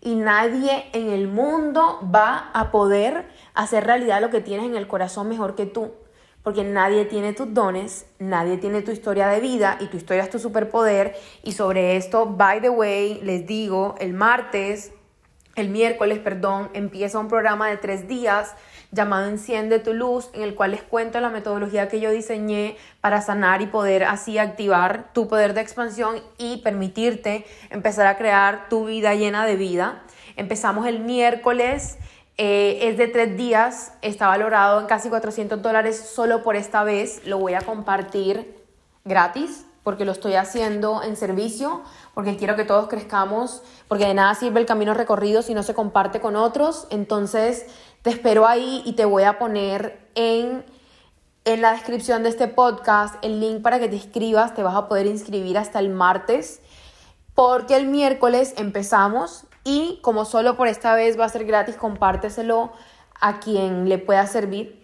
y 0.00 0.14
nadie 0.14 0.86
en 0.92 1.10
el 1.10 1.28
mundo 1.28 2.00
va 2.14 2.50
a 2.54 2.70
poder 2.70 3.26
hacer 3.54 3.84
realidad 3.84 4.20
lo 4.20 4.30
que 4.30 4.40
tienes 4.40 4.66
en 4.66 4.76
el 4.76 4.88
corazón 4.88 5.28
mejor 5.28 5.54
que 5.54 5.66
tú. 5.66 5.92
Porque 6.42 6.64
nadie 6.64 7.04
tiene 7.04 7.34
tus 7.34 7.52
dones, 7.52 8.06
nadie 8.18 8.56
tiene 8.56 8.80
tu 8.80 8.92
historia 8.92 9.28
de 9.28 9.40
vida 9.40 9.76
y 9.78 9.88
tu 9.88 9.98
historia 9.98 10.22
es 10.22 10.30
tu 10.30 10.38
superpoder. 10.38 11.14
Y 11.42 11.52
sobre 11.52 11.96
esto, 11.96 12.24
by 12.24 12.62
the 12.62 12.70
way, 12.70 13.20
les 13.22 13.46
digo, 13.46 13.94
el 13.98 14.14
martes, 14.14 14.92
el 15.54 15.68
miércoles, 15.68 16.18
perdón, 16.18 16.70
empieza 16.72 17.18
un 17.18 17.28
programa 17.28 17.68
de 17.68 17.76
tres 17.76 18.08
días 18.08 18.54
llamado 18.92 19.28
Enciende 19.28 19.78
tu 19.78 19.94
luz, 19.94 20.30
en 20.32 20.42
el 20.42 20.54
cual 20.54 20.72
les 20.72 20.82
cuento 20.82 21.20
la 21.20 21.30
metodología 21.30 21.88
que 21.88 22.00
yo 22.00 22.10
diseñé 22.10 22.76
para 23.00 23.20
sanar 23.22 23.62
y 23.62 23.66
poder 23.66 24.04
así 24.04 24.38
activar 24.38 25.12
tu 25.12 25.28
poder 25.28 25.54
de 25.54 25.60
expansión 25.60 26.20
y 26.38 26.58
permitirte 26.58 27.44
empezar 27.70 28.06
a 28.06 28.16
crear 28.16 28.68
tu 28.68 28.86
vida 28.86 29.14
llena 29.14 29.46
de 29.46 29.56
vida. 29.56 30.02
Empezamos 30.36 30.86
el 30.86 31.00
miércoles, 31.00 31.98
eh, 32.36 32.78
es 32.82 32.98
de 32.98 33.08
tres 33.08 33.36
días, 33.36 33.92
está 34.02 34.28
valorado 34.28 34.80
en 34.80 34.86
casi 34.86 35.08
400 35.08 35.60
dólares 35.62 35.98
solo 35.98 36.42
por 36.42 36.56
esta 36.56 36.82
vez, 36.84 37.26
lo 37.26 37.38
voy 37.38 37.54
a 37.54 37.60
compartir 37.60 38.56
gratis 39.04 39.66
porque 39.82 40.04
lo 40.04 40.12
estoy 40.12 40.34
haciendo 40.34 41.02
en 41.02 41.16
servicio, 41.16 41.82
porque 42.14 42.36
quiero 42.36 42.56
que 42.56 42.64
todos 42.64 42.88
crezcamos, 42.88 43.62
porque 43.88 44.06
de 44.06 44.14
nada 44.14 44.34
sirve 44.34 44.60
el 44.60 44.66
camino 44.66 44.94
recorrido 44.94 45.42
si 45.42 45.54
no 45.54 45.62
se 45.62 45.74
comparte 45.74 46.20
con 46.20 46.36
otros. 46.36 46.86
Entonces, 46.90 47.66
te 48.02 48.10
espero 48.10 48.46
ahí 48.46 48.82
y 48.84 48.92
te 48.92 49.04
voy 49.04 49.22
a 49.22 49.38
poner 49.38 50.08
en, 50.14 50.64
en 51.44 51.62
la 51.62 51.72
descripción 51.72 52.22
de 52.22 52.28
este 52.28 52.48
podcast 52.48 53.16
el 53.22 53.40
link 53.40 53.62
para 53.62 53.78
que 53.78 53.88
te 53.88 53.96
inscribas. 53.96 54.54
Te 54.54 54.62
vas 54.62 54.74
a 54.74 54.88
poder 54.88 55.06
inscribir 55.06 55.56
hasta 55.56 55.78
el 55.78 55.88
martes, 55.90 56.60
porque 57.34 57.76
el 57.76 57.86
miércoles 57.86 58.54
empezamos 58.58 59.44
y 59.64 59.98
como 60.02 60.24
solo 60.24 60.56
por 60.56 60.68
esta 60.68 60.94
vez 60.94 61.18
va 61.18 61.24
a 61.26 61.28
ser 61.28 61.44
gratis, 61.44 61.76
compárteselo 61.76 62.72
a 63.20 63.40
quien 63.40 63.88
le 63.88 63.98
pueda 63.98 64.26
servir 64.26 64.79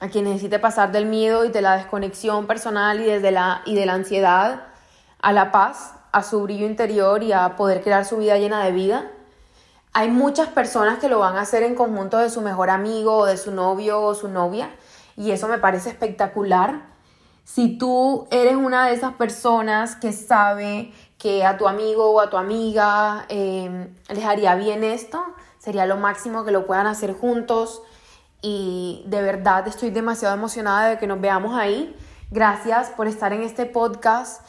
a 0.00 0.08
quien 0.08 0.24
necesite 0.24 0.58
pasar 0.58 0.92
del 0.92 1.04
miedo 1.04 1.44
y 1.44 1.50
de 1.50 1.60
la 1.60 1.76
desconexión 1.76 2.46
personal 2.46 3.00
y, 3.00 3.04
desde 3.04 3.30
la, 3.30 3.62
y 3.66 3.74
de 3.74 3.84
la 3.84 3.94
ansiedad 3.94 4.62
a 5.20 5.32
la 5.32 5.52
paz, 5.52 5.94
a 6.12 6.22
su 6.22 6.42
brillo 6.42 6.66
interior 6.66 7.22
y 7.22 7.32
a 7.32 7.54
poder 7.56 7.82
crear 7.82 8.06
su 8.06 8.16
vida 8.16 8.38
llena 8.38 8.64
de 8.64 8.72
vida. 8.72 9.10
Hay 9.92 10.08
muchas 10.08 10.48
personas 10.48 10.98
que 10.98 11.08
lo 11.08 11.18
van 11.18 11.36
a 11.36 11.42
hacer 11.42 11.62
en 11.62 11.74
conjunto 11.74 12.16
de 12.16 12.30
su 12.30 12.40
mejor 12.40 12.70
amigo 12.70 13.18
o 13.18 13.26
de 13.26 13.36
su 13.36 13.52
novio 13.52 14.00
o 14.00 14.14
su 14.14 14.28
novia 14.28 14.70
y 15.16 15.32
eso 15.32 15.48
me 15.48 15.58
parece 15.58 15.90
espectacular. 15.90 16.88
Si 17.44 17.76
tú 17.76 18.26
eres 18.30 18.54
una 18.54 18.86
de 18.86 18.94
esas 18.94 19.14
personas 19.14 19.96
que 19.96 20.12
sabe 20.12 20.92
que 21.18 21.44
a 21.44 21.58
tu 21.58 21.68
amigo 21.68 22.10
o 22.10 22.20
a 22.20 22.30
tu 22.30 22.38
amiga 22.38 23.26
eh, 23.28 23.88
les 24.08 24.24
haría 24.24 24.54
bien 24.54 24.82
esto, 24.82 25.22
sería 25.58 25.84
lo 25.84 25.98
máximo 25.98 26.44
que 26.44 26.52
lo 26.52 26.66
puedan 26.66 26.86
hacer 26.86 27.12
juntos 27.12 27.82
y 28.42 29.02
de 29.06 29.22
verdad 29.22 29.66
estoy 29.68 29.90
demasiado 29.90 30.34
emocionada 30.34 30.88
de 30.88 30.98
que 30.98 31.06
nos 31.06 31.20
veamos 31.20 31.58
ahí. 31.58 31.96
Gracias 32.30 32.90
por 32.90 33.06
estar 33.06 33.32
en 33.32 33.42
este 33.42 33.66
podcast. 33.66 34.44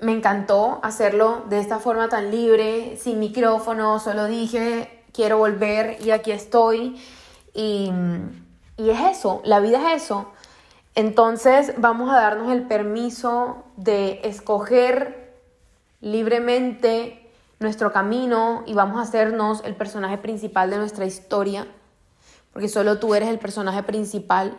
Me 0.00 0.12
encantó 0.12 0.80
hacerlo 0.82 1.44
de 1.48 1.58
esta 1.58 1.78
forma 1.78 2.08
tan 2.08 2.30
libre, 2.30 2.96
sin 2.96 3.18
micrófono, 3.18 3.98
solo 3.98 4.26
dije 4.26 4.98
quiero 5.18 5.38
volver 5.38 5.98
y 6.00 6.12
aquí 6.12 6.30
estoy. 6.30 6.96
Y, 7.52 7.90
y 8.76 8.90
es 8.90 9.18
eso, 9.18 9.40
la 9.44 9.58
vida 9.58 9.92
es 9.92 10.04
eso. 10.04 10.30
Entonces 10.94 11.74
vamos 11.76 12.10
a 12.10 12.14
darnos 12.14 12.52
el 12.52 12.62
permiso 12.62 13.64
de 13.76 14.20
escoger 14.22 15.34
libremente 16.00 17.30
nuestro 17.58 17.92
camino 17.92 18.62
y 18.66 18.74
vamos 18.74 18.98
a 18.98 19.02
hacernos 19.02 19.62
el 19.64 19.74
personaje 19.74 20.18
principal 20.18 20.70
de 20.70 20.76
nuestra 20.76 21.04
historia, 21.04 21.66
porque 22.52 22.68
solo 22.68 22.98
tú 22.98 23.14
eres 23.14 23.28
el 23.28 23.38
personaje 23.38 23.82
principal 23.82 24.58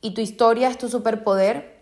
y 0.00 0.14
tu 0.14 0.20
historia 0.20 0.68
es 0.68 0.78
tu 0.78 0.88
superpoder 0.88 1.80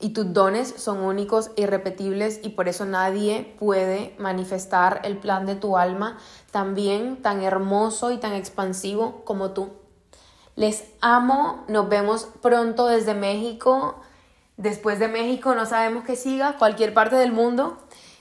y 0.00 0.10
tus 0.10 0.32
dones 0.32 0.72
son 0.76 1.00
únicos 1.00 1.50
e 1.56 1.62
irrepetibles 1.62 2.40
y 2.42 2.50
por 2.50 2.68
eso 2.68 2.84
nadie 2.84 3.54
puede 3.58 4.14
manifestar 4.18 5.00
el 5.04 5.18
plan 5.18 5.44
de 5.44 5.56
tu 5.56 5.76
alma 5.76 6.18
también 6.52 7.20
tan 7.20 7.42
hermoso 7.42 8.12
y 8.12 8.18
tan 8.18 8.32
expansivo 8.32 9.22
como 9.24 9.50
tú. 9.50 9.70
Les 10.54 10.84
amo, 11.00 11.64
nos 11.68 11.88
vemos 11.88 12.28
pronto 12.42 12.86
desde 12.86 13.14
México. 13.14 13.96
Después 14.56 14.98
de 14.98 15.06
México 15.06 15.54
no 15.54 15.66
sabemos 15.66 16.04
qué 16.04 16.16
siga, 16.16 16.56
cualquier 16.58 16.94
parte 16.94 17.16
del 17.16 17.32
mundo. 17.32 17.78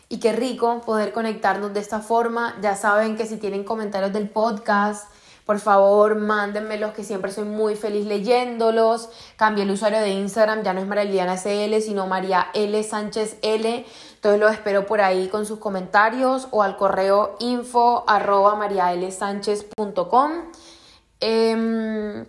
Y 0.10 0.20
qué 0.20 0.34
rico 0.34 0.82
poder 0.86 1.14
conectarnos 1.14 1.74
de 1.74 1.80
esta 1.80 2.00
forma. 2.00 2.56
Ya 2.62 2.76
saben 2.76 3.18
que 3.18 3.26
si 3.26 3.38
tienen 3.38 3.64
comentarios 3.64 4.14
del 4.14 4.30
podcast, 4.30 5.12
por 5.48 5.60
favor, 5.60 6.16
mándenmelos, 6.16 6.92
que 6.92 7.06
siempre 7.06 7.32
soy 7.32 7.46
muy 7.46 7.78
feliz 7.78 8.06
leyéndolos. 8.06 9.10
Cambié 9.38 9.64
el 9.64 9.72
usuario 9.72 10.02
de 10.02 10.10
Instagram, 10.10 10.62
ya 10.62 10.74
no 10.74 10.82
es 10.82 10.88
María 10.88 11.38
SL, 11.38 11.80
sino 11.82 12.06
María 12.06 12.48
L. 12.54 12.84
Sánchez 12.84 13.38
L. 13.42 13.86
Entonces 14.16 14.42
los 14.42 14.52
espero 14.52 14.86
por 14.86 15.00
ahí 15.00 15.30
con 15.30 15.46
sus 15.46 15.60
comentarios 15.60 16.50
o 16.52 16.64
al 16.64 16.76
correo 16.76 17.38
info 17.40 18.04
arroba. 18.08 18.60
Em, 21.22 22.26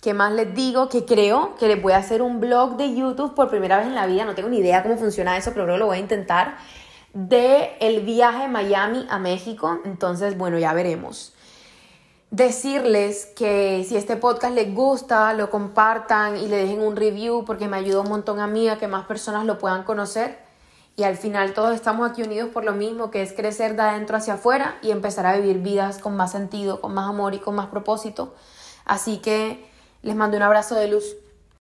¿Qué 0.00 0.14
más 0.14 0.32
les 0.32 0.54
digo? 0.54 0.88
Que 0.88 1.04
creo 1.04 1.56
que 1.56 1.66
les 1.66 1.82
voy 1.82 1.94
a 1.94 1.96
hacer 1.96 2.22
un 2.22 2.38
blog 2.38 2.76
de 2.76 2.94
YouTube 2.94 3.34
por 3.34 3.50
primera 3.50 3.78
vez 3.78 3.88
en 3.88 3.96
la 3.96 4.06
vida. 4.06 4.24
No 4.24 4.36
tengo 4.36 4.48
ni 4.48 4.58
idea 4.58 4.84
cómo 4.84 4.96
funciona 4.96 5.36
eso, 5.36 5.50
pero 5.50 5.64
creo 5.64 5.74
que 5.74 5.80
lo 5.80 5.86
voy 5.86 5.96
a 5.96 6.00
intentar. 6.00 6.56
De 7.14 7.76
el 7.80 8.02
viaje 8.02 8.42
de 8.42 8.48
Miami 8.48 9.08
a 9.10 9.18
México. 9.18 9.80
Entonces, 9.84 10.38
bueno, 10.38 10.56
ya 10.60 10.72
veremos 10.72 11.33
decirles 12.34 13.26
que 13.36 13.86
si 13.88 13.96
este 13.96 14.16
podcast 14.16 14.54
les 14.54 14.74
gusta, 14.74 15.32
lo 15.34 15.50
compartan 15.50 16.36
y 16.36 16.48
le 16.48 16.56
dejen 16.56 16.80
un 16.80 16.96
review 16.96 17.44
porque 17.44 17.68
me 17.68 17.76
ayuda 17.76 18.00
un 18.00 18.08
montón 18.08 18.40
a 18.40 18.48
mí 18.48 18.68
a 18.68 18.76
que 18.76 18.88
más 18.88 19.06
personas 19.06 19.46
lo 19.46 19.56
puedan 19.58 19.84
conocer. 19.84 20.38
Y 20.96 21.04
al 21.04 21.16
final 21.16 21.54
todos 21.54 21.76
estamos 21.76 22.10
aquí 22.10 22.24
unidos 22.24 22.50
por 22.52 22.64
lo 22.64 22.72
mismo, 22.72 23.12
que 23.12 23.22
es 23.22 23.32
crecer 23.32 23.76
de 23.76 23.82
adentro 23.82 24.16
hacia 24.16 24.34
afuera 24.34 24.78
y 24.82 24.90
empezar 24.90 25.26
a 25.26 25.36
vivir 25.36 25.58
vidas 25.58 25.98
con 25.98 26.16
más 26.16 26.32
sentido, 26.32 26.80
con 26.80 26.92
más 26.92 27.08
amor 27.08 27.34
y 27.34 27.38
con 27.38 27.54
más 27.54 27.68
propósito. 27.68 28.34
Así 28.84 29.18
que 29.18 29.64
les 30.02 30.16
mando 30.16 30.36
un 30.36 30.42
abrazo 30.42 30.74
de 30.74 30.88
luz. 30.88 31.04